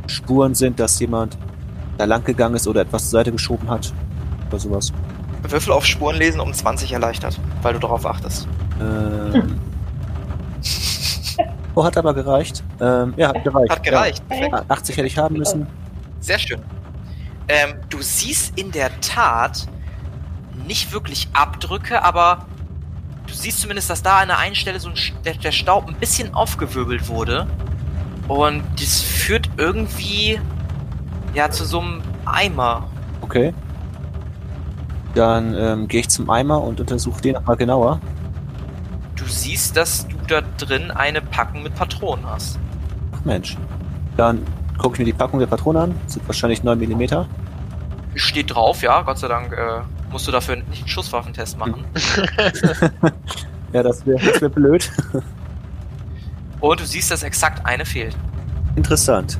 [0.07, 1.37] Spuren sind, dass jemand
[1.97, 3.93] da lang gegangen ist oder etwas zur Seite geschoben hat
[4.49, 4.91] oder sowas.
[5.43, 8.49] Würfel auf Spuren lesen um 20 erleichtert, weil du darauf achtest.
[8.81, 9.61] Ähm.
[11.79, 12.61] Oh, hat aber gereicht.
[12.81, 13.71] Ähm, ja, hat gereicht.
[13.71, 14.23] Hat gereicht.
[14.29, 14.65] Ja.
[14.67, 15.65] 80 hätte ich haben müssen.
[16.19, 16.59] Sehr schön.
[17.47, 19.65] Ähm, du siehst in der Tat
[20.67, 22.47] nicht wirklich Abdrücke, aber
[23.27, 26.33] du siehst zumindest, dass da an der einen Stelle so ein, der Staub ein bisschen
[26.33, 27.47] aufgewirbelt wurde.
[28.27, 30.37] Und das führt irgendwie
[31.33, 32.89] ja zu so einem Eimer.
[33.21, 33.53] Okay.
[35.15, 38.01] Dann ähm, gehe ich zum Eimer und untersuche den nochmal genauer.
[39.19, 42.57] Du siehst, dass du da drin eine Packung mit Patronen hast.
[43.13, 43.57] Ach Mensch.
[44.17, 44.41] Dann
[44.77, 45.95] gucke ich mir die Packung der Patronen an.
[46.07, 47.25] Sind wahrscheinlich 9 mm.
[48.15, 51.85] Steht drauf, ja, Gott sei Dank äh, musst du dafür nicht einen Schusswaffentest machen.
[53.71, 54.91] Ja, das wäre das wär blöd.
[56.59, 58.17] Und du siehst, dass exakt eine fehlt.
[58.75, 59.37] Interessant.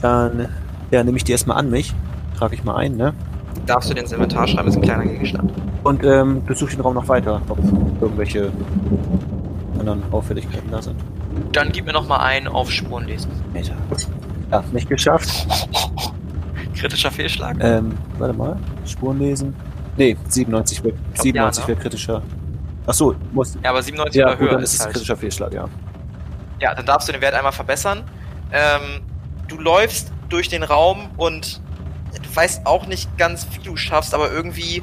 [0.00, 0.48] Dann
[0.90, 1.92] ja, nehme ich die erstmal an mich.
[2.38, 3.12] Trage ich mal ein, ne?
[3.66, 5.52] Darfst du ins Inventar schreiben, ist ein kleiner Gegenstand.
[5.84, 7.58] Und ähm, besuche den Raum noch weiter, ob
[8.00, 8.50] irgendwelche
[9.78, 10.96] anderen Auffälligkeiten da sind.
[11.52, 13.30] Dann gib mir noch mal einen auf Spuren lesen.
[13.54, 13.74] Alter.
[14.50, 15.46] Ja, nicht geschafft.
[16.74, 17.56] Kritischer Fehlschlag.
[17.60, 18.56] Ähm, warte mal.
[18.84, 19.54] Spuren lesen.
[19.96, 21.68] Nee, 97 wäre glaub, 97 ja, ne?
[21.68, 22.22] wäre kritischer.
[22.86, 23.56] Ach so, muss.
[23.62, 24.92] Ja, aber 97 Ja, oder gut, höher dann ist es halt.
[24.92, 25.68] kritischer Fehlschlag, ja.
[26.60, 28.02] Ja, dann darfst du den Wert einmal verbessern.
[28.52, 29.02] Ähm,
[29.48, 31.71] du läufst durch den Raum und du
[32.34, 34.82] weißt auch nicht ganz, wie du schaffst, aber irgendwie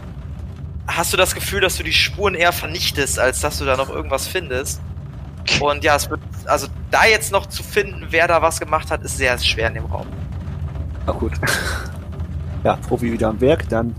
[0.88, 3.90] hast du das Gefühl, dass du die Spuren eher vernichtest, als dass du da noch
[3.90, 4.82] irgendwas findest.
[5.60, 9.04] Und ja, es wird, also da jetzt noch zu finden, wer da was gemacht hat,
[9.04, 10.08] ist sehr schwer in dem Raum.
[11.06, 11.34] Na gut.
[12.62, 13.96] Ja, Profi wieder am Werk, dann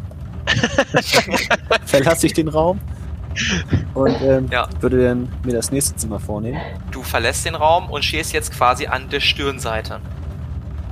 [1.86, 2.78] verlasse ich den Raum
[3.94, 4.68] und ähm, Ja.
[4.80, 6.60] würde dann mir das nächste Zimmer vornehmen.
[6.90, 10.00] Du verlässt den Raum und stehst jetzt quasi an der Stirnseite.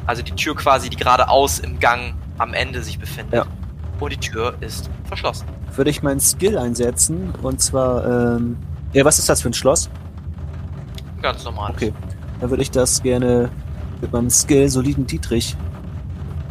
[0.07, 3.35] Also die Tür quasi, die geradeaus im Gang am Ende sich befindet.
[3.35, 3.47] Ja.
[4.01, 5.47] Und die Tür ist verschlossen.
[5.75, 8.57] Würde ich meinen Skill einsetzen und zwar, ähm,
[8.93, 9.91] ja, was ist das für ein Schloss?
[11.21, 11.73] Ganz normal.
[11.73, 11.93] Okay.
[12.41, 13.51] Dann würde ich das gerne
[14.01, 15.57] mit meinem Skill soliden Dietrich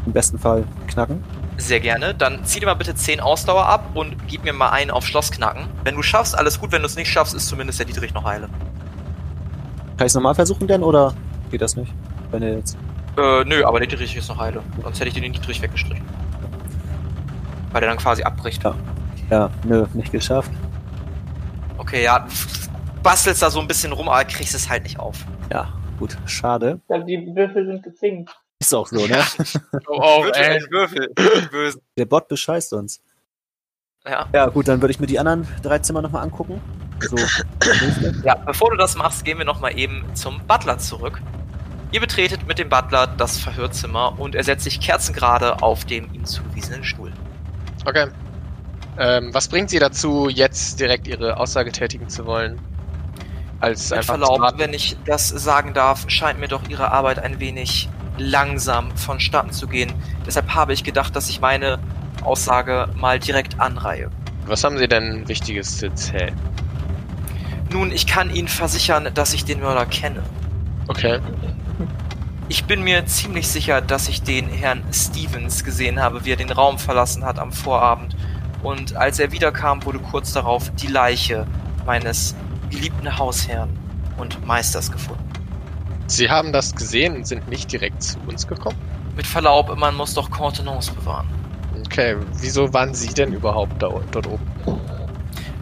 [0.06, 1.24] im besten Fall knacken.
[1.58, 2.14] Sehr gerne.
[2.14, 5.32] Dann zieh dir mal bitte 10 Ausdauer ab und gib mir mal einen auf Schloss
[5.32, 5.68] knacken.
[5.84, 6.72] Wenn du schaffst, alles gut.
[6.72, 8.48] Wenn du es nicht schaffst, ist zumindest der Dietrich noch heile.
[9.98, 11.14] Kann ich es nochmal versuchen denn oder
[11.50, 11.92] geht das nicht?
[12.30, 12.78] Wenn er jetzt.
[13.18, 14.62] Äh, nö, aber der Dietrich ist noch heile.
[14.82, 16.06] Sonst hätte ich den Dietrich weggestrichen.
[17.72, 18.64] Weil der dann quasi abbricht.
[18.64, 18.76] Ja.
[19.30, 20.52] Ja, nö, nicht geschafft.
[21.78, 22.28] Okay, ja.
[23.04, 25.26] Bastelst da so ein bisschen rum, aber kriegst es halt nicht auf.
[25.52, 26.80] Ja, gut, schade.
[26.88, 28.36] Glaube, die Würfel sind gezinkt.
[28.60, 29.24] Ist auch so, ne?
[29.88, 30.62] Oh, ey.
[30.70, 31.14] Würfel.
[31.18, 31.82] Die Bösen.
[31.98, 33.02] Der Bot bescheißt uns.
[34.06, 34.28] Ja.
[34.34, 36.62] Ja, gut, dann würde ich mir die anderen drei Zimmer nochmal angucken.
[37.00, 37.18] So.
[38.24, 41.22] Ja, bevor du das machst, gehen wir nochmal eben zum Butler zurück.
[41.92, 46.26] Ihr betretet mit dem Butler das Verhörzimmer und er setzt sich kerzengerade auf dem ihm
[46.26, 47.14] zugewiesenen Stuhl.
[47.86, 48.08] Okay.
[48.98, 52.60] Ähm, was bringt Sie dazu, jetzt direkt Ihre Aussage tätigen zu wollen?
[53.60, 57.90] Als Mit Verlaub, wenn ich das sagen darf, scheint mir doch Ihre Arbeit ein wenig
[58.18, 59.94] langsam vonstatten zu gehen.
[60.26, 61.80] Deshalb habe ich gedacht, dass ich meine
[62.24, 64.10] Aussage mal direkt anreihe.
[64.46, 66.36] Was haben Sie denn Wichtiges zu erzählen?
[67.72, 70.24] Nun, ich kann Ihnen versichern, dass ich den Mörder kenne.
[70.88, 71.20] Okay.
[72.50, 76.50] Ich bin mir ziemlich sicher, dass ich den Herrn Stevens gesehen habe, wie er den
[76.50, 78.16] Raum verlassen hat am Vorabend.
[78.64, 81.46] Und als er wiederkam, wurde kurz darauf die Leiche
[81.86, 82.36] meines
[82.70, 83.78] geliebten Hausherrn
[84.16, 85.24] und Meisters gefunden.
[86.08, 88.78] Sie haben das gesehen und sind nicht direkt zu uns gekommen?
[89.18, 91.28] Mit Verlaub, man muss doch Kontenance bewahren.
[91.86, 94.57] Okay, wieso waren Sie denn überhaupt da, dort oben?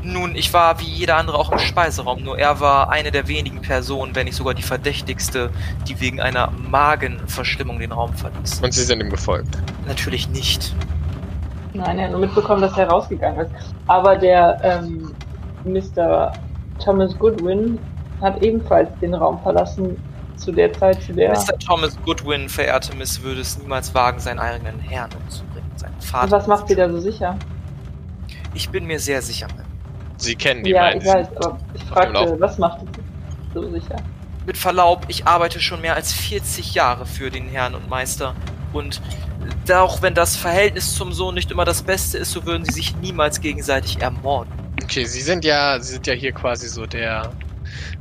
[0.05, 3.61] Nun, ich war wie jeder andere auch im Speiseraum, nur er war eine der wenigen
[3.61, 5.49] Personen, wenn nicht sogar die verdächtigste,
[5.87, 8.61] die wegen einer Magenverstimmung den Raum verließ.
[8.61, 9.57] Und Sie sind ihm gefolgt.
[9.87, 10.75] Natürlich nicht.
[11.73, 13.51] Nein, er hat nur mitbekommen, dass er rausgegangen ist.
[13.87, 15.15] Aber der ähm,
[15.63, 16.33] Mr.
[16.83, 17.79] Thomas Goodwin
[18.21, 19.97] hat ebenfalls den Raum verlassen
[20.37, 21.31] zu der Zeit, zu der.
[21.31, 21.57] Mr.
[21.65, 25.69] Thomas Goodwin, verehrte Miss, würde es niemals wagen, seinen eigenen Herrn umzubringen.
[25.75, 26.31] Seinen Und Vater.
[26.31, 27.35] was macht sie da so sicher?
[28.53, 29.64] Ich bin mir sehr sicher, Ma'am.
[30.25, 31.01] Sie kennen die ja, meinen.
[31.01, 33.01] ich weiß, aber ich fragte, was macht sie
[33.53, 33.95] so sicher?
[34.45, 38.35] Mit Verlaub, ich arbeite schon mehr als 40 Jahre für den Herrn und Meister.
[38.73, 39.01] Und
[39.71, 42.95] auch wenn das Verhältnis zum Sohn nicht immer das Beste ist, so würden sie sich
[42.97, 44.51] niemals gegenseitig ermorden.
[44.83, 47.31] Okay, Sie sind ja, Sie sind ja hier quasi so der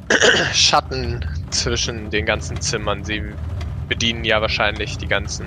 [0.53, 3.05] Schatten zwischen den ganzen Zimmern.
[3.05, 3.23] Sie
[3.89, 5.47] bedienen ja wahrscheinlich die ganzen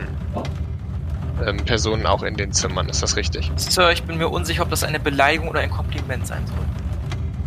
[1.46, 2.90] ähm, Personen auch in den Zimmern.
[2.90, 3.52] Ist das richtig?
[3.56, 6.66] Sir, ich bin mir unsicher, ob das eine Beleidigung oder ein Kompliment sein soll.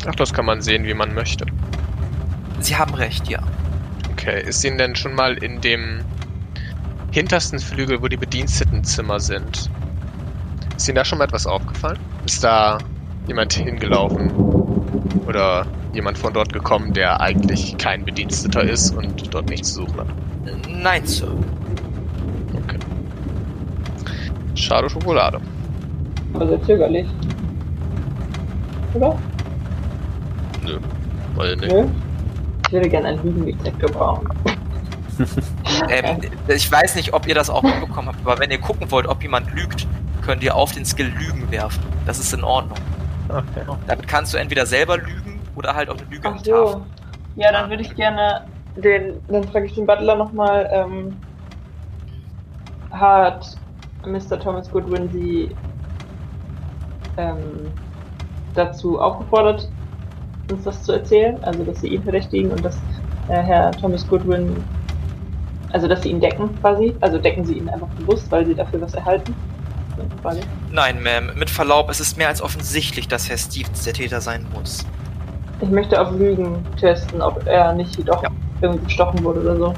[0.06, 1.46] Ach, das kann man sehen, wie man möchte.
[2.60, 3.40] Sie haben recht, ja.
[4.12, 6.00] Okay, ist Ihnen denn schon mal in dem
[7.10, 9.70] hintersten Flügel, wo die Bedienstetenzimmer sind,
[10.76, 11.98] ist Ihnen da schon mal etwas aufgefallen?
[12.24, 12.78] Ist da
[13.26, 14.30] jemand hingelaufen?
[15.26, 20.00] Oder jemand von dort gekommen, der eigentlich kein Bediensteter ist und dort nichts zu suchen
[20.00, 20.06] hat?
[20.68, 21.32] Nein, Sir.
[22.54, 22.78] Okay.
[24.60, 25.40] Schade Schokolade.
[26.34, 27.06] Aber sehr zögerlich.
[28.94, 29.18] Oder?
[30.64, 30.78] Nö.
[31.34, 31.72] Weil nicht.
[31.72, 31.86] Nö?
[32.66, 34.28] Ich würde gerne einen Lügendetektor bauen.
[35.88, 39.06] Ähm, ich weiß nicht, ob ihr das auch mitbekommen habt, aber wenn ihr gucken wollt,
[39.06, 39.86] ob jemand lügt,
[40.22, 41.82] könnt ihr auf den Skill Lügen werfen.
[42.06, 42.78] Das ist in Ordnung.
[43.28, 43.64] Okay.
[43.86, 46.82] Damit kannst du entweder selber lügen oder halt auch eine Lüge Ach so.
[47.36, 48.46] Ja, dann würde ich gerne
[48.76, 51.16] den, dann frage ich den Butler nochmal, ähm,
[52.90, 53.56] hat
[54.06, 54.38] Mr.
[54.38, 55.50] Thomas Goodwin sie
[57.16, 57.36] ähm,
[58.54, 59.68] dazu aufgefordert,
[60.50, 61.42] uns das zu erzählen?
[61.42, 62.76] Also, dass sie ihn verdächtigen und dass
[63.28, 64.56] äh, Herr Thomas Goodwin,
[65.72, 66.94] also, dass sie ihn decken quasi?
[67.00, 69.34] Also, decken sie ihn einfach bewusst, weil sie dafür was erhalten?
[70.72, 74.46] Nein, Ma'am, mit Verlaub, es ist mehr als offensichtlich, dass Herr Stevens der Täter sein
[74.54, 74.86] muss.
[75.60, 78.30] Ich möchte auf Lügen testen, ob er nicht doch Ja.
[78.62, 79.74] irgendwie gestochen wurde oder so.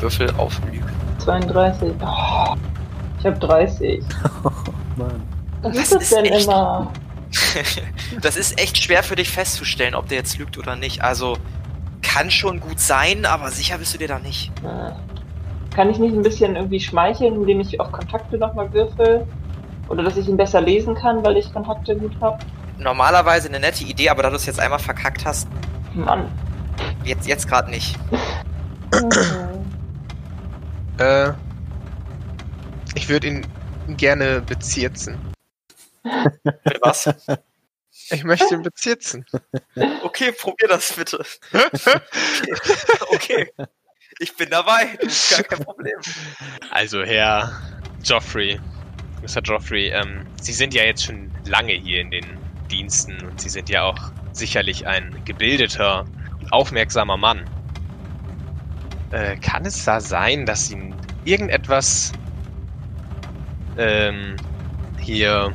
[0.00, 0.82] Würfel auf Lügen.
[1.18, 1.92] 32.
[2.00, 2.54] Oh,
[3.20, 4.02] ich habe 30.
[4.96, 5.22] Mann.
[5.62, 6.90] Was Das ist das ist denn echt- immer?
[8.22, 11.02] das ist echt schwer für dich festzustellen, ob der jetzt lügt oder nicht.
[11.04, 11.36] Also,
[12.02, 14.50] kann schon gut sein, aber sicher bist du dir da nicht.
[15.74, 19.24] Kann ich nicht ein bisschen irgendwie schmeicheln, indem ich auf Kontakte nochmal würfel?
[19.88, 22.38] Oder dass ich ihn besser lesen kann, weil ich Kontakte gut habe?
[22.78, 25.46] Normalerweise eine nette Idee, aber da du es jetzt einmal verkackt hast,
[25.94, 26.24] Mann.
[27.04, 27.96] jetzt, jetzt gerade nicht.
[30.98, 31.30] Äh,
[32.94, 33.46] ich würde ihn
[33.96, 35.18] gerne bezirzen.
[36.80, 37.08] Was?
[38.10, 39.24] Ich möchte ihn bezirzen.
[40.02, 41.24] Okay, probier das bitte.
[41.52, 42.00] Okay.
[43.08, 43.52] okay.
[44.18, 44.98] Ich bin dabei.
[45.30, 45.98] Gar kein Problem.
[46.70, 47.52] Also, Herr
[48.02, 48.60] Joffrey,
[49.22, 49.40] Mr.
[49.42, 52.26] Joffrey, ähm, Sie sind ja jetzt schon lange hier in den
[52.70, 56.04] Diensten und Sie sind ja auch sicherlich ein gebildeter
[56.38, 57.48] und aufmerksamer Mann.
[59.10, 62.12] Äh, kann es da sein, dass Ihnen irgendetwas
[63.78, 64.36] ähm,
[65.00, 65.50] hier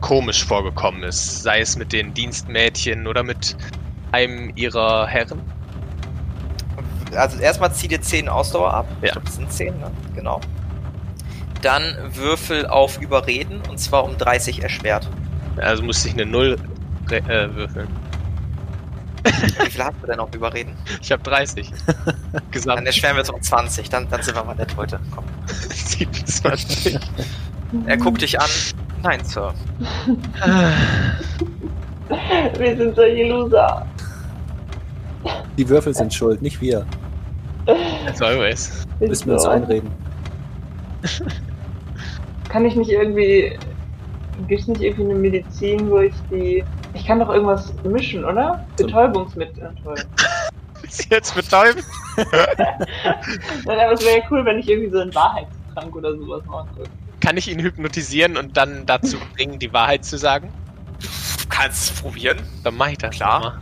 [0.00, 1.42] komisch vorgekommen ist?
[1.42, 3.56] Sei es mit den Dienstmädchen oder mit
[4.12, 5.40] einem Ihrer Herren?
[7.14, 8.86] Also erstmal zieh dir 10 Ausdauer ab.
[9.00, 9.06] Ja.
[9.06, 9.90] Ich glaube, das sind 10, ne?
[10.14, 10.40] Genau.
[11.60, 15.08] Dann Würfel auf Überreden und zwar um 30 erschwert.
[15.58, 16.58] Also musste ich eine Null
[17.08, 17.88] re- äh, würfeln.
[19.24, 20.76] Wie viel hast du denn auf Überreden?
[21.00, 21.70] Ich habe 30.
[22.32, 23.88] Dann Gesamt erschweren wir es um 20.
[23.90, 24.98] Dann, dann sind wir mal nett heute.
[25.14, 25.24] Komm.
[25.46, 26.98] 27.
[27.86, 28.50] Er guckt dich an.
[29.02, 29.54] Nein, Sir.
[32.58, 33.86] Wir sind solche Loser.
[35.56, 36.84] Die Würfel sind schuld, nicht wir.
[38.06, 38.84] As always.
[39.00, 39.90] Müssen wir uns einreden.
[42.48, 43.58] Kann ich nicht irgendwie.
[44.48, 46.64] Gibt es nicht irgendwie eine Medizin, wo ich die.
[46.94, 48.64] Ich kann doch irgendwas mischen, oder?
[48.76, 49.74] Betäubungsmittel.
[51.10, 51.84] Jetzt betäubt?
[52.16, 56.68] Nein, aber es wäre ja cool, wenn ich irgendwie so einen Wahrheitstrank oder sowas machen
[56.76, 56.90] würde.
[57.20, 60.52] Kann ich ihn hypnotisieren und dann dazu bringen, die Wahrheit zu sagen?
[61.00, 62.38] Du kannst es probieren.
[62.64, 63.14] Dann mach ich das.
[63.14, 63.40] Klar.
[63.40, 63.58] mal.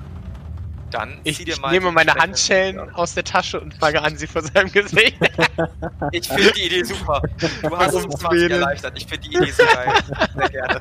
[0.90, 2.14] Dann Ich, zieh dir ich mal nehme die meine.
[2.14, 5.16] Handschellen aus der Tasche und fange an, sie vor seinem Gesicht.
[6.12, 7.20] Ich finde die Idee super.
[7.62, 8.50] Du hast es um 20 Willen.
[8.52, 8.94] erleichtert.
[8.96, 9.92] Ich finde die Idee so geil.
[10.36, 10.80] Sehr gerne.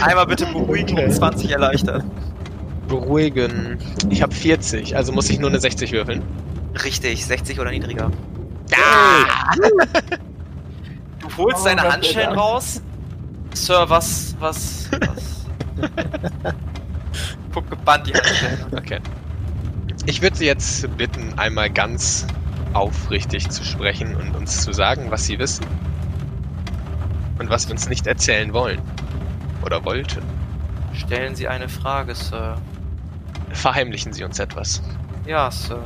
[0.00, 2.04] Einmal bitte beruhigen um 20 erleichtert.
[2.88, 3.78] Beruhigen.
[4.10, 6.22] Ich habe 40, also muss ich nur eine 60 würfeln.
[6.84, 8.10] Richtig, 60 oder niedriger.
[8.70, 9.50] Ja!
[11.20, 12.82] Du holst Oh, deine Handschellen raus.
[13.54, 15.46] Sir, was, was, was?
[17.54, 18.66] Guck gebannt die Handschellen.
[18.76, 18.98] Okay.
[20.06, 22.26] Ich würde Sie jetzt bitten, einmal ganz
[22.72, 25.64] aufrichtig zu sprechen und uns zu sagen, was Sie wissen.
[27.38, 28.80] Und was wir uns nicht erzählen wollen.
[29.64, 30.22] Oder wollten.
[30.92, 32.58] Stellen Sie eine Frage, Sir.
[33.52, 34.82] Verheimlichen Sie uns etwas.
[35.24, 35.80] Ja, Sir.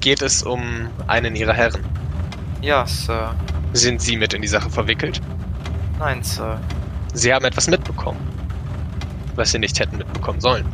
[0.00, 1.84] Geht es um einen Ihrer Herren?
[2.60, 3.34] Ja, Sir.
[3.72, 5.20] Sind Sie mit in die Sache verwickelt?
[5.98, 6.60] Nein, Sir.
[7.14, 8.20] Sie haben etwas mitbekommen,
[9.36, 10.66] was Sie nicht hätten mitbekommen sollen.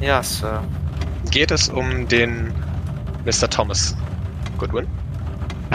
[0.00, 0.62] Ja, Sir.
[1.30, 2.52] Geht es um den
[3.24, 3.48] Mr.
[3.48, 3.96] Thomas
[4.58, 4.86] Goodwin?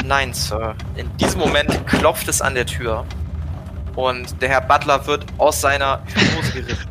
[0.06, 0.76] Nein, Sir.
[0.96, 3.06] In diesem Moment klopft es an der Tür.
[3.96, 6.90] Und der Herr Butler wird aus seiner Hypnose gerissen,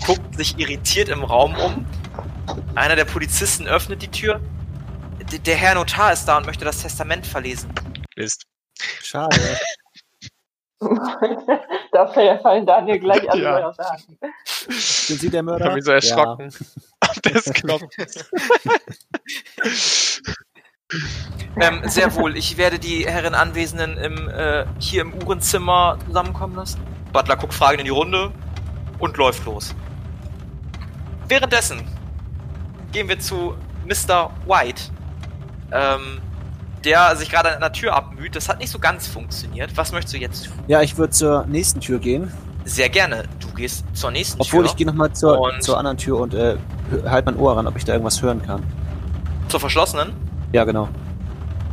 [0.06, 1.86] guckt sich irritiert im Raum um.
[2.74, 4.40] Einer der Polizisten öffnet die Tür.
[5.30, 7.70] D der Herr Notar ist da und möchte das Testament verlesen.
[8.16, 8.46] Ist.
[9.02, 9.36] Schade.
[11.92, 13.68] da fallen Daniel gleich alle Ja.
[13.68, 14.06] aus der Hand.
[14.70, 15.64] Sind Sie der Ich Mörder?
[15.66, 16.52] habe mich so erschrocken.
[17.24, 18.30] Des Knopfes.
[21.60, 22.34] Ähm, sehr wohl.
[22.36, 26.80] Ich werde die Herren Anwesenden im, äh, hier im Uhrenzimmer zusammenkommen lassen.
[27.12, 28.32] Butler guckt fragend in die Runde
[28.98, 29.74] und läuft los.
[31.28, 31.82] Währenddessen
[32.92, 33.54] gehen wir zu
[33.86, 34.30] Mr.
[34.46, 34.84] White,
[35.72, 36.20] ähm,
[36.84, 38.36] der sich gerade an einer Tür abmüht.
[38.36, 39.76] Das hat nicht so ganz funktioniert.
[39.76, 40.54] Was möchtest du jetzt tun?
[40.68, 42.32] Ja, ich würde zur nächsten Tür gehen.
[42.64, 43.24] Sehr gerne.
[43.40, 44.70] Du gehst zur nächsten Obwohl, Tür.
[44.70, 46.56] ich gehe nochmal zur, zur anderen Tür und äh,
[47.06, 48.62] halt mein Ohr ran, ob ich da irgendwas hören kann.
[49.48, 50.12] zur verschlossenen.
[50.52, 50.88] Ja, genau.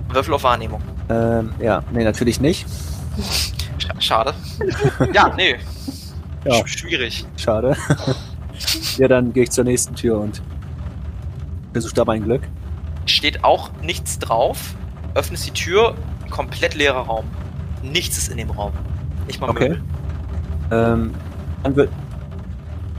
[0.10, 0.82] Würfel auf Wahrnehmung.
[1.10, 2.66] Ähm, ja, nee, natürlich nicht.
[3.80, 4.34] Sch- Schade.
[5.14, 5.56] ja, nee.
[6.46, 6.66] Ja.
[6.66, 7.26] Sch schwierig.
[7.38, 7.76] Schade.
[8.98, 10.42] ja, dann gehe ich zur nächsten Tür und
[11.74, 12.44] versuche da mein Glück.
[13.06, 14.76] steht auch nichts drauf.
[15.16, 15.96] Öffnest die Tür,
[16.30, 17.26] komplett leerer Raum.
[17.82, 18.74] Nichts ist in dem Raum.
[19.28, 19.70] Nicht mal Okay.
[19.70, 19.84] Möbel.
[20.72, 21.14] Ähm,
[21.64, 21.90] dann wird.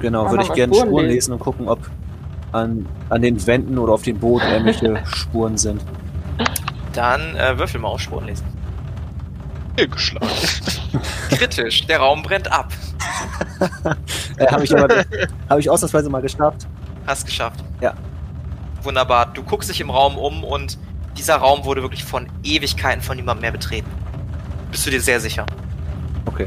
[0.01, 1.14] Genau, würde ich gerne Spuren Spuren lesen?
[1.14, 1.90] lesen und gucken, ob
[2.52, 5.82] an, an den Wänden oder auf dem Boden irgendwelche Spuren sind.
[6.93, 8.47] Dann äh, würfel mal auf Spuren lesen.
[9.76, 10.28] Fehlgeschlagen.
[11.30, 12.72] Kritisch, der Raum brennt ab.
[14.38, 15.02] Äh, Habe ich aber
[15.48, 16.66] hab ich ausnahmsweise mal geschafft.
[17.06, 17.64] Hast geschafft.
[17.80, 17.94] Ja.
[18.82, 19.32] Wunderbar.
[19.32, 20.76] Du guckst dich im Raum um und
[21.16, 23.88] dieser Raum wurde wirklich von Ewigkeiten von niemandem mehr betreten.
[24.70, 25.47] Bist du dir sehr sicher?
[26.26, 26.47] Okay,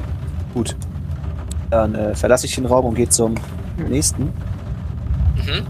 [0.54, 0.76] gut.
[1.70, 3.36] Dann äh, verlasse ich den Raum und gehe zum
[3.78, 4.24] nächsten
[5.36, 5.66] Mhm.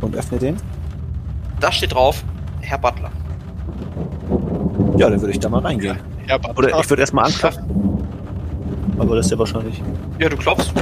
[0.00, 0.56] und öffne den.
[1.60, 2.22] Da steht drauf,
[2.60, 3.10] Herr Butler.
[4.96, 5.98] Ja, dann würde ich da mal reingehen.
[6.28, 7.64] Ja, aber Oder ich würde erstmal anklopfen.
[8.98, 9.82] Aber das ist ja wahrscheinlich.
[10.18, 10.72] Ja, du klopfst.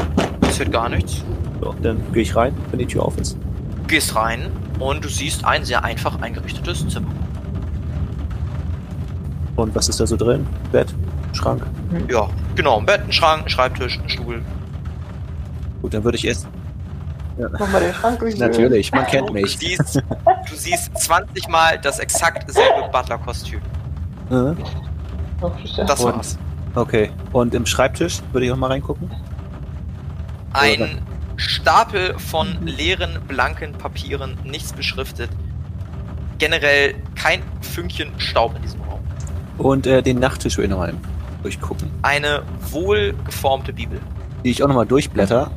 [0.41, 1.23] Passiert gar nichts.
[1.63, 3.37] Ja, dann gehe ich rein, wenn die Tür auf ist.
[3.83, 4.47] Du gehst rein
[4.79, 7.09] und du siehst ein sehr einfach eingerichtetes Zimmer.
[9.57, 10.47] Und was ist da so drin?
[10.73, 10.95] Bett,
[11.33, 11.63] Schrank.
[12.11, 12.79] Ja, genau.
[12.79, 14.43] Ein Bett, ein Schrank, ein Schreibtisch, ein Stuhl.
[15.83, 16.47] Gut, dann würde ich erst.
[17.59, 18.37] Mach mal den Schrank durch.
[18.39, 19.59] Natürlich, man kennt Du mich.
[19.59, 23.61] siehst, du siehst 20 Mal das exakt selbe Butler-Kostüm.
[24.31, 24.55] Äh,
[25.87, 26.39] Das war's.
[26.75, 27.11] Okay.
[27.33, 29.11] Und im Schreibtisch würde ich auch mal reingucken.
[30.53, 31.01] Ein
[31.37, 35.31] Stapel von leeren, blanken Papieren, nichts beschriftet.
[36.39, 38.86] Generell kein Fünkchen Staub in diesem Raum.
[39.59, 40.95] Und äh, den Nachttisch würde ich nochmal
[41.43, 41.91] durchgucken.
[42.03, 44.01] Eine wohlgeformte Bibel.
[44.45, 45.51] Die ich auch nochmal durchblätter.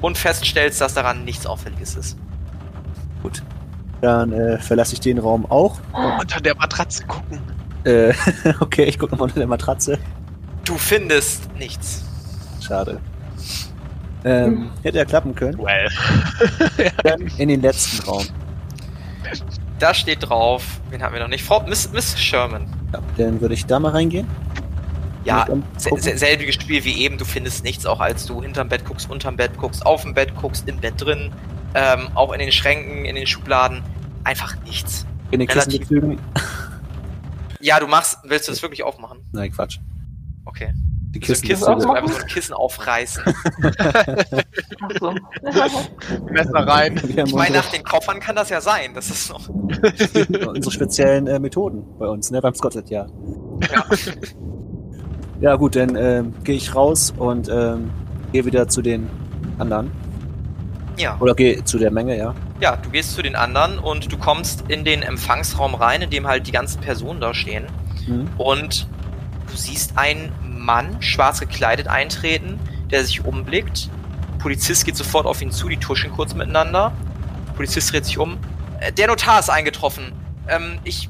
[0.00, 2.18] Und feststellst, dass daran nichts Auffälliges ist.
[3.22, 3.42] Gut.
[4.00, 5.78] Dann äh, verlasse ich den Raum auch.
[6.20, 7.38] unter der Matratze gucken.
[7.84, 8.12] Äh,
[8.60, 9.98] okay, ich gucke nochmal unter der Matratze.
[10.64, 12.04] Du findest nichts.
[12.60, 13.00] Schade.
[14.24, 15.58] Ähm, hätte ja klappen können.
[15.58, 15.88] Well.
[17.02, 18.24] Dann in den letzten Raum.
[19.78, 21.44] Da steht drauf, wen haben wir noch nicht?
[21.44, 22.66] Frau Miss, Miss Sherman.
[22.94, 24.26] Ja, dann würde ich da mal reingehen.
[25.24, 25.46] Ja,
[25.78, 29.56] selbiges Spiel wie eben, du findest nichts, auch als du hinterm Bett guckst, unterm Bett
[29.56, 31.32] guckst, auf dem Bett guckst, im Bett drin,
[31.74, 33.82] ähm, auch in den Schränken, in den Schubladen.
[34.22, 35.06] Einfach nichts.
[35.30, 35.88] In den Relativ.
[37.60, 39.18] Ja, du machst, willst du das wirklich aufmachen?
[39.32, 39.78] Nein, Quatsch.
[40.44, 40.74] Okay.
[41.14, 41.48] Die So Kissen.
[41.48, 41.96] Kissen, auch du machen?
[41.98, 43.22] einfach so ein Kissen aufreißen.
[45.00, 45.14] So.
[46.30, 47.00] Messer rein.
[47.08, 48.92] Ich meine, unsere, nach den Koffern kann das ja sein.
[48.94, 49.48] Das ist noch.
[50.48, 53.12] unsere speziellen äh, Methoden bei uns, ne, beim Scotland Yard.
[55.40, 57.90] Ja, gut, dann ähm, gehe ich raus und ähm,
[58.32, 59.08] gehe wieder zu den
[59.58, 59.90] anderen.
[60.96, 61.16] Ja.
[61.20, 62.34] Oder gehe zu der Menge, ja.
[62.60, 66.26] Ja, du gehst zu den anderen und du kommst in den Empfangsraum rein, in dem
[66.26, 67.66] halt die ganzen Personen da stehen.
[68.06, 68.28] Mhm.
[68.38, 68.86] Und
[69.50, 70.30] du siehst einen
[70.64, 72.58] Mann, schwarz gekleidet, eintreten,
[72.90, 73.88] der sich umblickt.
[74.38, 76.92] Polizist geht sofort auf ihn zu, die tuschen kurz miteinander.
[77.56, 78.38] Polizist dreht sich um.
[78.80, 80.12] Äh, Der Notar ist eingetroffen.
[80.48, 81.08] Ähm, ich.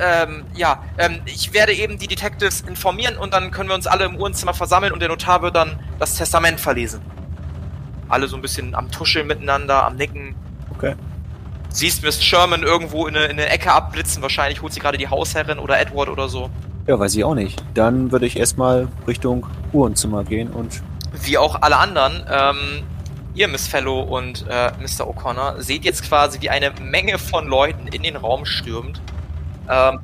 [0.00, 4.04] Ähm, ja, ähm, ich werde eben die Detectives informieren und dann können wir uns alle
[4.04, 7.00] im Uhrenzimmer versammeln und der Notar wird dann das Testament verlesen.
[8.08, 10.36] Alle so ein bisschen am Tuscheln miteinander, am Nicken.
[10.70, 10.94] Okay.
[11.70, 15.08] Siehst Miss Sherman irgendwo in eine, in eine Ecke abblitzen, wahrscheinlich holt sie gerade die
[15.08, 16.48] Hausherrin oder Edward oder so.
[16.86, 17.62] Ja, weiß ich auch nicht.
[17.74, 20.82] Dann würde ich erstmal Richtung Uhrenzimmer gehen und
[21.22, 22.82] wie auch alle anderen, ähm,
[23.34, 25.06] ihr, Miss Fellow und äh, Mr.
[25.06, 29.00] O'Connor, seht jetzt quasi, wie eine Menge von Leuten in den Raum stürmt.
[29.68, 30.00] Ähm,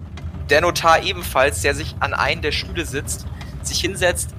[0.51, 3.27] der Notar ebenfalls, der sich an einen der Stühle sitzt,
[3.63, 4.31] sich hinsetzt,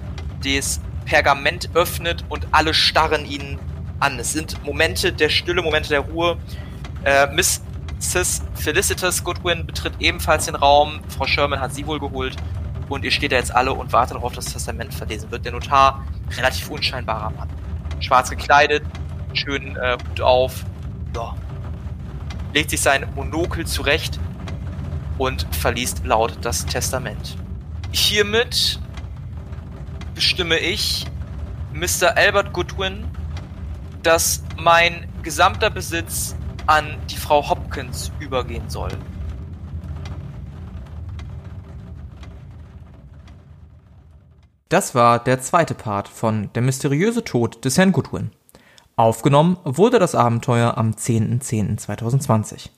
[0.43, 3.59] das Pergament öffnet und alle starren ihn
[3.99, 4.17] an.
[4.19, 6.37] Es sind Momente der Stille, Momente der Ruhe.
[7.03, 7.27] Äh,
[7.99, 8.41] Mrs.
[8.55, 11.01] Felicitas Goodwin betritt ebenfalls den Raum.
[11.09, 12.37] Frau Sherman hat sie wohl geholt.
[12.87, 15.43] Und ihr steht da jetzt alle und wartet darauf, dass das Testament verlesen wird.
[15.43, 16.05] Der Notar,
[16.37, 17.49] relativ unscheinbarer Mann.
[17.99, 18.83] Schwarz gekleidet,
[19.33, 20.63] schönen äh, Hut auf.
[21.13, 21.35] Ja.
[22.53, 24.17] Legt sich sein Monokel zurecht
[25.17, 27.37] und verliest laut das Testament.
[27.91, 28.79] Hiermit
[30.15, 31.05] bestimme ich,
[31.73, 32.15] Mr.
[32.15, 33.05] Albert Goodwin,
[34.01, 36.35] dass mein gesamter Besitz
[36.69, 38.91] an die Frau Hopkins übergehen soll.
[44.69, 48.29] Das war der zweite Part von Der mysteriöse Tod des Herrn Goodwin.
[48.95, 52.69] Aufgenommen wurde das Abenteuer am 10.10.2020.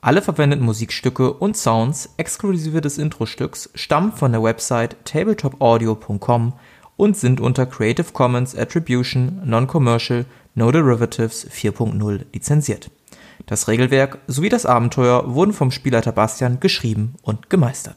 [0.00, 6.52] Alle verwendeten Musikstücke und Sounds exklusive des Introstücks stammen von der Website tabletopaudio.com
[6.96, 10.24] und sind unter Creative Commons Attribution Non-Commercial
[10.56, 12.90] No Derivatives 4.0 lizenziert.
[13.46, 17.94] Das Regelwerk sowie das Abenteuer wurden vom Spielleiter Bastian geschrieben und gemeistert